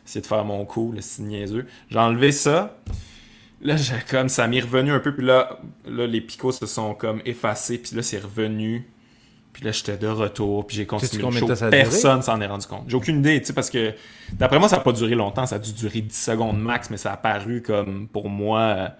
[0.07, 1.67] Essayé de faire mon coup, le signe niaiseux.
[1.89, 2.77] J'ai enlevé ça.
[3.61, 6.93] Là, j'ai comme, ça m'est revenu un peu, puis là, là, les picots se sont
[6.93, 8.87] comme effacés, puis là, c'est revenu.
[9.51, 11.47] Puis là, j'étais de retour, puis j'ai continué le show.
[11.69, 12.85] Personne s'en est rendu compte.
[12.87, 13.93] J'ai aucune idée, tu sais, parce que
[14.31, 16.97] d'après moi, ça n'a pas duré longtemps, ça a dû durer 10 secondes max, mais
[16.97, 18.91] ça a paru comme, pour moi,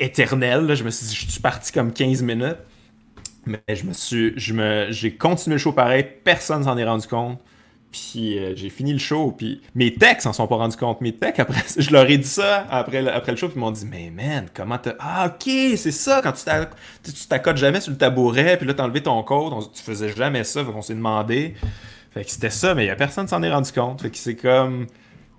[0.00, 0.74] éternel.
[0.74, 2.58] Je me suis dit, je suis parti comme 15 minutes.
[3.46, 4.32] Mais je me suis.
[4.36, 7.38] Je me, j'ai continué le show pareil, personne s'en est rendu compte.
[7.90, 11.00] Puis euh, j'ai fini le show, puis mes techs s'en sont pas rendus compte.
[11.00, 13.60] Mes techs, après, je leur ai dit ça après, le, après le show, puis ils
[13.60, 14.92] m'ont dit Mais man, comment t'as.
[14.98, 19.22] Ah, ok, c'est ça, quand tu t'accotes jamais sur le tabouret, puis là enlevé ton
[19.22, 21.54] code, tu faisais jamais ça, fait qu'on s'est demandé.
[22.12, 24.02] Fait que c'était ça, mais y a personne s'en est rendu compte.
[24.02, 24.86] Fait que c'est comme.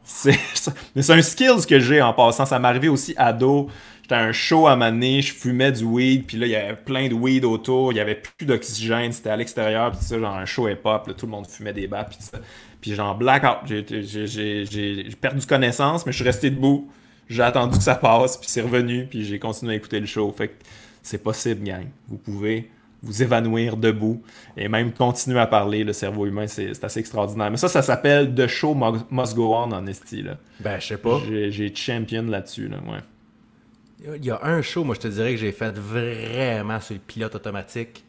[0.10, 0.40] C'est,
[0.96, 2.46] c'est un skills que j'ai en passant.
[2.46, 3.70] Ça m'est arrivé aussi ado.
[4.02, 7.08] J'étais un show à maner, je fumais du weed, puis là, il y avait plein
[7.08, 10.46] de weed autour, il y avait plus d'oxygène, c'était à l'extérieur, puis ça, genre un
[10.46, 12.40] show hip-hop, tout le monde fumait des bas, puis ça.
[12.82, 16.90] Puis genre, blackout, j'ai perdu connaissance, mais je suis resté debout,
[17.30, 20.34] j'ai attendu que ça passe, puis c'est revenu, puis j'ai continué à écouter le show.
[20.36, 20.56] Fait que
[21.04, 21.86] c'est possible, gang.
[22.08, 22.72] Vous pouvez
[23.02, 24.22] vous évanouir debout
[24.58, 25.84] et même continuer à parler.
[25.84, 27.50] Le cerveau humain, c'est assez extraordinaire.
[27.50, 30.22] Mais ça, ça s'appelle The Show Must Go On en esti.
[30.22, 30.38] Là.
[30.60, 31.20] Ben, je sais pas.
[31.28, 32.68] J'ai champion là-dessus.
[32.68, 34.16] Là, ouais.
[34.16, 37.02] Il y a un show, moi, je te dirais que j'ai fait vraiment sur le
[37.02, 38.06] pilote automatique.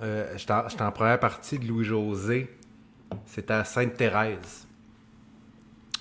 [0.00, 2.48] Euh, J'étais en, première partie de Louis-José.
[3.26, 4.66] C'était à Sainte-Thérèse.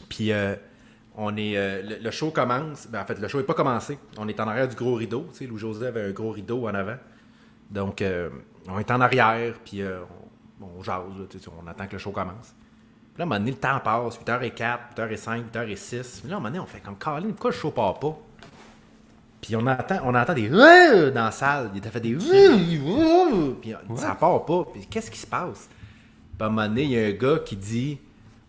[0.08, 0.56] Puis, euh,
[1.18, 2.88] on est, euh, le, show commence.
[2.88, 3.98] Ben, en fait, le show n'est pas commencé.
[4.18, 5.28] On est en arrière du gros rideau.
[5.42, 6.98] Louis-José avait un gros rideau en avant.
[7.70, 8.30] Donc, euh,
[8.70, 9.82] on est en arrière, puis
[10.62, 11.04] on, on, jase.
[11.64, 12.56] on attend que le show commence.
[13.14, 14.20] Puis là, à un moment donné, le temps passe.
[14.20, 16.22] 8h04, 8h05, 8h06.
[16.22, 18.18] Puis là, à un moment donné, on fait comme Colin, pourquoi le show part pas?
[19.42, 21.72] Puis on entend, on entend des dans la salle.
[21.74, 24.66] Il a fait des puis ça part pas.
[24.74, 25.70] Puis qu'est-ce qui se passe?
[26.38, 28.00] Puis à un moment donné, il y a un gars qui dit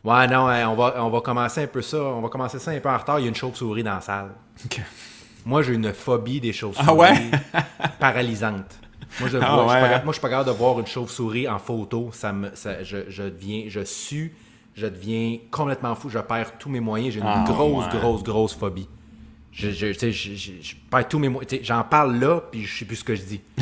[0.04, 1.98] Ouais, non, on va, on va commencer un peu ça.
[1.98, 3.18] On va commencer ça un peu en retard.
[3.20, 4.30] Il y a une chauve-souris dans la salle.
[5.44, 7.30] Moi, j'ai une phobie des chauves-souris ah ouais?
[8.00, 8.78] paralysante.
[9.20, 10.00] Moi, je, Ah vois- je suis pas, hein?
[10.04, 12.10] moi, je suis pas capable de voir une chauve-souris en photo.
[12.12, 14.34] Ça me, ça- je, je deviens, je sue,
[14.74, 16.08] je deviens complètement fou.
[16.08, 17.14] Je perds tous mes moyens.
[17.14, 17.98] J'ai une Ah grosse, ouais.
[17.98, 18.88] grosse, grosse phobie.
[19.52, 21.60] Je, je, je, je- perds tous mes moyens.
[21.62, 23.40] J'en parle là, puis je sais plus ce que je dis.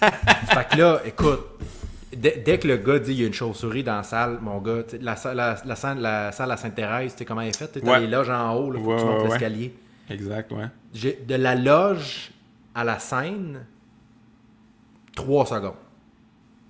[0.00, 1.40] fait que là, écoute,
[2.16, 4.82] dès, que le gars dit il y a une chauve-souris dans la salle, mon gars,
[5.00, 7.78] la, salle- la, la salle, la salle à Sainte-Thérèse, comment elle est faite?
[7.84, 8.00] T'as Ouais.
[8.00, 9.74] les loges en haut, là, faut Ouais, que tu montes ouais, l'escalier.
[10.10, 11.16] Exact, ouais.
[11.26, 12.30] De la loge
[12.74, 13.64] à la scène,
[15.14, 15.74] 3 secondes.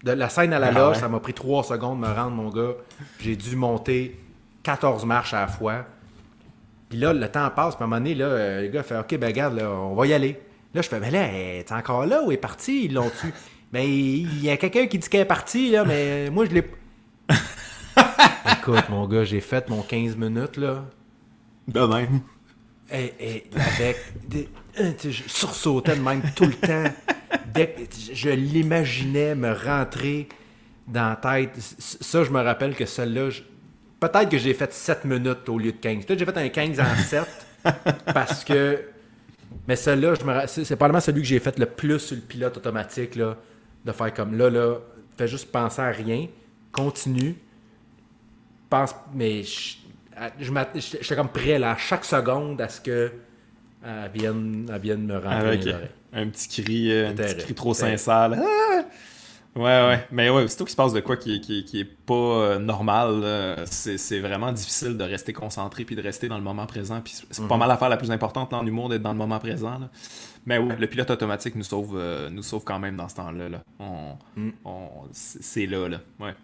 [0.02, 1.00] De la scène à la Ah loge, ouais.
[1.00, 2.72] ça m'a pris 3 secondes de me rendre, mon gars.
[3.20, 4.18] J'ai dû monter
[4.62, 5.86] 14 marches à la fois.
[6.88, 7.74] Puis là, le temps passe.
[7.74, 9.94] Puis à un moment donné, là, euh, le gars fait OK, ben regarde, là, on
[9.94, 10.38] va y aller.
[10.74, 12.84] Là, je fais Mais là, elle est encore là ou elle est partie?
[12.86, 13.30] Ils l'ont tué.
[13.72, 16.70] Ben, il y a quelqu'un qui dit qu'elle est partie, là, mais moi, je l'ai.
[18.52, 20.84] Écoute, mon gars, j'ai fait mon 15 minutes, là.
[21.66, 22.20] De même.
[22.92, 23.96] Et, et avec
[24.28, 26.84] des, je sursautais de même tout le temps.
[27.52, 27.80] Dès que
[28.12, 30.28] je l'imaginais me rentrer
[30.86, 31.50] dans la tête.
[31.58, 33.30] Ça, je me rappelle que celle-là,
[34.00, 36.04] peut-être que j'ai fait 7 minutes au lieu de 15.
[36.04, 37.22] Peut-être que j'ai fait un 15 en 7
[38.12, 38.82] parce que.
[39.68, 42.56] Mais celle-là, je me c'est probablement celui que j'ai fait le plus sur le pilote
[42.56, 43.36] automatique, là,
[43.84, 44.78] de faire comme là, là,
[45.16, 46.26] fais juste penser à rien,
[46.72, 47.36] continue,
[48.68, 49.76] pense, mais je,
[51.00, 53.12] je comme prêt là, à chaque seconde à ce que
[53.84, 55.88] elle vienne, elle vienne me rentrer Avec dans les oreilles.
[56.12, 58.28] un petit cri, euh, un petit cri trop sincère.
[58.30, 58.38] là.
[58.42, 58.82] Ah!
[59.56, 60.04] Ouais, ouais.
[60.10, 63.20] Mais ouais, aussitôt qu'il se passe de quoi qui, qui, qui est pas euh, normal,
[63.20, 67.00] là, c'est vraiment difficile de rester concentré puis de rester dans le moment présent.
[67.00, 67.46] Puis c'est Mhm.
[67.48, 69.78] pas mal l'affaire la plus importante en humour d'être dans le moment présent.
[69.78, 69.90] là.
[70.44, 73.48] Mais oui, le pilote automatique nous sauve, euh, nous sauve quand même dans ce temps-là.
[73.48, 73.62] là.
[73.78, 74.50] On, Mm.
[74.64, 76.00] on- c'est c'est là, là.
[76.18, 76.34] Ouais.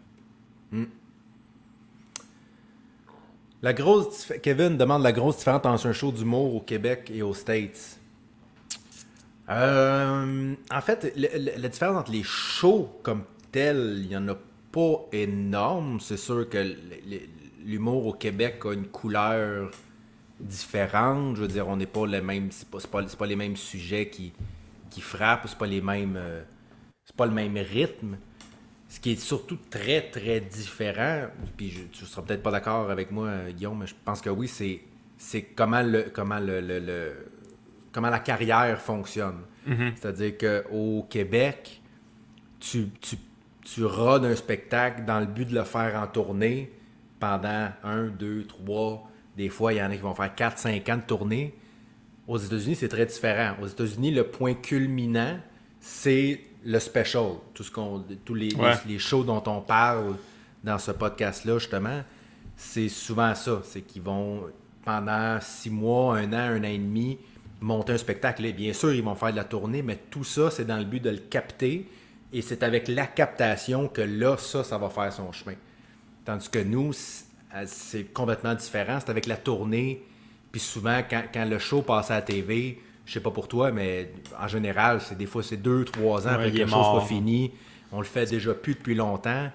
[3.63, 7.35] La grosse Kevin demande la grosse différence entre un show d'humour au Québec et aux
[7.35, 7.99] States.
[9.51, 14.37] Euh, en fait, la différence entre les shows comme tels, il n'y en a
[14.73, 16.01] pas énorme.
[16.01, 16.75] C'est sûr que
[17.65, 19.71] l'humour au Québec a une couleur
[20.39, 21.37] différente.
[21.37, 22.51] Je veux dire, on n'est pas les mêmes.
[22.53, 24.33] C'est pas, pas les mêmes sujets qui,
[24.89, 26.17] qui frappent, c'est pas les mêmes.
[26.17, 26.43] euh,
[27.05, 28.17] c'est pas le même rythme.
[28.91, 33.11] Ce qui est surtout très, très différent, puis je, tu seras peut-être pas d'accord avec
[33.13, 34.81] moi, Guillaume, mais je pense que oui, c'est,
[35.17, 37.27] c'est comment, le, comment, le, le- le-
[37.93, 39.39] comment la carrière fonctionne.
[39.97, 41.81] C'est-à-dire qu'au Québec,
[42.59, 43.17] tu, tu,
[43.63, 46.73] tu rodes un spectacle dans le but de le faire en tournée
[47.21, 50.89] pendant un, deux, trois, des fois, il y en a qui vont faire 4, 5
[50.89, 51.55] ans de tournée.
[52.27, 53.55] Aux États-Unis, c'est très différent.
[53.63, 55.39] Aux États-Unis, le point culminant,
[55.79, 57.33] c'est le special.
[57.55, 58.73] Tout ce qu'on, tous les, Ouais.
[58.87, 60.17] les, les shows dont on parle
[60.63, 62.03] dans ce podcast-là, justement,
[62.57, 63.61] c'est souvent ça.
[63.65, 64.45] C'est qu'ils vont,
[64.85, 67.19] pendant six mois, un an, un an et demi,
[67.61, 68.45] monter un spectacle.
[68.45, 70.85] Et bien sûr, ils vont faire de la tournée, mais tout ça, c'est dans le
[70.85, 71.89] but de le capter.
[72.33, 75.57] Et c'est avec la captation que là, ça, ça va faire son chemin.
[76.25, 76.93] Tandis que nous,
[77.55, 78.99] euh, c'est complètement différent.
[79.01, 80.03] C'est avec la tournée.
[80.53, 82.79] Puis souvent, quand, quand le show passe à la TV,
[83.11, 86.31] je sais pas pour toi, mais en général, c'est des fois c'est deux, trois ans
[86.31, 87.51] Ouais, après que le show soit fini.
[87.91, 89.51] On le fait déjà plus depuis longtemps.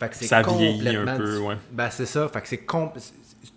[0.00, 1.56] Fait que c'est Ça vieillit un complètement peu, ouais.
[1.70, 2.28] Ben, c'est ça.
[2.28, 2.90] Fait que c'est com-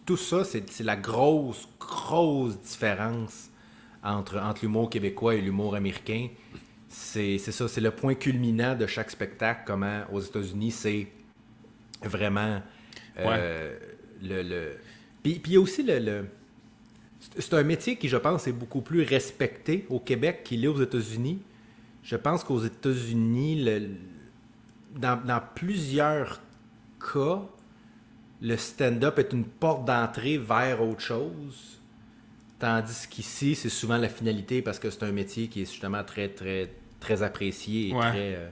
[0.05, 3.49] tout ça, c'est c'est la grosse, grosse différence
[4.03, 6.27] entre, entre l'humour québécois et l'humour américain.
[6.87, 9.61] C'est c'est ça, c'est le point culminant de chaque spectacle.
[9.65, 11.07] Comment aux États-Unis, c'est
[12.03, 12.61] vraiment
[13.17, 13.75] euh,
[14.21, 14.43] le.
[14.43, 14.75] le...
[15.23, 15.97] Puis, puis il y a aussi le.
[15.97, 16.27] le-
[17.39, 20.81] c'est- un métier qui, je pense, est beaucoup plus respecté au Québec qu'il est aux
[20.81, 21.39] États-Unis.
[22.03, 23.89] Je pense qu'aux États-Unis, le-
[24.99, 26.41] dans, dans plusieurs
[27.13, 27.41] cas,
[28.41, 31.77] le stand-up est une porte d'entrée vers autre chose.
[32.59, 36.27] Tandis qu'ici, c'est souvent la finalité parce que c'est un métier qui est justement très,
[36.29, 38.09] très, très apprécié et Ouais.
[38.09, 38.35] très.
[38.35, 38.49] euh,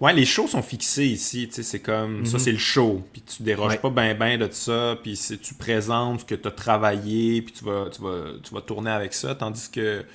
[0.00, 3.22] Ouais, les shows sont fixés ici, tu sais, c'est comme, ça c'est le show, puis
[3.22, 3.78] tu déroges Ouais.
[3.78, 7.64] pas ben ben de ça, puis tu présentes ce que tu as travaillé, puis tu
[7.64, 10.06] vas, tu, vas, tu vas tourner avec ça, tandis que, tu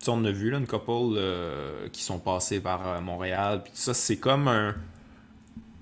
[0.00, 3.72] sais, on a vu là, une couple euh, qui sont passés par euh, Montréal, puis
[3.74, 4.74] ça, c'est comme un...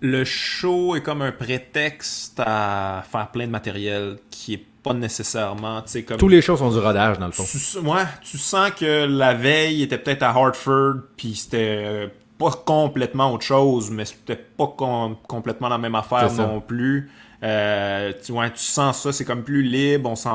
[0.00, 5.82] Le show est comme un prétexte à faire plein de matériel qui est pas nécessairement,
[6.06, 6.16] comme...
[6.18, 7.42] Tous les shows sont du rodage, dans le fond.
[7.44, 12.06] Tu, ouais, tu sens que la veille était peut-être à Hartford, puis c'était euh,
[12.38, 16.46] pas complètement autre chose, mais c'était pas com- complètement la même affaire ça.
[16.46, 17.10] non plus.
[17.42, 20.08] Euh, tu, ouais, tu sens ça, c'est comme plus libre.
[20.10, 20.28] On sent,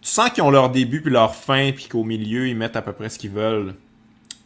[0.00, 2.82] tu sens qu'ils ont leur début puis leur fin, puis qu'au milieu, ils mettent à
[2.82, 3.74] peu près ce qu'ils veulent.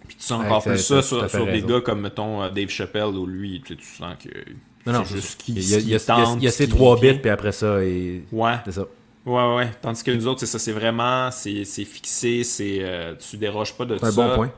[0.08, 2.50] Puis tu sens Ouais, encore ça- plus ça, ça sur, des gars comme, mettons, euh,
[2.50, 4.28] Dave Chappelle, où lui, tu, sais, tu sens que
[4.86, 6.48] Non, non, c'est juste il qu'il y a, il y a- qu'il tente, il y
[6.48, 8.24] a ces trois bits, puis après ça, et...
[8.32, 8.54] Ouais.
[8.64, 8.84] c'est ça.
[9.24, 9.70] Ouais, ouais.
[9.80, 13.84] Tandis que nous autres, c'est ça, c'est vraiment, c'est fixé, c'est, euh, tu déroges pas
[13.84, 14.28] de C'est un ça.
[14.28, 14.50] bon point.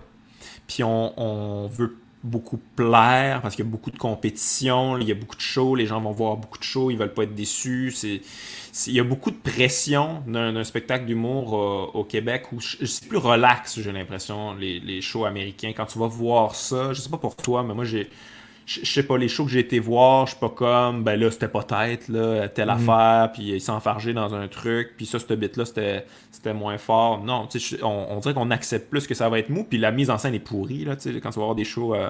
[0.66, 1.94] puis on, on veut
[2.24, 5.74] beaucoup plaire parce qu'il y a beaucoup de compétition, il y a beaucoup de shows,
[5.76, 7.92] les gens vont voir beaucoup de shows, ils veulent pas être déçus.
[7.94, 8.22] C'est,
[8.86, 13.18] il y a beaucoup de pression d'un, spectacle d'humour euh, au Québec où c'est plus
[13.18, 15.72] relax, j'ai l'impression, les, les, shows américains.
[15.76, 18.08] Quand tu vas voir ça, je sais pas pour toi, mais moi j'ai
[18.66, 21.30] je sais pas, les shows que j'ai été voir, je suis pas comme, ben là,
[21.30, 22.88] c'était pas tête, là, telle mhm.
[22.88, 27.22] affaire, puis il s'enfargeait dans un truc, puis ça, ce bit-là, c'était moins fort.
[27.22, 29.90] Non, tu sais, on, dirait qu'on accepte plus que ça va être mou, puis la
[29.90, 32.08] mise en scène est pourrie, là, tu sais, quand tu vas voir des shows euh,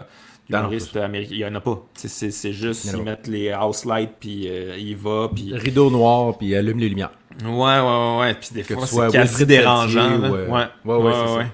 [0.48, 1.82] d'humoristes américains, il y en a pas.
[1.94, 5.52] C'est juste, ils mettent les house lights, puis euh, il va, puis...
[5.54, 7.12] Rideau noir, puis allume les lumières.
[7.42, 10.20] Ouais, ouais, ouais, puis des fois, c'est quasi dérangeant.
[10.20, 11.46] ouais, ouais, ouais, ouais, ouais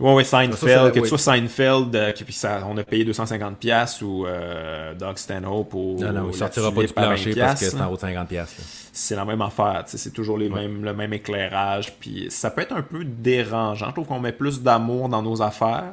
[0.00, 4.26] Ouais, ouais, Seinfeld, que tu sois Seinfeld, euh, puis ça, on a payé 250$ ou
[4.26, 5.96] euh, Doug Stanhope ou.
[5.98, 8.46] Non, non, il sortira pas du plancher parce que c'est en haut de 50$.
[8.92, 12.74] C'est la même affaire, c'est toujours les mêmes, le même éclairage, puis ça peut être
[12.74, 13.88] un peu dérangeant.
[13.88, 15.92] Je trouve qu'on met plus d'amour dans nos affaires,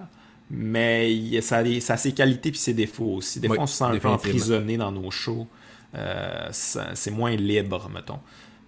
[0.52, 3.40] mais ça, a, ça a ses qualités puis ses défauts aussi.
[3.40, 5.48] Des fois, on se sent un peu emprisonné dans nos shows.
[5.96, 8.20] Euh, c'est moins libre, mettons.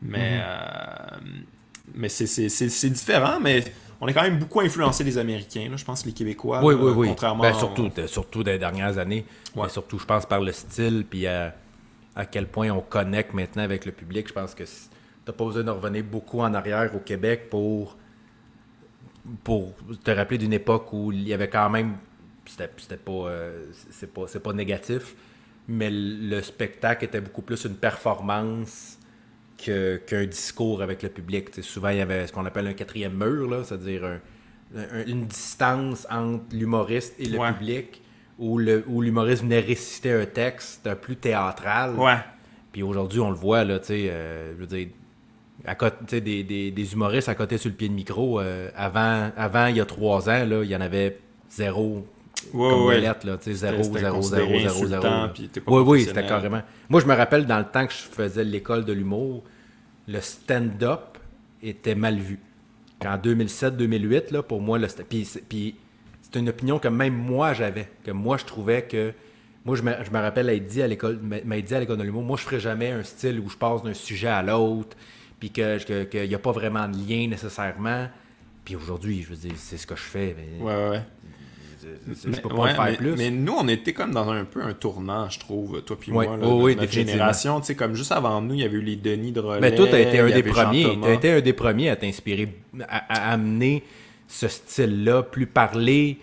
[0.01, 0.43] Mais, mm-hmm.
[0.43, 1.17] euh,
[1.95, 3.63] mais c'est différent, mais
[3.99, 5.69] on est quand même beaucoup influencé des Américains.
[5.75, 7.07] Je pense les Québécois, oui, oui, oui.
[7.07, 9.25] contrairement ben, surtout, surtout des dernières années.
[9.55, 9.69] Ouais.
[9.69, 11.53] surtout, je pense, par le style, puis à,
[12.31, 14.27] quel point on connecte maintenant avec le public.
[14.27, 14.71] Je pense que tu
[15.27, 17.97] n'as pas besoin de revenir beaucoup en arrière au Québec pour,
[19.43, 21.97] pour te rappeler d'une époque où il y avait quand même...
[22.45, 25.15] C'était pas, euh, c'est pas, pas négatif,
[25.67, 28.96] mais le spectacle était beaucoup plus une performance
[29.57, 31.49] qu'un discours avec le public.
[31.63, 34.19] souvent, il y avait ce qu'on appelle un quatrième mur, c'est-à-dire
[35.05, 38.01] une distance entre l'humoriste et le public,
[38.37, 41.95] où l'humoriste venait réciter un texte plus théâtral.
[41.95, 42.17] Ouais.
[42.71, 44.89] Puis aujourd'hui, on le voit, là, euh, je veux dire,
[45.65, 49.65] à côté, des, des, humoristes à côté sur le pied de micro, euh, avant, avant,
[49.67, 51.17] il y a trois ans, là, il y en avait
[51.49, 52.05] zéro.
[52.53, 53.01] Ouais, comme ouais.
[53.01, 54.21] là, tu sais, zéro, zéro.
[55.67, 56.61] Oui, oui, c'était carrément.
[56.89, 59.43] Moi, je me rappelle dans le temps que je faisais l'école de l'humour,
[60.07, 61.17] le stand-up
[61.61, 62.39] était mal vu.
[63.05, 65.75] En 2007-2008, là, pour moi, le puis, puis
[66.21, 69.13] c'est une opinion que même moi j'avais, que moi je trouvais que
[69.63, 72.03] moi je me, je me rappelle être dit à l'école, m'a dit à l'école de
[72.03, 74.97] l'humour, moi je ferais jamais un style où je passe d'un sujet à l'autre,
[75.39, 78.07] puis que qu'il n'y a pas vraiment de lien nécessairement.
[78.65, 80.35] Puis aujourd'hui, je veux dire, c'est ce que je fais.
[80.37, 80.61] Mais...
[80.61, 81.01] Ouais, ouais
[82.07, 83.15] je peux pas faire plus.
[83.15, 86.25] Mais nous, on était comme dans un peu un tournant, je trouve, toi puis moi,
[86.25, 87.59] là, oh, notre génération.
[87.59, 89.61] Tu sais, comme juste avant nous, il y avait eu les Denis de Relais.
[89.61, 90.97] Mais toi, t'as été un des premiers.
[91.01, 92.55] T'as été un des premiers à t'inspirer,
[92.87, 93.83] à, amener
[94.27, 96.17] ce style-là, plus parlé,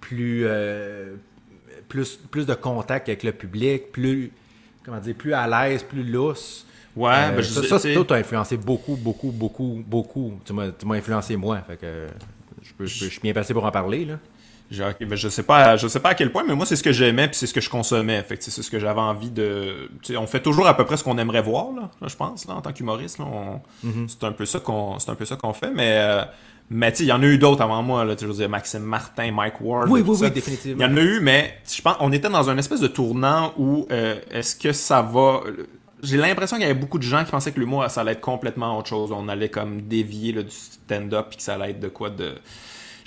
[0.00, 1.14] plus, euh,
[1.88, 4.32] plus, plus de contact avec le public, plus,
[4.84, 6.66] comment dire, plus à l'aise, plus lousse.
[6.96, 10.40] Ouais, euh, ben, ça, ça toi, t'as influencé beaucoup, beaucoup, beaucoup, beaucoup.
[10.44, 12.06] Tu m'as influencé moi, fait que
[12.62, 14.18] je, je suis bien passé pour en parler, là.
[14.70, 16.92] Ben, je sais pas, je sais pas à quel point, mais moi c'est ce que
[16.92, 18.22] j'aimais puis c'est ce que je consommais.
[18.22, 19.90] Fait c'est ce que j'avais envie de.
[20.16, 22.60] on fait toujours à peu près ce qu'on aimerait voir là, je pense là, en
[22.60, 23.18] tant qu'humoriste.
[23.18, 24.06] Mm-hmm.
[24.08, 25.98] C'est un peu ça qu'on, c'est un peu ça qu'on fait, mais.
[25.98, 26.24] Euh,
[26.72, 28.82] mais tu il y en a eu d'autres avant moi, là, je veux dire, Maxime
[28.82, 29.90] Martin, Mike Ward.
[29.90, 30.84] Oui, oui, oui, définitivement.
[30.84, 33.52] Il y en a eu, mais je pense on était dans un espèce de tournant
[33.58, 35.40] où euh, est-ce que ça va.
[36.04, 38.20] J'ai l'impression qu'il y avait beaucoup de gens qui pensaient que l'humour, ça allait être
[38.20, 39.10] complètement autre chose.
[39.12, 42.36] On allait comme dévier du stand-up puis que ça allait être de quoi de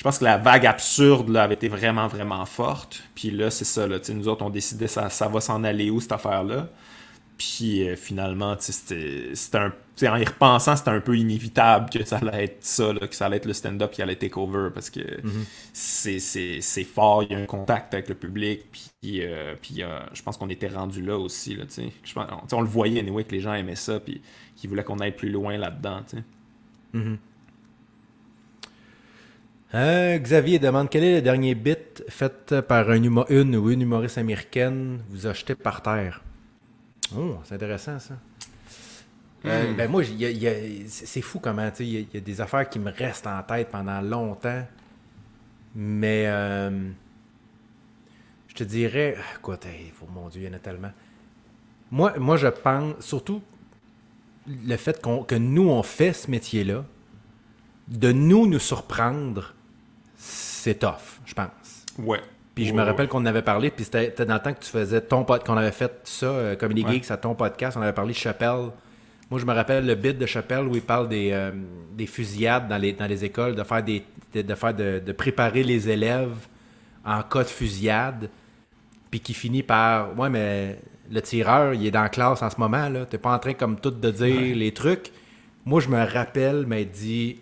[0.03, 3.01] je pense que la vague absurde là, avait été vraiment, vraiment forte.
[3.15, 3.87] Puis là, c'est ça.
[3.87, 6.67] Là, nous autres, on décidait ça, ça va s'en aller où cette affaire-là.
[7.37, 9.71] Puis euh, finalement, c'était un.
[10.09, 13.37] en y repensant, c'était un peu inévitable que ça allait être ça, que ça allait
[13.37, 16.59] être le stand-up qui allait take over parce que mm-hmm.
[16.61, 18.65] c'est fort, il y a un contact avec le public.
[18.73, 21.55] Puis, euh, puis euh, je pense qu'on était rendu là aussi.
[21.55, 24.21] Là, je pense, on, le voyait, anyway, que les gens aimaient ça, puis
[24.57, 26.01] qu'ils voulaient qu'on aille plus loin là-dedans.
[26.93, 27.17] Mm-hmm.
[29.75, 34.19] Euh, Xavier demande quel est le dernier bit fait par un une ou une humoriste
[34.19, 36.21] américaine vous achetez par terre?
[37.17, 38.13] Oh, c'est intéressant ça.
[39.45, 39.75] Euh, hmm.
[39.75, 40.03] ben moi,
[40.87, 44.63] c'est fou comment, il y, a des affaires qui me restent en tête pendant longtemps.
[45.75, 46.89] Mais euh,
[48.47, 49.65] je te dirais, écoute,
[50.01, 50.91] oh, mon Dieu, il y en a tellement.
[51.91, 53.41] Moi, moi je pense, surtout
[54.47, 56.85] le fait que nous, on fait ce métier-là,
[57.87, 59.55] de nous nous surprendre
[60.63, 61.85] c'est tough, je pense.
[61.99, 62.21] Ouais.
[62.55, 65.01] Puis je me rappelle qu'on avait parlé, puis c'était dans le temps que tu faisais
[65.01, 67.93] ton podcast, qu'on avait fait ça, euh, comme les Geeks, à ton podcast, on avait
[67.93, 68.69] parlé de Chappelle.
[69.29, 71.51] Moi, je me rappelle le bit de Chappelle où il parle des, euh,
[71.93, 74.03] des fusillades dans les, dans les écoles, de faire des
[74.33, 76.47] de, faire de, de, préparer les élèves
[77.05, 78.29] en cas de fusillade,
[79.11, 80.79] puis qui finit par Ouais, mais
[81.11, 83.05] le tireur, il est dans la classe en ce moment, là.
[83.05, 85.11] T'es pas en train comme tout de dire les trucs.
[85.65, 87.37] Moi, je me rappelle, mais dit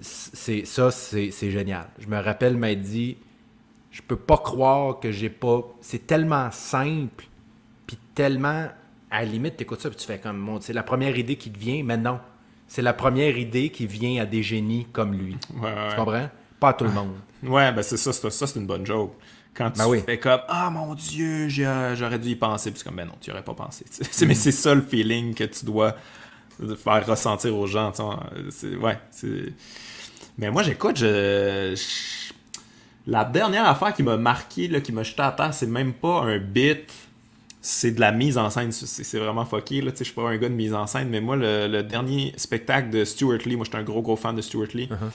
[0.00, 1.88] c'est ça, c'est génial.
[1.98, 3.16] Je me rappelle m'être dit,
[3.90, 5.62] je peux pas croire que j'ai pas.
[5.80, 7.26] C'est tellement simple,
[7.86, 8.68] puis tellement.
[9.12, 10.58] À la limite, tu écoutes ça, puis tu fais comme.
[10.60, 12.20] C'est la première idée qui te vient, mais non.
[12.68, 15.36] C'est la première idée qui vient à des génies comme lui.
[15.40, 16.30] Tu comprends?
[16.60, 17.14] Pas à tout le monde.
[17.42, 19.12] Ouais, ben c'est ça, ça c'est une bonne joke.
[19.54, 23.06] Quand tu ben fais comme Ah mon Dieu, j'aurais dû y penser, puis comme Ben
[23.06, 23.84] non, tu n'y aurais pas pensé.
[24.26, 25.96] Mais c'est ça le feeling que tu dois
[26.76, 27.92] faire ressentir aux gens.
[28.80, 29.52] Ouais, c'est.
[30.38, 31.74] Mais moi, j'écoute, je...
[33.06, 36.22] La dernière affaire qui m'a marqué, là, qui m'a jeté à terre, c'est même pas
[36.22, 36.90] un bit,
[37.60, 38.72] c'est de la mise en scène.
[38.72, 39.80] C'est vraiment fucké.
[39.80, 39.92] Là.
[39.96, 43.04] Je suis pas un gars de mise en scène, mais moi, le, dernier spectacle de
[43.04, 44.88] Stuart Lee, moi, j'étais un gros, gros fan de Stuart Lee.
[44.90, 45.10] Uh-huh.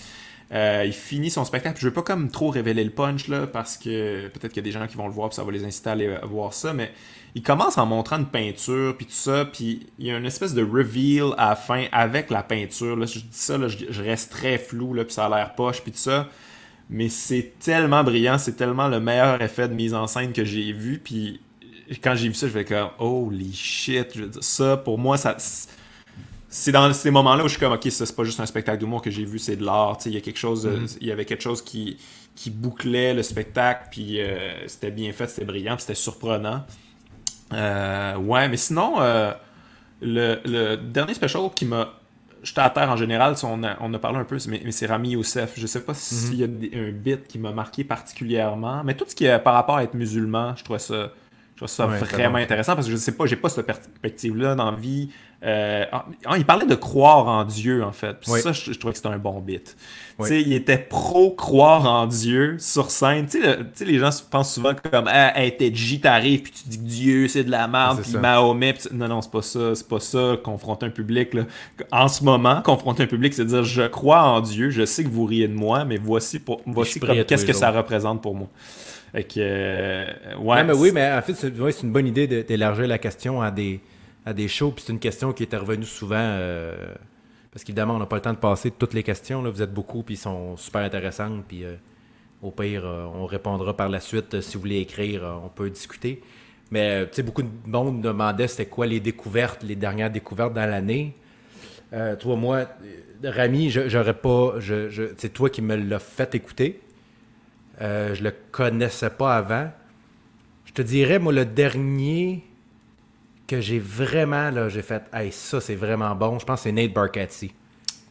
[0.51, 1.79] Euh, il finit son spectacle.
[1.79, 4.69] Je veux pas comme trop révéler le punch là, parce que peut-être qu'il y a
[4.69, 6.73] des gens qui vont le voir, puis ça va les inciter à aller voir ça.
[6.73, 6.91] Mais
[7.35, 10.53] il commence en montrant une peinture, puis tout ça, puis il y a une espèce
[10.53, 12.95] de reveal à la fin avec la peinture.
[12.95, 13.05] Là.
[13.05, 15.91] Je dis ça, là, je, reste très flou, là, puis ça a l'air poche, puis
[15.91, 16.29] tout ça.
[16.89, 20.71] Mais c'est tellement brillant, c'est tellement le meilleur effet de mise en scène que j'ai
[20.71, 21.01] vu.
[21.03, 21.41] Puis
[22.01, 24.17] quand j'ai vu ça, je vais comme holy shit.
[24.41, 25.35] ça, pour moi, ça
[26.47, 28.77] c'est dans ces moments-là où je suis comme, ok, ça c'est pas juste un spectacle
[28.77, 29.97] d'humour que j'ai vu, c'est de l'art.
[30.05, 30.97] Il y a quelque chose, mm-hmm.
[31.01, 31.97] il y avait quelque chose qui,
[32.33, 36.63] qui bouclait le spectacle, puis euh, c'était bien fait, c'était brillant, c'était surprenant.
[37.55, 39.31] Euh, ouais, mais sinon, euh,
[40.01, 41.89] le, dernier special qui m'a
[42.43, 45.11] jeté à terre en général, on a, on a parlé un peu, mais, c'est Rami
[45.11, 45.53] Youssef.
[45.57, 49.15] Je sais pas s'il y a un bit qui m'a marqué particulièrement, mais tout ce
[49.15, 51.11] qui est par rapport à être musulman, je trouve ça
[51.55, 54.71] je trouve ça vraiment intéressant parce que je sais pas, j'ai pas cette perspective-là dans
[54.71, 55.09] la vie.
[55.43, 58.17] Euh, ah, ah, il parlait de croire en Dieu, en fait.
[58.23, 59.75] Ça, je, trouvais que c'était un bon bit.
[60.29, 63.27] Il était pro-croire en Dieu sur scène.
[63.27, 66.77] Tu sais, les gens pensent souvent comme ah, hey, t'es J, t'arrives, puis tu dis
[66.77, 68.75] que Dieu, c'est de la merde, puis Mahomet.
[68.91, 69.75] Non, non, c'est pas ça.
[69.75, 71.33] C'est pas ça, confronter un public.
[71.33, 71.43] Là.
[71.91, 75.09] En ce moment, confronter un public, c'est dire je crois en Dieu, je sais que
[75.09, 78.47] vous riez de moi, mais voici, pour, voici qu'est-ce que ça représente pour moi.
[79.37, 80.05] Euh,
[80.39, 80.63] ouais.
[80.63, 83.79] mais oui, mais en fait, c'est une bonne idée d'élargir la question à des,
[84.25, 84.71] à des shows.
[84.71, 86.15] Puis c'est une question qui est revenue souvent.
[86.17, 86.75] Euh,
[87.51, 89.41] parce qu'évidemment, on n'a pas le temps de passer toutes les questions.
[89.41, 91.45] Vous êtes beaucoup, puis sont super intéressantes.
[91.53, 91.75] Euh,
[92.41, 94.41] au pire, on répondra par la suite.
[94.41, 96.21] si vous voulez écrire, on peut discuter.
[96.69, 100.69] Mais tu sais, beaucoup de monde demandait c'était quoi les découvertes, les dernières découvertes dans
[100.69, 101.15] l'année.
[102.19, 102.67] toi, moi,
[103.23, 104.55] Rami, j'aurais pas.
[104.59, 106.81] Je, c'est toi qui me l'as fait écouter.
[107.81, 109.71] Euh, je le connaissais pas avant.
[110.65, 112.43] Je te dirais, moi, le dernier
[113.47, 116.39] que j'ai vraiment, là, j'ai fait, hey, ça, c'est vraiment bon.
[116.39, 117.45] Je pense que c'est Nate Bargatze.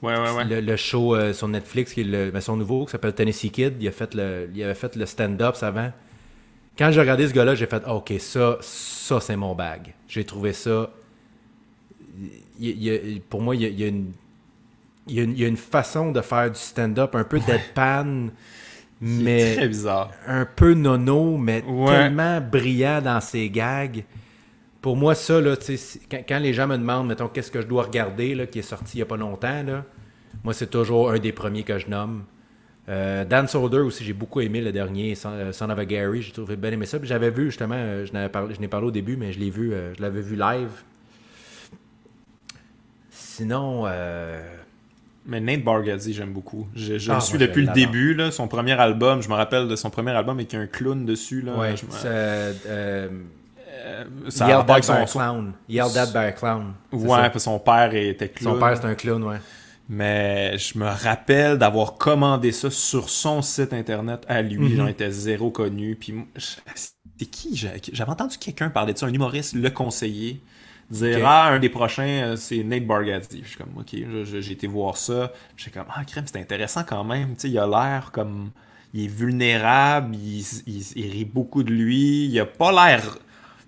[0.02, 0.61] Ouais, ouais, ouais.
[0.61, 3.74] Le, show euh, sur Netflix, qui est le, ben, son nouveau, qui s'appelle Tennessee Kid.
[3.81, 5.93] Il, a fait le, il avait fait le stand-up avant.
[6.77, 9.94] Quand j'ai regardé ce gars-là, j'ai fait, OK, ça, ça, c'est mon bag.
[10.09, 10.90] J'ai trouvé ça.
[13.31, 14.12] pour moi, il y a, une,
[15.06, 18.31] il y a une façon de faire du stand-up un peu deadpan
[19.01, 20.11] mais très bizarre.
[20.27, 24.05] un peu nono, mais tellement brillant dans ses gags.
[24.85, 25.56] Pour moi, ça, là,
[26.11, 28.62] quand, quand, les gens me demandent, mettons, qu'est-ce que je dois regarder, là, qui est
[28.62, 29.82] sorti il n'y a pas longtemps, là,
[30.44, 32.24] moi, c'est toujours un des premiers que je nomme.
[32.90, 36.32] Euh, Dan Soder aussi, j'ai beaucoup aimé le dernier, Son, euh, of a Gary, j'ai
[36.32, 36.98] trouvé bien aimé ça.
[37.02, 40.02] J'avais vu justement, euh, je n'ai parlé, parlé, au début, mais je l'ai vu, je
[40.02, 40.69] l'avais vu live.
[43.09, 43.86] Sinon,
[45.24, 46.69] mais Nate Bargatze, j'aime beaucoup.
[46.77, 48.12] Je, je ah, le suis depuis le début.
[48.12, 51.40] Là, son premier album, je me rappelle de son premier album avec un clown dessus.
[51.40, 53.09] Là, ouais, c'est...
[53.75, 55.53] Euh, ça Yelled by Clown.
[55.69, 56.75] Yelled That by Clown.
[56.93, 58.55] Ouais, puis son père était clown.
[58.55, 59.39] Son père, c'est un clown, ouais.
[59.89, 64.75] Mais je me rappelle d'avoir commandé ça sur son site internet à lui.
[64.75, 65.97] Mm J'en étais zéro connu.
[65.97, 67.55] Puis c'est qui?
[67.93, 70.41] J'avais entendu quelqu'un parler de ça, un humoriste le conseiller
[70.91, 74.67] dire ah un des prochains euh, c'est Nate Bargatze je suis comme ok j'ai été
[74.67, 77.67] voir ça je suis comme ah crème c'est intéressant quand même tu sais il a
[77.67, 78.51] l'air comme
[78.93, 83.19] il est vulnérable il, il, rit beaucoup de lui il a pas l'air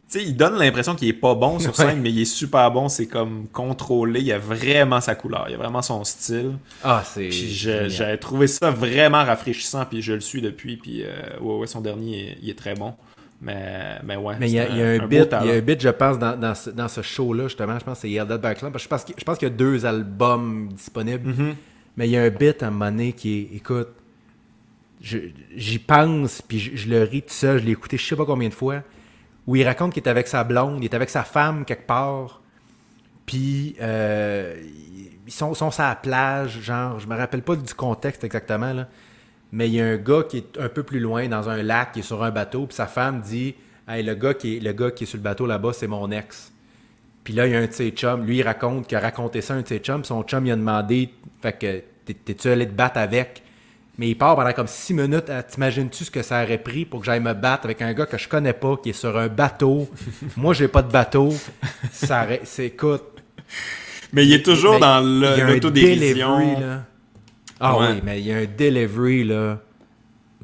[0.09, 2.89] sais il donne l'impression qu'il est pas bon sur scène mais il est super bon
[2.89, 6.53] c'est comme contrôlé il a vraiment sa couleur il a vraiment son style
[6.85, 11.59] ah c'est j'ai trouvé ça vraiment rafraîchissant puis je le suis depuis puis euh, ouais,
[11.59, 12.95] ouais son dernier il est très bon
[13.41, 14.35] mais, mais ouais.
[14.41, 16.71] Mais il y, a un, bit, y a un bit, je pense, dans, dans ce,
[16.71, 17.79] dans ce show-là, justement.
[17.79, 18.73] Je pense que c'est Yell Backland.
[18.79, 21.31] Je pense, je pense qu'il y a deux albums disponibles.
[21.31, 21.55] Mm-hmm.
[21.97, 23.89] Mais il y a un bit à un moment donné qui est, écoute,
[25.01, 27.61] j'y pense, puis je, le ris tout seul.
[27.61, 28.83] Je l'ai écouté je sais pas combien de fois.
[29.47, 32.43] Où il raconte qu'il est avec sa blonde, il est avec sa femme quelque part.
[33.27, 34.61] Puis euh,
[35.27, 38.89] ils sont, sont sur la plage, genre, je me rappelle pas du contexte exactement, là
[39.53, 41.93] mais il y a un gars qui est un peu plus loin dans un lac,
[41.93, 43.55] qui est sur un bateau, puis sa femme dit
[43.89, 46.11] Hey, le gars qui est, le gars qui est sur le bateau là-bas, c'est mon
[46.11, 46.53] ex.
[47.23, 49.41] Puis là, il y a un de ses chums, lui, il raconte qu'il a raconté
[49.41, 51.11] ça à un de ses chums, son chum, il a demandé,
[51.41, 53.43] fait que t'es-tu allé te battre avec?
[53.99, 55.31] Mais il part pendant comme six minutes.
[55.51, 58.19] T'imagines-tu ce que ça aurait pris pour que j'aille me battre avec un gars que
[58.19, 59.89] je connais pas, qui est sur un bateau?
[60.37, 61.35] Moi, j'ai pas de bateau.
[61.93, 62.43] Ça aurait...
[62.45, 63.05] C'est, écoute...
[64.13, 66.85] Mais il est toujours dans l'autodérision.
[67.59, 69.61] Ah oui, mais il y a un delivery, là,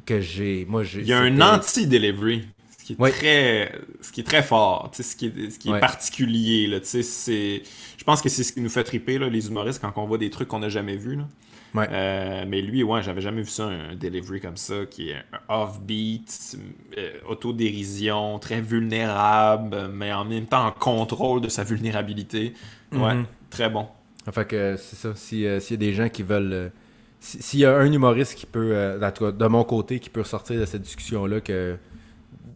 [0.05, 0.65] que j'ai...
[0.67, 1.01] Moi, j'ai...
[1.01, 2.47] Il y a un anti-delivery.
[2.79, 3.71] Ce qui est très
[4.01, 6.67] ce qui est très fort, ce qui est, ce qui est particulier.
[6.67, 7.63] Là, c'est,
[7.97, 10.17] je pense que c'est ce qui nous fait triper, là, les humoristes, quand on voit
[10.17, 11.15] des trucs qu'on n'a jamais vus.
[11.15, 11.27] Là.
[11.75, 16.57] Euh, mais lui, ouais, j'avais jamais vu ça, un delivery comme ça, qui est off-beat,
[16.97, 22.53] euh, autodérision, très vulnérable, mais en même temps en contrôle de sa vulnérabilité.
[22.91, 23.25] Ouais, mhm.
[23.49, 23.87] très bon.
[24.31, 26.71] Fait que c'est ça, euh, s'il y a des gens qui veulent...
[27.19, 30.81] S'il y a un humoriste qui peut, de mon côté, qui peut sortir de cette
[30.81, 31.77] discussion-là, que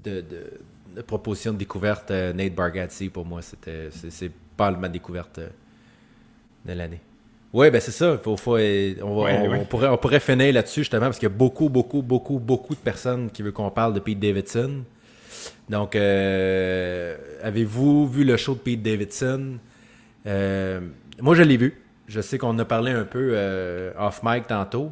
[0.03, 0.21] de,
[0.93, 5.39] de, proposition de découverte, Nate Bargatze, pour moi, c'était c'est pas ma découverte
[6.65, 6.99] de l'année.
[7.53, 8.17] Oui, ben c'est ça.
[8.17, 12.01] Faut, faut, on, pourrait, on pourrait finir là-dessus justement parce qu'il y a beaucoup, beaucoup,
[12.01, 14.83] beaucoup, beaucoup de personnes qui veulent qu'on parle de Pete Davidson.
[15.69, 19.57] Donc, euh, avez-vous vu le show de Pete Davidson?
[20.25, 20.81] Euh,
[21.21, 21.81] moi, je l'ai vu.
[22.07, 24.91] Je sais qu'on a parlé un peu euh, off mic tantôt.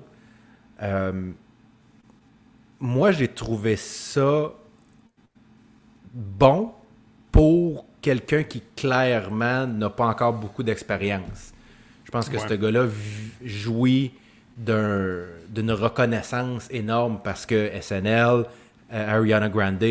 [2.79, 4.51] moi, j'ai trouvé ça
[6.13, 6.71] bon
[7.31, 11.54] pour quelqu'un qui clairement n'a pas encore beaucoup d'expérience.
[12.15, 12.85] Je pense que ce gars-là
[13.43, 14.13] jouit
[14.57, 18.45] d'une reconnaissance énorme parce que SNL,
[18.93, 19.83] euh, Ariana Grande,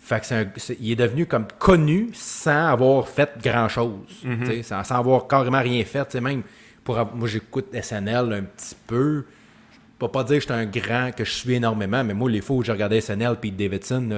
[0.00, 4.62] fait que il est devenu comme connu sans avoir fait grand-chose, mm-hmm.
[4.64, 6.12] sans, sans, avoir carrément rien fait.
[6.16, 6.42] Même
[6.82, 9.24] pour, moi, j'écoute SNL un petit peu.
[9.72, 12.40] Je peux pas dire que j'étais un grand, que je suis énormément, mais moi, les
[12.40, 14.10] fois où j'ai regardé SNL, Pete Davidson,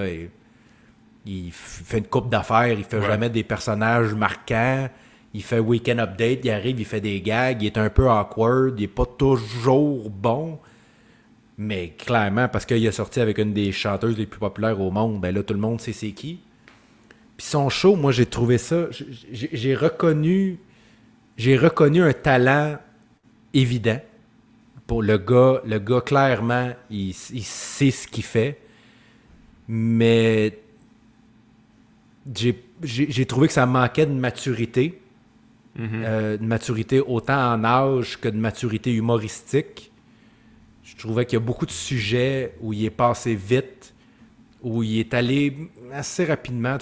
[1.27, 4.89] il, fait une coupe d'affaires, il fait jamais des personnages marquants
[5.36, 8.80] il fait Weekend Update, il arrive, il fait des gags, il est un peu awkward,
[8.80, 10.58] il est pas toujours bon.
[11.58, 15.20] Mais clairement, parce qu'il a sorti avec une des chanteuses les plus populaires au monde,
[15.20, 16.40] ben là, tout le monde sait c'est qui.
[17.36, 18.86] Puis son show, moi, j'ai trouvé ça.
[19.30, 20.58] J'ai reconnu.
[21.36, 22.78] J'ai reconnu un talent
[23.52, 24.00] évident.
[24.86, 28.58] Pour le gars, le gars, clairement, il, il sait ce qu'il fait.
[29.68, 30.58] Mais
[32.82, 34.98] j'ai trouvé que ça manquait de maturité.
[35.78, 39.93] Euh, de maturité autant en âge que de maturité humoristique.
[40.82, 43.94] Je trouvais qu'il y a beaucoup de sujets où il est passé vite,
[44.62, 45.55] où il est allé
[45.93, 46.78] assez rapidement.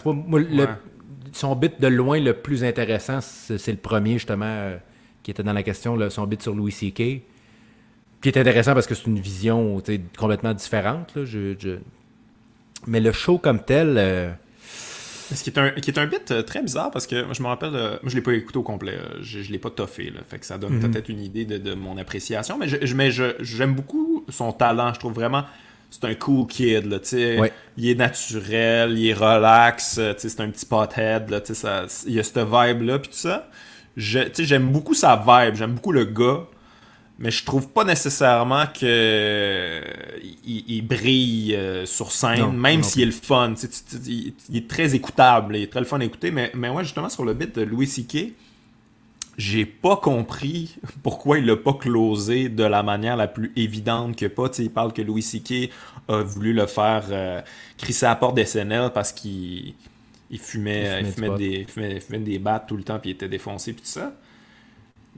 [1.33, 4.77] son bit de loin le plus intéressant, c'est le premier justement euh,
[5.23, 6.95] qui était dans la question, son bit sur Louis C.K.
[6.95, 9.83] Qui est intéressant parce que c'est une vision
[10.17, 11.15] complètement différente.
[12.87, 14.31] Mais le show comme tel, euh,
[15.33, 17.49] ce qui est un, qui est un bit euh, très bizarre parce que je me
[17.49, 20.11] rappelle, euh, moi je l'ai pas écouté au complet, euh, je, je l'ai pas toffé,
[20.11, 20.91] là, fait que ça donne mhm.
[20.91, 25.45] peut-être une idée de, mon appréciation, mais j'aime beaucoup son talent, je trouve vraiment
[25.91, 26.99] c'est un cool kid, là,
[27.41, 27.53] ouais.
[27.77, 32.23] il est naturel, il est relax, c'est un petit pothead, là, ça, il y a
[32.25, 33.49] cette vibe-là, puis tout ça.
[33.97, 36.47] J'aime beaucoup sa vibe, j'aime beaucoup le gars,
[37.19, 39.83] mais je trouve pas nécessairement que
[40.45, 43.55] il, brille euh, sur scène, même s'il est le fun.
[44.07, 46.33] il, est très écoutable, il est très le fun à écouter.
[46.33, 48.33] Mais, mais moi, justement, sur le bit de Louis C.K.,
[49.39, 54.27] j'ai pas compris pourquoi il l'a pas closé de la manière la plus évidente que
[54.27, 54.51] pas.
[54.59, 55.71] il parle que Louis C.K.
[56.09, 57.41] a voulu le faire euh,
[57.79, 59.75] crisser à la porte SNL parce qu'il
[60.41, 63.73] fumait, il fumait, des, fumait, fumait, des battes tout le temps puis il était défoncé
[63.73, 64.13] puis tout ça.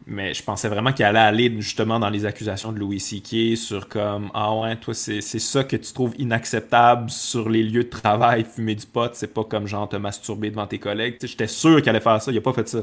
[0.06, 3.56] Mais je pensais vraiment qu'il allait aller justement dans les accusations de Louis C.K.
[3.56, 7.88] sur comme Ah ouais, toi, c'est ça que tu trouves inacceptable sur les lieux de
[7.88, 11.16] travail, fumer du pot, c'est pas comme genre te masturber devant tes collègues.
[11.20, 12.82] J'étais sûr qu'il allait faire ça, il a pas fait ça.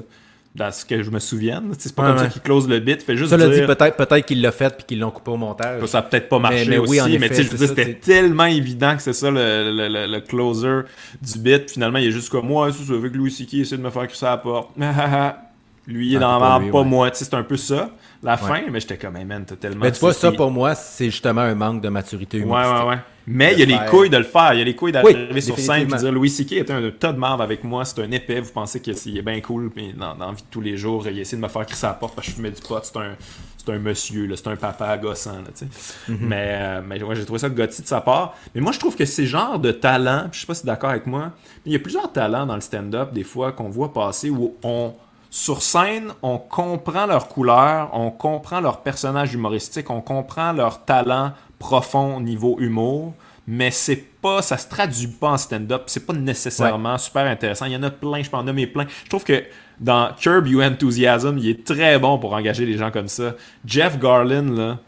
[0.55, 1.73] Dans ce que je me souvienne.
[1.79, 3.01] C'est pas comme ça qu'il close le bit.
[3.01, 5.37] Fait juste ça l'a dit peut-être peut qu'il l'a fait puis qu'ils l'ont coupé au
[5.37, 5.83] montage.
[5.87, 9.31] Ça a peut-être pas marché mais, aussi, oui, mais c'était tellement évident que c'est ça
[9.31, 10.81] le, le, le, closer
[11.19, 11.71] du bit.
[11.71, 13.55] Finalement, il est juste comme moi, c'est avec Louis C.K.
[13.55, 14.69] essaie de me faire que ça à la porte.
[15.85, 17.09] Lui, il est dans la pas moi.
[17.13, 17.89] C'est un peu ça,
[18.21, 19.83] la fin, mais j'étais comme, hey man, t'as tellement.
[19.83, 22.73] Mais tu vois, ça pour moi, c'est justement un manque de maturité humoristique.
[22.73, 22.99] Ouais, ouais, ouais.
[23.25, 24.53] Mais il y a les couilles de le faire.
[24.53, 26.53] Il y a les couilles d'arriver sur scène et dire Louis C.K.
[26.53, 28.41] était un tas de marde avec moi, c'est un épais.
[28.41, 31.19] Vous pensez qu'il est bien cool, mais dans, la vie de tous les jours, il
[31.19, 32.79] essaie de me faire crisser à la porte parce que je fumais du pot.
[32.83, 33.15] C'est un,
[33.57, 35.31] c'est un monsieur, c'est un papa gossant.
[35.31, 36.17] Là, mm-hmm.
[36.19, 38.35] Mais, euh, mais ouais, j'ai trouvé ça gotti de sa part.
[38.53, 40.71] Mais moi, je trouve que ces genres de talents, je sais pas si tu es
[40.71, 41.31] d'accord avec moi,
[41.65, 44.55] mais il y a plusieurs talents dans le stand-up, des fois, qu'on voit passer où
[44.63, 44.93] on
[45.33, 51.31] sur scène, on comprend leur couleur, on comprend leur personnage humoristique, on comprend leur talent
[51.57, 53.15] profond niveau humour.
[53.47, 57.65] mais c'est pas, ça se traduit pas en stand-up, c'est pas nécessairement super intéressant.
[57.65, 58.85] Il y en a plein, je peux en nommer plein.
[59.05, 59.43] Je trouve que
[59.79, 63.33] dans Curb Your Enthusiasm, il est très bon pour engager des gens comme ça.
[63.65, 64.79] Jeff Garlin, là,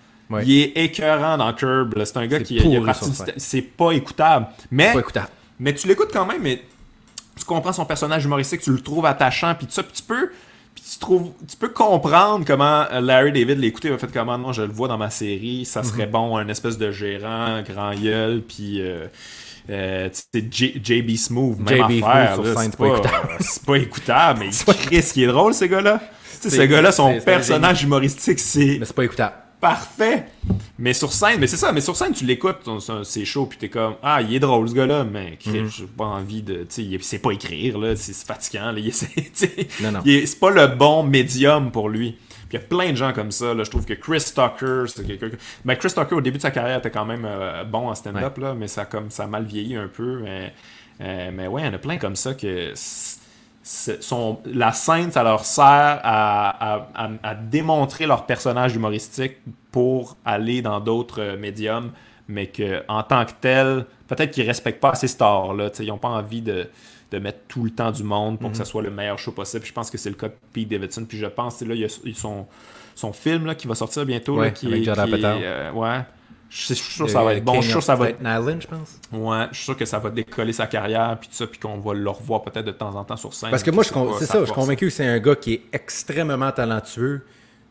[0.43, 1.99] il est écœurant dans Curb.
[2.05, 4.45] C'est un gars qui est C'est pas écoutable.
[4.69, 5.30] Mais, pas écoutable.
[5.59, 6.61] mais tu l'écoutes quand même, mais
[7.35, 10.31] tu comprends son personnage humoristique, tu le trouves attachant, puis tout ça, puis tu peux
[10.75, 14.61] tu, trouves, tu peux comprendre comment Larry David l'écoutait, il a fait comment moi je
[14.61, 16.11] le vois dans ma série, ça serait mhm.
[16.11, 19.07] bon un espèce de gérant, grand gueule, puis euh,
[19.69, 22.39] euh, JB Smooth, même JB affaire.
[22.43, 23.01] C'est pas,
[23.65, 24.51] pas, écoutable, mais
[25.01, 25.99] ce qui est drôle, ce gars-là.
[26.41, 28.77] Ce gars-là, son personnage humoristique, c'est.
[28.79, 30.26] Mais c'est pas écoutable parfait.
[30.77, 32.69] Mais sur scène, mais c'est ça, mais sur scène, tu l'écoutes,
[33.03, 35.69] c'est chaud, puis t'es comme, ah, il est drôle ce gars-là, mais mhm.
[35.69, 36.65] j'ai pas envie de.
[36.69, 38.82] Tu sais, c'est pas écrire, là, c'est fatigant, là,
[39.34, 42.18] c'est pas le bon médium pour lui.
[42.49, 44.84] Puis il y a plein de gens comme ça, là, je trouve que Chris Tucker,
[44.88, 45.30] c'est quelqu'un.
[45.64, 48.38] Ben, Chris Tucker, au début de sa carrière, était quand même euh, bon en stand-up,
[48.38, 50.19] là, mais ça, comme, ça a mal vieilli un peu.
[50.19, 50.53] Mais,
[51.02, 52.73] euh, mais ouais, il y en a plein comme ça que
[53.65, 56.87] son, la scène, ça leur sert à,
[57.49, 59.37] démontrer leur personnage humoristique
[59.71, 61.91] pour aller dans d'autres euh, médiums,
[62.27, 65.53] mais qu'en tant que tel, peut-être qu'ils respectent pas ces stars.
[65.55, 66.69] Là, ils n'ont pas envie de,
[67.11, 68.69] mettre tout le temps du monde pour que ça mhm.
[68.69, 69.65] soit le meilleur show possible.
[69.65, 71.05] je pense que c'est le cas de Pete Davidson.
[71.07, 72.45] Puis je pense, là, il y a son,
[72.93, 74.39] son film là, qui va sortir bientôt.
[74.39, 76.01] là, qui, avec euh, ouais.
[76.56, 77.56] Je suis sûr que ça va être bon.
[77.56, 78.19] Je suis sûr que ça va être.
[78.22, 78.99] je pense.
[79.11, 81.80] Ouais, je suis sûr que ça va décoller sa carrière, puis tout ça, puis qu'on
[81.80, 83.49] va le revoir peut-être de temps en temps sur scène.
[83.49, 86.52] Parce que moi, c'est ça, je suis convaincu que c'est un gars qui est extrêmement
[86.52, 87.26] talentueux.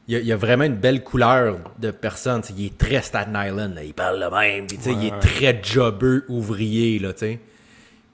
[0.07, 2.43] Il y, a, vraiment une belle couleur de personne.
[2.59, 6.99] il est très Staten Island, il parle le même, puis il est très jobbeux, ouvrier,
[6.99, 7.15] là,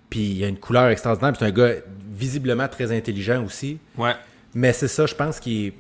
[0.09, 1.73] Puis il a une couleur extraordinaire, c'est un gars
[2.13, 3.81] visiblement très intelligent aussi.
[3.99, 4.15] Ouais.
[4.55, 5.73] Mais c'est ça, je pense qu'il est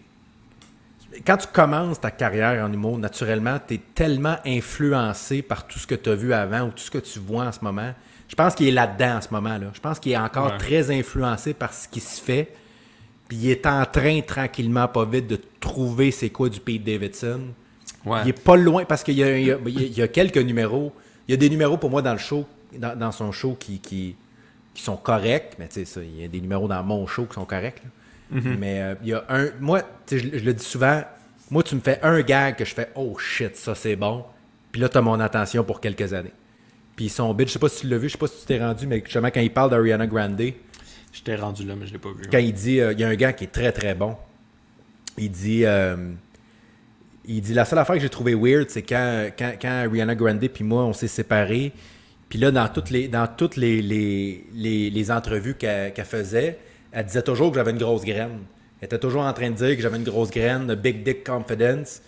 [1.26, 5.86] quand tu commences ta carrière en humour, naturellement, tu es tellement influencé par tout ce
[5.86, 7.92] que tu as vu avant ou tout ce que tu vois en ce moment.
[8.28, 9.66] Je pense qu'il est là-dedans en ce moment-là.
[9.74, 12.54] Je pense qu'il est encore très influencé par ce qui se fait.
[13.28, 17.40] Puis il est en train, tranquillement, pas vite, de trouver c'est quoi du Pete Davidson.
[18.06, 20.92] Il est pas loin parce qu'il y, a, quelques numéros.
[21.26, 24.16] Il y a des numéros pour moi dans le show, dans, son show qui, qui,
[24.74, 25.56] sont corrects.
[25.58, 27.82] Mais tu sais, il y a des numéros dans mon show qui sont corrects.
[28.30, 28.56] Mhm.
[28.58, 29.48] Mais euh, il y a un.
[29.60, 31.02] Moi, je, je le dis souvent,
[31.50, 34.24] moi, tu me fais un gag que je fais Oh shit, ça c'est bon.
[34.70, 36.32] Puis là, tu as mon attention pour quelques années.
[36.94, 38.46] Puis son bit, je sais pas si tu l'as vu, je sais pas si tu
[38.46, 40.40] t'es rendu, mais justement, quand il parle d'Ariana Grande.
[41.12, 42.22] Je t'ai rendu là, mais je l'ai pas vu.
[42.30, 44.16] Quand il dit, euh, il y a un gars qui est très très bon.
[45.18, 46.12] Il dit, euh,
[47.24, 50.46] il dit la seule affaire que j'ai trouvé weird, c'est quand, quand, quand Ariana Grande
[50.48, 51.72] puis moi, on s'est séparés.
[52.28, 56.58] Puis là, dans toutes les, dans toutes les, les, les, entrevues qu'elle faisait,
[56.92, 58.40] elle disait toujours que j'avais une grosse graine.
[58.80, 62.00] Elle était toujours en train de dire que j'avais une grosse graine, big dick confidence.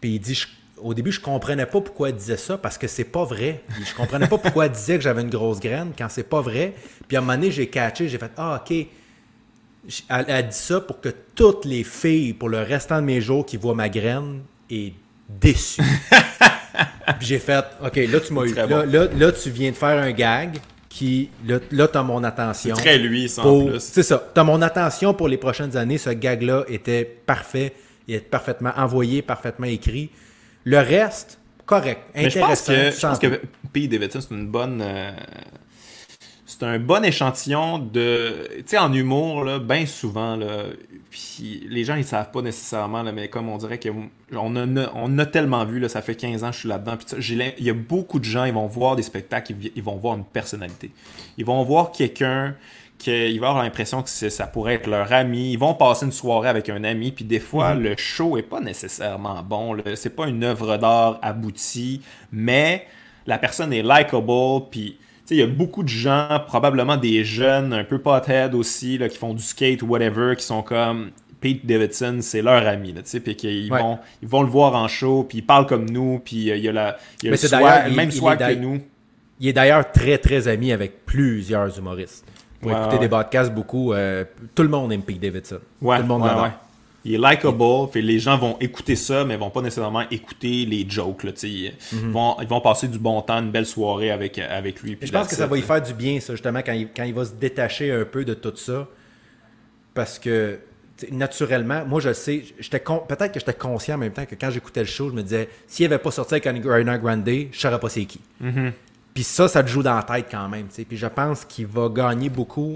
[0.00, 0.44] Puis il dit,
[0.82, 3.62] au début, je comprenais pas pourquoi elle disait ça parce que c'est pas vrai.
[3.84, 6.74] Je comprenais pas pourquoi elle disait que j'avais une grosse graine quand c'est pas vrai.
[7.06, 8.86] Puis à un moment donné, j'ai catché, j'ai fait, ah, ok.
[10.10, 13.46] Elle, a dit ça pour que toutes les filles, pour le restant de mes jours,
[13.46, 14.92] qui voient ma graine, aient
[15.28, 15.80] déçu.
[17.18, 18.54] Puis j'ai fait, ok, là tu m'as eu.
[18.54, 20.58] Là, là, tu viens de faire un gag
[20.88, 22.74] qui, là, là tu as mon attention.
[22.74, 23.80] C'est très lui, ça, en plus.
[23.80, 24.30] C'est ça.
[24.34, 25.98] Tu as mon attention pour les prochaines années.
[25.98, 27.74] Ce gag-là était parfait.
[28.06, 30.10] Il est parfaitement envoyé, parfaitement écrit.
[30.64, 32.00] Le reste, correct.
[32.14, 32.40] Intéressant.
[32.40, 33.86] je pense que, je pense que.
[33.86, 34.80] Davidson, c'est une bonne.
[34.82, 35.12] Euh,
[36.58, 38.48] c'est un bon échantillon de.
[38.58, 40.64] Tu sais, en humour, là, bien souvent, là,
[41.08, 45.18] puis les gens, ils savent pas nécessairement, là, mais comme on dirait qu'on a, on
[45.18, 46.96] a tellement vu, là, ça fait 15 ans que je suis là-dedans.
[47.58, 50.24] Il y a beaucoup de gens, ils vont voir des spectacles, ils, vont voir une
[50.24, 50.90] personnalité.
[51.36, 52.56] Ils vont voir quelqu'un
[52.98, 55.52] qui va avoir l'impression que ça pourrait être leur ami.
[55.52, 57.82] Ils vont passer une soirée avec un ami, puis des fois, mm-hmm.
[57.82, 59.76] le show est pas nécessairement bon.
[59.94, 62.02] C'est pas une œuvre d'art aboutie,
[62.32, 62.84] mais
[63.26, 64.98] la personne est likable, puis
[65.30, 69.18] il y a beaucoup de gens, probablement des jeunes, un peu pothead aussi, là, qui
[69.18, 71.10] font du skate ou whatever, qui sont comme
[71.40, 75.24] Pete Davidson, c'est leur ami, là, puis qu'ils vont, ils vont le voir en show,
[75.28, 78.10] puis ils parlent comme nous, puis euh, il y a, la, y a le, même
[78.10, 78.80] soir que nous.
[79.40, 82.24] Il est d'ailleurs très, très ami avec plusieurs humoristes.
[82.60, 84.24] Pour écouter des podcasts, beaucoup, euh,
[84.54, 85.60] tout le monde aime Pete Davidson.
[85.80, 86.50] tout le monde l'adore
[87.04, 90.84] il est likable, fait les gens vont écouter ça, mais vont pas nécessairement écouter les
[90.88, 91.24] jokes.
[91.24, 94.98] Là, ils, vont, ils vont passer du bon temps, une belle soirée avec, avec lui.
[95.00, 97.14] Je pense que ça va y faire du bien, ça, justement, quand il, quand il
[97.14, 98.88] va se détacher un peu de tout ça.
[99.94, 100.60] Parce que
[101.10, 104.80] naturellement, moi je sais, j'étais peut-être que j'étais conscient en même temps que quand j'écoutais
[104.80, 107.88] le show, je me disais, s'il avait pas sorti avec Ariana Grande, je saurais pas
[107.88, 108.20] c'est qui.
[108.40, 108.72] Mhm.
[109.14, 110.66] Puis ça, ça te joue dans la tête quand même.
[110.66, 112.74] Puis je pense qu'il va gagner beaucoup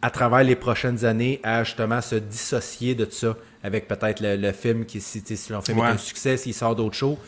[0.00, 4.84] à travers les prochaines années à justement se dissocier de ça avec peut-être le, film
[4.84, 7.18] qui si, si est un succès, s'il sort d'autres shows.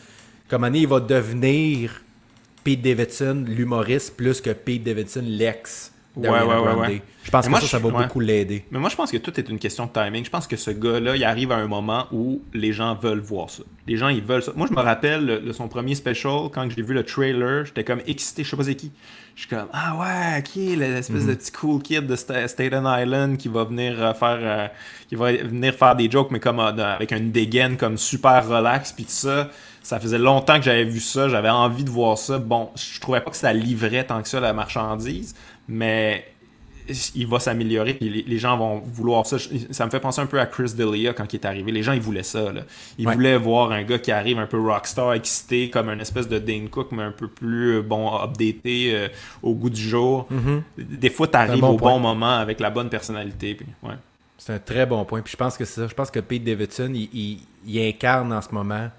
[0.47, 2.01] Comme année, il va devenir
[2.63, 5.91] Pete Davidson, l'humoriste, plus que Pete Davidson, l'ex.
[6.15, 7.01] Ouais, ouais, ouais, ouais.
[7.23, 8.03] Je pense Mais que moi, ça, ça va ouais.
[8.03, 8.65] beaucoup l'aider.
[8.71, 10.25] Mais moi, je pense que tout est une question de timing.
[10.25, 13.49] Je pense que ce gars-là, il arrive à un moment où les gens veulent voir
[13.49, 13.63] ça.
[13.87, 14.51] Les gens, ils veulent ça.
[14.55, 18.01] Moi, je me rappelle de son premier special, quand j'ai vu le trailer, j'étais comme
[18.07, 18.91] excité, je sais pas c'est qui.
[19.35, 23.37] Je suis comme, ah ouais, ok, l'espèce de petit cool kid de Sta- Staten Island
[23.37, 24.67] qui va venir euh, faire euh,
[25.07, 28.91] qui va venir faire des jokes, mais comme euh, avec une dégaine comme super relax,
[28.91, 29.49] puis tout ça.
[29.83, 32.37] Ça faisait longtemps que j'avais vu ça, j'avais envie de voir ça.
[32.37, 35.33] Bon, je trouvais pas que ça livrait tant que ça la marchandise,
[35.71, 36.25] mais
[37.15, 39.37] il va s'améliorer puis les, les gens vont vouloir ça.
[39.69, 41.71] Ça me fait penser un peu à Chris D'Elia quand il est arrivé.
[41.71, 42.51] Les gens, ils voulaient ça.
[42.51, 42.63] Là.
[42.97, 43.13] Ils Ouais.
[43.13, 46.67] voulaient voir un gars qui arrive un peu rockstar, excité, comme un espèce de Dane
[46.69, 49.07] Cook, mais un peu plus euh, bon, updaté euh,
[49.41, 50.27] au goût du jour.
[50.77, 51.93] Des fois, tu arrives bon au point.
[51.93, 53.55] bon moment avec la bonne personnalité.
[53.55, 53.95] Puis, ouais.
[54.37, 55.21] C'est un très bon point.
[55.21, 55.87] Puis je pense que c'est ça.
[55.87, 58.89] Je pense que Pete Davidson, il, il- il incarne en ce moment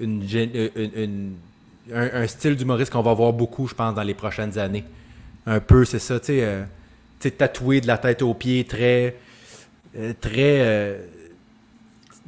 [0.00, 1.32] une, euh, une- une-
[1.94, 4.84] un, un style d'humoriste qu'on va voir beaucoup, je pense, dans les prochaines années.
[5.46, 6.64] Un peu, c'est ça, tu sais, euh,
[7.36, 9.16] tatoué de la tête aux pieds, très.
[9.96, 10.60] euh, très.
[10.60, 11.06] euh,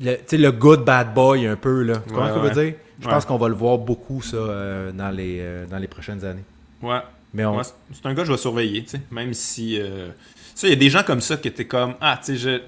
[0.01, 1.97] le, tu sais, le good bad boy, un peu, là.
[1.99, 2.75] Tu comprends Ouais, ce que je veux dire?
[3.01, 6.45] Je pense qu'on va le voir beaucoup, ça, euh, dans, les, dans les prochaines années.
[6.83, 7.01] Ouais.
[7.33, 7.61] Mais on.
[7.63, 7.75] C'est-
[8.05, 9.01] un gars que je vais surveiller, tu sais.
[9.11, 9.81] Même si.
[9.81, 10.09] euh,
[10.55, 11.95] Ça, il y a des gens comme ça qui étaient comme.
[12.01, 12.61] Ah, tu sais, je,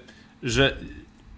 [0.42, 0.72] je,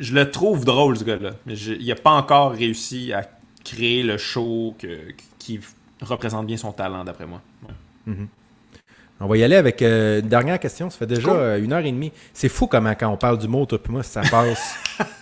[0.01, 1.33] je le trouve drôle, ce gars-là.
[1.47, 3.29] Mais je- il n'a pas encore réussi à
[3.65, 5.61] créer le show que- qui
[6.01, 7.43] représente bien son talent, d'après moi.
[8.07, 8.15] Ouais.
[9.21, 10.91] On va y aller avec euh, une dernière question.
[10.91, 11.37] Ça fait déjà Cool.
[11.37, 12.13] euh, une heure et demie.
[12.33, 14.77] C'est fou comment quand on parle du mot, toi puis moi, ça passe.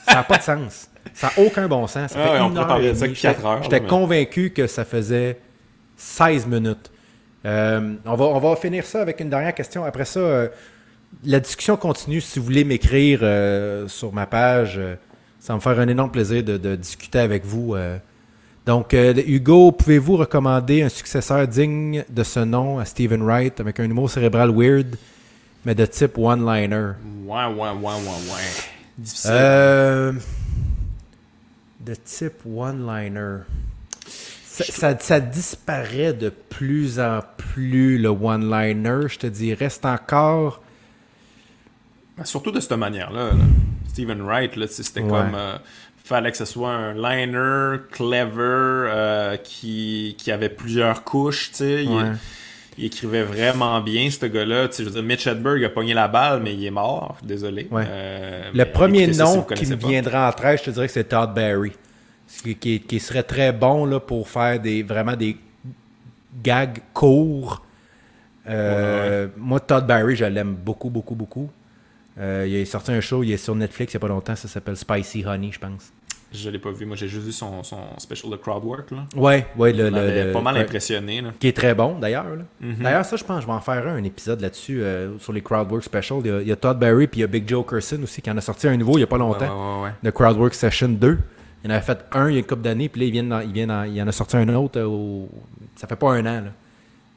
[0.07, 0.91] ça n'a pas de sens.
[1.15, 2.11] Ça n'a aucun bon sens.
[2.13, 3.87] Ça Ah fait ouais, on une pourrait heure parler et de ça heures, J'étais mais-
[3.87, 5.39] convaincu que ça faisait
[5.97, 6.91] 16 minutes.
[7.47, 9.85] Euh, on, va, on va finir ça avec une dernière question.
[9.85, 10.49] Après ça,
[11.25, 12.21] la discussion continue.
[12.21, 13.21] Si vous voulez m'écrire
[13.89, 14.79] sur ma page,
[15.39, 17.77] ça va me faire un énorme plaisir de, de discuter avec vous.
[18.67, 23.79] Donc, euh, Hugo, pouvez-vous recommander un successeur digne de ce nom à Stephen Wright avec
[23.79, 24.97] un humour cérébral weird,
[25.65, 26.93] mais de type one-liner?
[27.25, 28.51] Ouais, ouais, ouais, ouais, ouais.
[28.99, 29.31] Difficile.
[29.35, 30.13] Euh,
[31.81, 33.39] de type one-liner.
[34.09, 39.07] Ça, ça- ça disparaît de plus en plus, le one-liner.
[39.09, 40.61] Je te dirais, c'est encore.
[42.17, 43.27] Ben, Surtout de cette manière-là.
[43.27, 43.33] là.
[43.89, 45.09] Stephen Wright, c'était Ouais.
[45.09, 45.35] comme.
[45.35, 45.57] euh,
[46.07, 51.85] fallait que ce soit un liner clever euh, qui, qui avait plusieurs couches, tu sais.
[51.85, 52.13] Il- Ouais.
[52.79, 54.69] Il, écrivait vraiment bien, ce gars-là.
[54.69, 57.17] Tu sais, je veux dire, Mitch Hedberg a pogné la balle, mais il est mort.
[57.23, 57.69] Désolé.
[57.71, 57.85] Ouais.
[57.89, 59.89] Euh, Le premier écoutez ça si nom qui me pas.
[59.89, 61.73] viendra en tête, je te dirais que c'est Todd Barry.
[62.61, 65.39] Qui- qui serait très bon là, pour faire des, vraiment des
[66.43, 67.65] gags courts.
[68.47, 71.49] Euh, Moi, Todd Barry, je l'aime beaucoup, beaucoup, beaucoup.
[72.19, 74.37] Euh, il est sorti un show, il est sur Netflix il n'y a pas longtemps,
[74.37, 75.93] ça s'appelle Spicy Honey, je pense.
[76.33, 76.85] Je l'ai pas vu.
[76.87, 79.07] Moi, j'ai juste vu son, son special de crowdwork, là.
[79.17, 81.31] Ouais, ouais, le, Il le- le- pas mal impressionné, là.
[81.39, 82.27] qui est très bon d'ailleurs.
[82.61, 82.75] Mhm.
[82.83, 85.41] D'ailleurs, ça, je pense, je vais en faire un, un épisode là-dessus euh, sur les
[85.41, 86.19] Crowdwork Special.
[86.25, 88.01] Il y, a, il y a Todd Barry puis il y a Big Joe Curson
[88.03, 89.77] aussi qui en a sorti un nouveau il n'y a pas longtemps.
[89.79, 91.19] Ouais, ouais, ouais, de Crowdwork Session 2.
[91.65, 93.25] Il en avait fait un il y a une couple d'années, puis là, il, vient
[93.25, 94.81] d'en- il, vient d'en- il en a sorti un autre.
[94.81, 95.29] euh, au-
[95.77, 96.41] Ça fait pas un an.
[96.43, 96.51] là.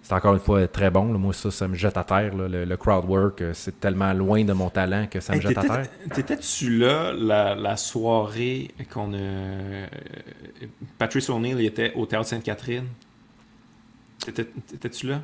[0.09, 1.11] C'est encore une fois très bon.
[1.13, 1.19] là.
[1.19, 2.35] Moi, ça, ça me jette à terre.
[2.35, 2.47] là.
[2.47, 5.57] Le, le crowdwork, euh, c'est tellement loin de mon talent que ça me Hey, jette
[5.59, 5.85] à terre.
[6.15, 9.17] T'étais-tu là la, la soirée qu'on a.
[9.17, 9.85] euh,
[10.97, 12.85] Patrice O'Neill il était au Théâtre Sainte-Catherine?
[14.25, 15.21] T'étais- T'étais-tu là?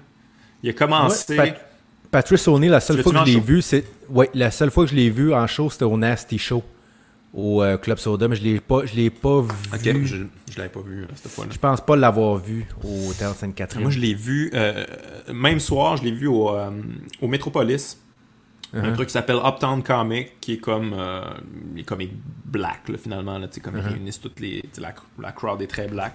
[0.62, 1.36] Il a commencé.
[1.38, 1.66] Ouais, Pat-
[2.12, 3.84] Patrice O'Neill, la seule fois que je l'ai vu, c'est.
[4.08, 6.64] Ouais, la seule fois que je l'ai vu en show, c'était au Nasty Show,
[7.36, 9.52] au euh, Club Soda, mais je l'ai pas, je l'ai pas vu.
[9.74, 10.16] Ok, je,
[10.52, 11.52] je l'avais pas vu euh, cette fois-là.
[11.54, 13.82] Je pense pas l'avoir vu au Théâtre Sainte-Catherine.
[13.84, 14.86] Moi, je l'ai vu, euh,
[15.34, 16.72] même soir, je l'ai vu au, euh,
[17.22, 18.00] au Metropolis.
[18.74, 18.94] Un Uh-huh.
[18.96, 20.94] truc qui s'appelle Uptown Comic, qui est comme
[21.76, 22.12] les comics
[22.46, 23.38] black, là, finalement.
[23.38, 23.84] Là, comme Uh-huh.
[23.86, 24.64] ils réunissent toutes les.
[24.80, 26.14] La, la crowd est très black.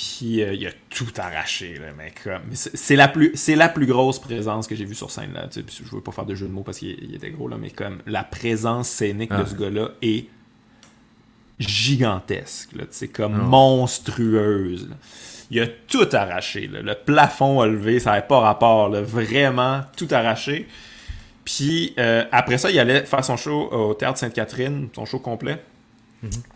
[0.00, 2.26] Puis euh, il a tout arraché, là, mec.
[2.54, 5.32] C'est la, plus- c'est la plus grosse présence que j'ai vue sur scène.
[5.34, 7.30] Là, tu sais, je veux pas faire de jeu de mots parce qu'il il était
[7.30, 9.42] gros, là, mais comme la présence scénique Ah.
[9.42, 10.26] de ce gars-là est
[11.58, 12.72] gigantesque.
[12.74, 13.44] Là, tu sais, comme Ah.
[13.44, 14.88] monstrueuse.
[14.88, 14.96] là.
[15.50, 16.68] Il a tout arraché.
[16.68, 16.80] là.
[16.80, 18.88] Le plafond a levé, ça n'avait pas rapport.
[18.88, 19.02] là.
[19.02, 20.66] Vraiment, tout arraché.
[21.44, 25.60] Puis euh, après ça, il allait faire son show au Théâtre Sainte-Catherine, son show complet.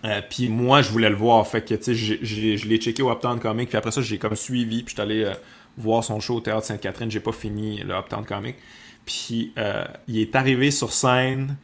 [0.05, 1.47] Euh, puis moi, je voulais le voir.
[1.47, 3.69] Fait que, tu sais, je l'ai checké au Uptown Comic.
[3.71, 4.83] Puis après ça, j'ai comme suivi.
[4.83, 5.33] Puis je suis allé euh,
[5.79, 7.11] voir son show au Théâtre Sainte-Catherine.
[7.11, 8.57] J'ai pas fini le Uptown Comic.
[9.07, 11.57] Puis euh, il est arrivé sur scène.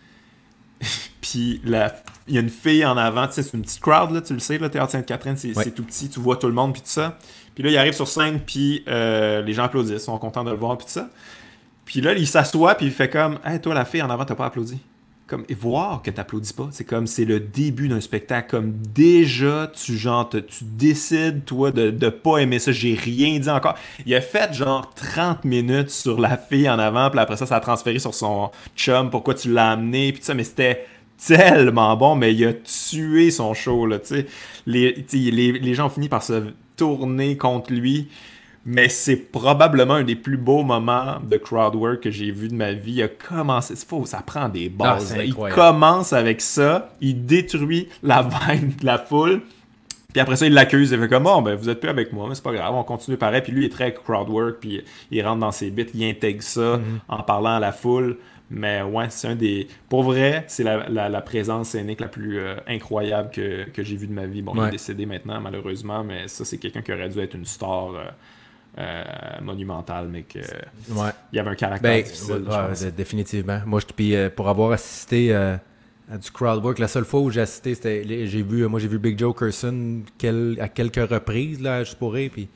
[1.20, 1.94] puis la-
[2.26, 3.26] il y a une fille en avant.
[3.26, 5.36] Tu sais, c'est une petite crowd, là, tu le sais, le Théâtre Sainte-Catherine.
[5.36, 5.70] C'est Ouais.
[5.70, 6.08] tout petit.
[6.08, 6.72] Tu vois tout le monde.
[6.72, 7.18] Puis tout ça.
[7.54, 8.40] Puis là, il arrive sur scène.
[8.40, 10.04] Puis euh, les gens applaudissent.
[10.04, 10.78] sont contents de le voir.
[10.78, 11.10] Puis tout ça.
[11.84, 12.76] Puis là, il s'assoit.
[12.76, 14.78] Puis il fait comme Hey, toi, la fille en avant, t'as pas applaudi.
[15.30, 18.50] Comme et voir que t'applaudis pas, c'est comme c'est le début d'un spectacle.
[18.50, 22.72] Comme déjà, tu genre tu décides toi de, de pas aimer ça.
[22.72, 23.76] J'ai rien dit encore.
[24.04, 27.56] Il a fait genre 30 minutes sur la fille en avant, puis après ça, ça
[27.56, 29.08] a transféré sur son chum.
[29.10, 30.84] Pourquoi tu l'as amené, puis ça, mais c'était
[31.24, 33.98] tellement bon, mais il a tué son show là.
[34.00, 34.26] Tu sais,
[34.66, 36.42] les, les, les gens ont fini par se
[36.76, 38.08] tourner contre lui.
[38.66, 42.54] Mais c'est probablement un des plus beaux moments de crowd work que j'ai vu de
[42.54, 42.92] ma vie.
[42.96, 45.16] Il a commencé, c'est faux, ça prend des Ah, bases.
[45.16, 45.24] là.
[45.24, 49.40] il commence avec ça, il détruit la vibe de la foule.
[50.12, 50.90] Puis après ça, il l'accuse.
[50.90, 52.82] Il fait comme, bon, ben, vous êtes plus avec moi, mais c'est pas grave, on
[52.82, 53.40] continue pareil.
[53.42, 56.42] Puis lui, il est très crowd work, puis il rentre dans ses bits, il intègre
[56.42, 57.00] ça Mhm.
[57.08, 58.18] en parlant à la foule.
[58.52, 59.68] Mais ouais, c'est un des.
[59.88, 63.94] Pour vrai, c'est la, la- la présence scénique la plus euh, incroyable que, que j'ai
[63.94, 64.42] vue de ma vie.
[64.42, 67.44] Bon, il est décédé maintenant, malheureusement, mais ça, c'est quelqu'un qui aurait dû être une
[67.46, 68.04] star euh,
[68.78, 69.04] euh,
[69.42, 71.10] monumentale, mais que Ouais.
[71.32, 73.60] il y avait un caractère Ben, difficile, ouais, je définitivement.
[73.66, 75.56] Moi, je, puis, euh, pour avoir assisté euh,
[76.10, 78.88] à du crowd work, la seule fois où j'ai assisté, c'était, j'ai vu, moi, j'ai
[78.88, 82.48] vu Big Joe Curson quel- à quelques reprises, là, juste pour rire, puis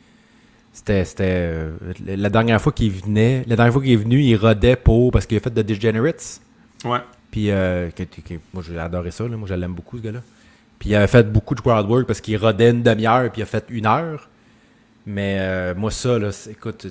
[0.73, 1.73] c'était, c'était euh,
[2.07, 5.27] la dernière fois qu'il venait, la dernière fois qu'il est venu, il rodait pour, parce
[5.27, 6.41] qu'il a fait de Degenerates,
[6.85, 6.99] Ouais.
[7.31, 10.03] puis euh, que- que- que- moi, j'ai adoré ça, là, moi, je l'aime beaucoup, ce
[10.03, 10.21] gars-là.
[10.79, 13.43] Puis il avait fait beaucoup de crowd work parce qu'il rodait une demi-heure, puis il
[13.45, 14.29] a fait une heure.
[15.07, 16.87] Mais euh, moi, ça, là, c'est- écoute,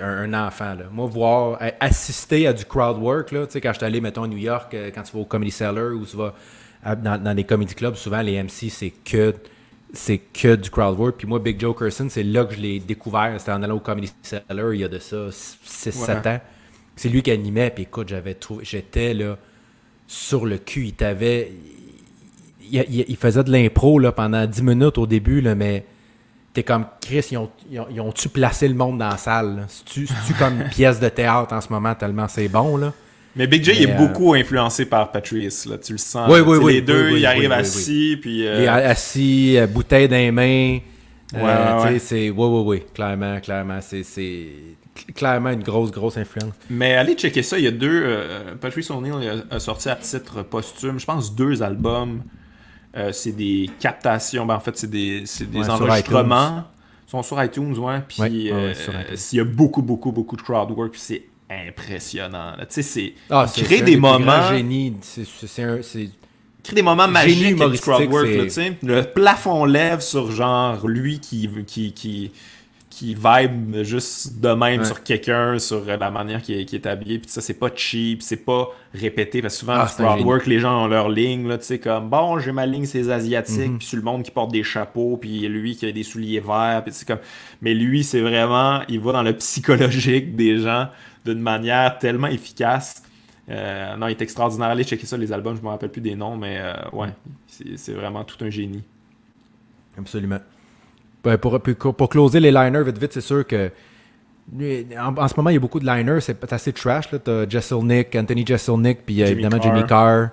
[0.00, 0.84] un, un enfant, là.
[0.90, 4.24] Moi, voir, assister à du crowd work, là, tu sais, quand je suis allé, mettons,
[4.24, 6.34] à New York, euh, quand tu vas au Comedy Cellar ou tu vas
[6.82, 9.34] à- dans, dans les comedy clubs, souvent, les MC, c'est que
[9.92, 11.16] c'est que du crowd work.
[11.18, 13.36] Puis moi, Big Joe Curson, c'est là que je l'ai découvert.
[13.38, 16.28] C'était en allant au Comedy Cellar il y a de ça 6-7 Ouais.
[16.32, 16.40] ans.
[16.96, 19.38] C'est lui qui animait, puis écoute, j'avais trouvé, j'étais là
[20.08, 20.86] sur le cul.
[20.86, 21.52] Il t'avait.
[22.70, 25.84] Il, il- il faisait de l'impro là, pendant 10 minutes au début, là, mais
[26.54, 29.66] t'es comme Chris, ils ont, ils ont- ils ont-tu placé le monde dans la salle?
[29.68, 30.06] C'est-tu,
[30.38, 32.76] comme une pièce de théâtre en ce moment tellement c'est bon?
[32.78, 32.92] là?
[33.36, 36.30] Mais Big J, Mais, est euh, beaucoup influencé par Patrice, là, tu le sens.
[36.30, 38.46] Oui, oui, Tu oui, Les deux, ils arrivent assis, puis...
[38.46, 40.78] euh, assis, euh, bouteille dans les mains.
[41.34, 42.30] Ouais, ouais, tu c'est.
[42.30, 42.82] Oui, oui, oui.
[42.94, 43.80] Clairement, clairement.
[43.80, 44.04] C'est,
[45.16, 46.52] clairement une grosse, grosse influence.
[46.70, 48.04] Mais allez checker ça, il y a deux...
[48.60, 52.22] Patrice O'Neill a sorti à titre posthume, je pense, deux albums.
[52.96, 56.64] Euh, c'est des captations, ben, en fait, c'est des, c'est des Ouais, enregistrements.
[57.06, 58.00] Ils sont sur iTunes, ouais.
[58.06, 58.74] Puis Ouais, euh,
[59.32, 62.52] il y a beaucoup, beaucoup, beaucoup de crowd work, puis c'est impressionnant.
[62.60, 63.14] Tu sais, c'est...
[63.30, 64.48] Ah, il crée des moments...
[64.48, 64.94] génie.
[65.02, 66.10] C'est, un- c'est-
[66.62, 68.64] crée des moments magiques du crowd work, là.
[68.82, 72.32] Le plafond lève sur genre lui qui qui qui
[72.94, 74.84] qui vibe juste de même Ouais.
[74.86, 78.22] sur quelqu'un, sur la manière qui est, qui est habillé, puis ça c'est pas cheap,
[78.22, 81.58] c'est pas répété parce que souvent Ah, crowd work les gens ont leur ligne là,
[81.58, 83.78] tu sais comme bon, j'ai ma ligne c'est les asiatiques, Mhm.
[83.78, 86.82] puis sur le monde qui porte des chapeaux, puis lui qui a des souliers verts,
[86.84, 87.18] puis c'est comme
[87.60, 90.88] mais lui c'est vraiment il va dans le psychologique des gens
[91.24, 93.02] d'une manière tellement efficace.
[93.50, 94.68] Euh, non, il est extraordinaire.
[94.68, 97.08] Allez checker ça, les albums, je me rappelle plus des noms, mais euh, ouais,
[97.46, 98.82] c'est c'est vraiment tout un génie.
[99.98, 100.38] Absolument.
[101.24, 103.70] Ben, pour, pour, pour closer les liners vite vite, c'est sûr que
[104.98, 107.10] en, en ce moment, il y a beaucoup de liners, c'est assez trash.
[107.12, 107.18] Là.
[107.18, 109.74] T'as Jesselnick, Anthony Jesselnick, puis euh, évidemment Carr.
[109.74, 110.28] Jimmy Carr.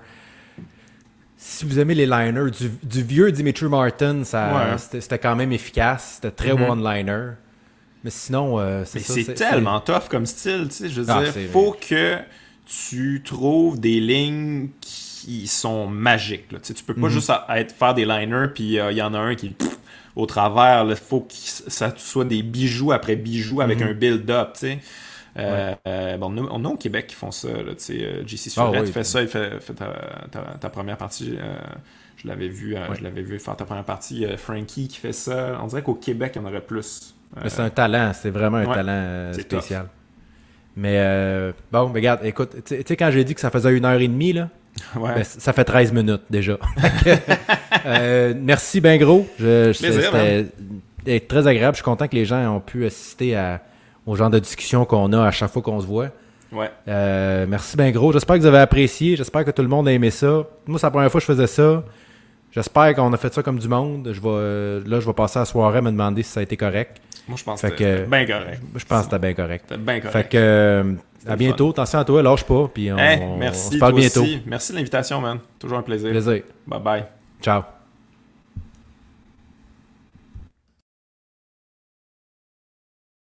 [1.37, 4.77] Si vous aimez les liners, du, du vieux Dimitri Martin, ça, Ouais.
[4.99, 6.13] c'était, quand même efficace.
[6.21, 6.69] C'était très Mhm.
[6.69, 7.29] one-liner.
[8.03, 10.89] Mais sinon, euh, c'est c'est tellement tough comme style, tu sais.
[10.89, 12.17] Je veux Ah, dire, faut que
[12.65, 16.51] tu trouves des lignes qui sont magiques.
[16.51, 16.59] Là.
[16.59, 17.09] Tu sais, tu peux pas Mhm.
[17.09, 19.77] juste être, faire des liners, puis euh, il y en a un qui pff,
[20.15, 20.85] au travers.
[20.89, 23.87] Il faut que ça soit des bijoux après bijoux avec Mhm.
[23.87, 24.79] un build-up, tu sais.
[25.37, 27.47] Euh, euh, bon, on, a, on a au Québec qui font ça.
[27.47, 28.91] Là, tu sais, euh, JC Ah Surette oui.
[28.91, 29.87] fait ça, il fait, fait ta,
[30.29, 31.37] ta- ta première partie.
[31.39, 31.55] euh,
[32.17, 32.81] je l'avais vu, Ouais.
[32.97, 34.25] je l'avais vu faire ta première partie.
[34.37, 35.57] Frankie qui fait ça.
[35.63, 37.15] On dirait qu'au Québec, il y en aurait plus.
[37.47, 39.87] C'est un talent, c'est vraiment un Ouais, talent spécial.
[40.75, 43.85] Mais euh, bon, mais regarde, écoute, tu sais, quand j'ai dit que ça faisait une
[43.85, 44.49] heure et demie, là,
[44.95, 45.15] ouais.
[45.15, 46.57] ben, ça fait 13 minutes déjà.
[47.85, 49.25] Euh, merci ben gros.
[49.39, 50.11] Je, je- Plaisir,
[50.99, 51.73] C'était très agréable.
[51.73, 53.61] Je suis content que les gens ont pu assister à,
[54.05, 56.09] au genre de discussion qu'on a à chaque fois qu'on se voit.
[56.51, 56.69] ouais.
[56.87, 58.11] Euh, merci ben gros.
[58.11, 59.15] J'espère que vous avez apprécié.
[59.15, 60.43] J'espère que tout le monde a aimé ça.
[60.67, 61.83] Moi, c'est la première fois que je faisais ça.
[62.51, 64.09] J'espère qu'on a fait ça comme du monde.
[64.13, 66.43] Je vais, euh, là, je vais passer la soirée à me demander si ça a
[66.43, 66.97] été correct.
[67.27, 68.61] Moi, je pense Fait que bien correct.
[68.75, 69.65] Je pense que c'était bien correct.
[69.67, 70.11] C'était bien correct.
[70.13, 70.95] Fait que,
[71.27, 71.69] à bientôt.
[71.69, 72.67] Attention à toi, lâche pas.
[72.73, 73.73] Puis on, Hey, on merci.
[73.75, 74.21] se parle bientôt.
[74.21, 74.41] aussi.
[74.45, 75.39] Merci de l'invitation, man.
[75.59, 76.09] Toujours un plaisir.
[76.09, 76.41] Plaisir.
[76.67, 77.03] Bye bye.
[77.41, 77.61] Ciao.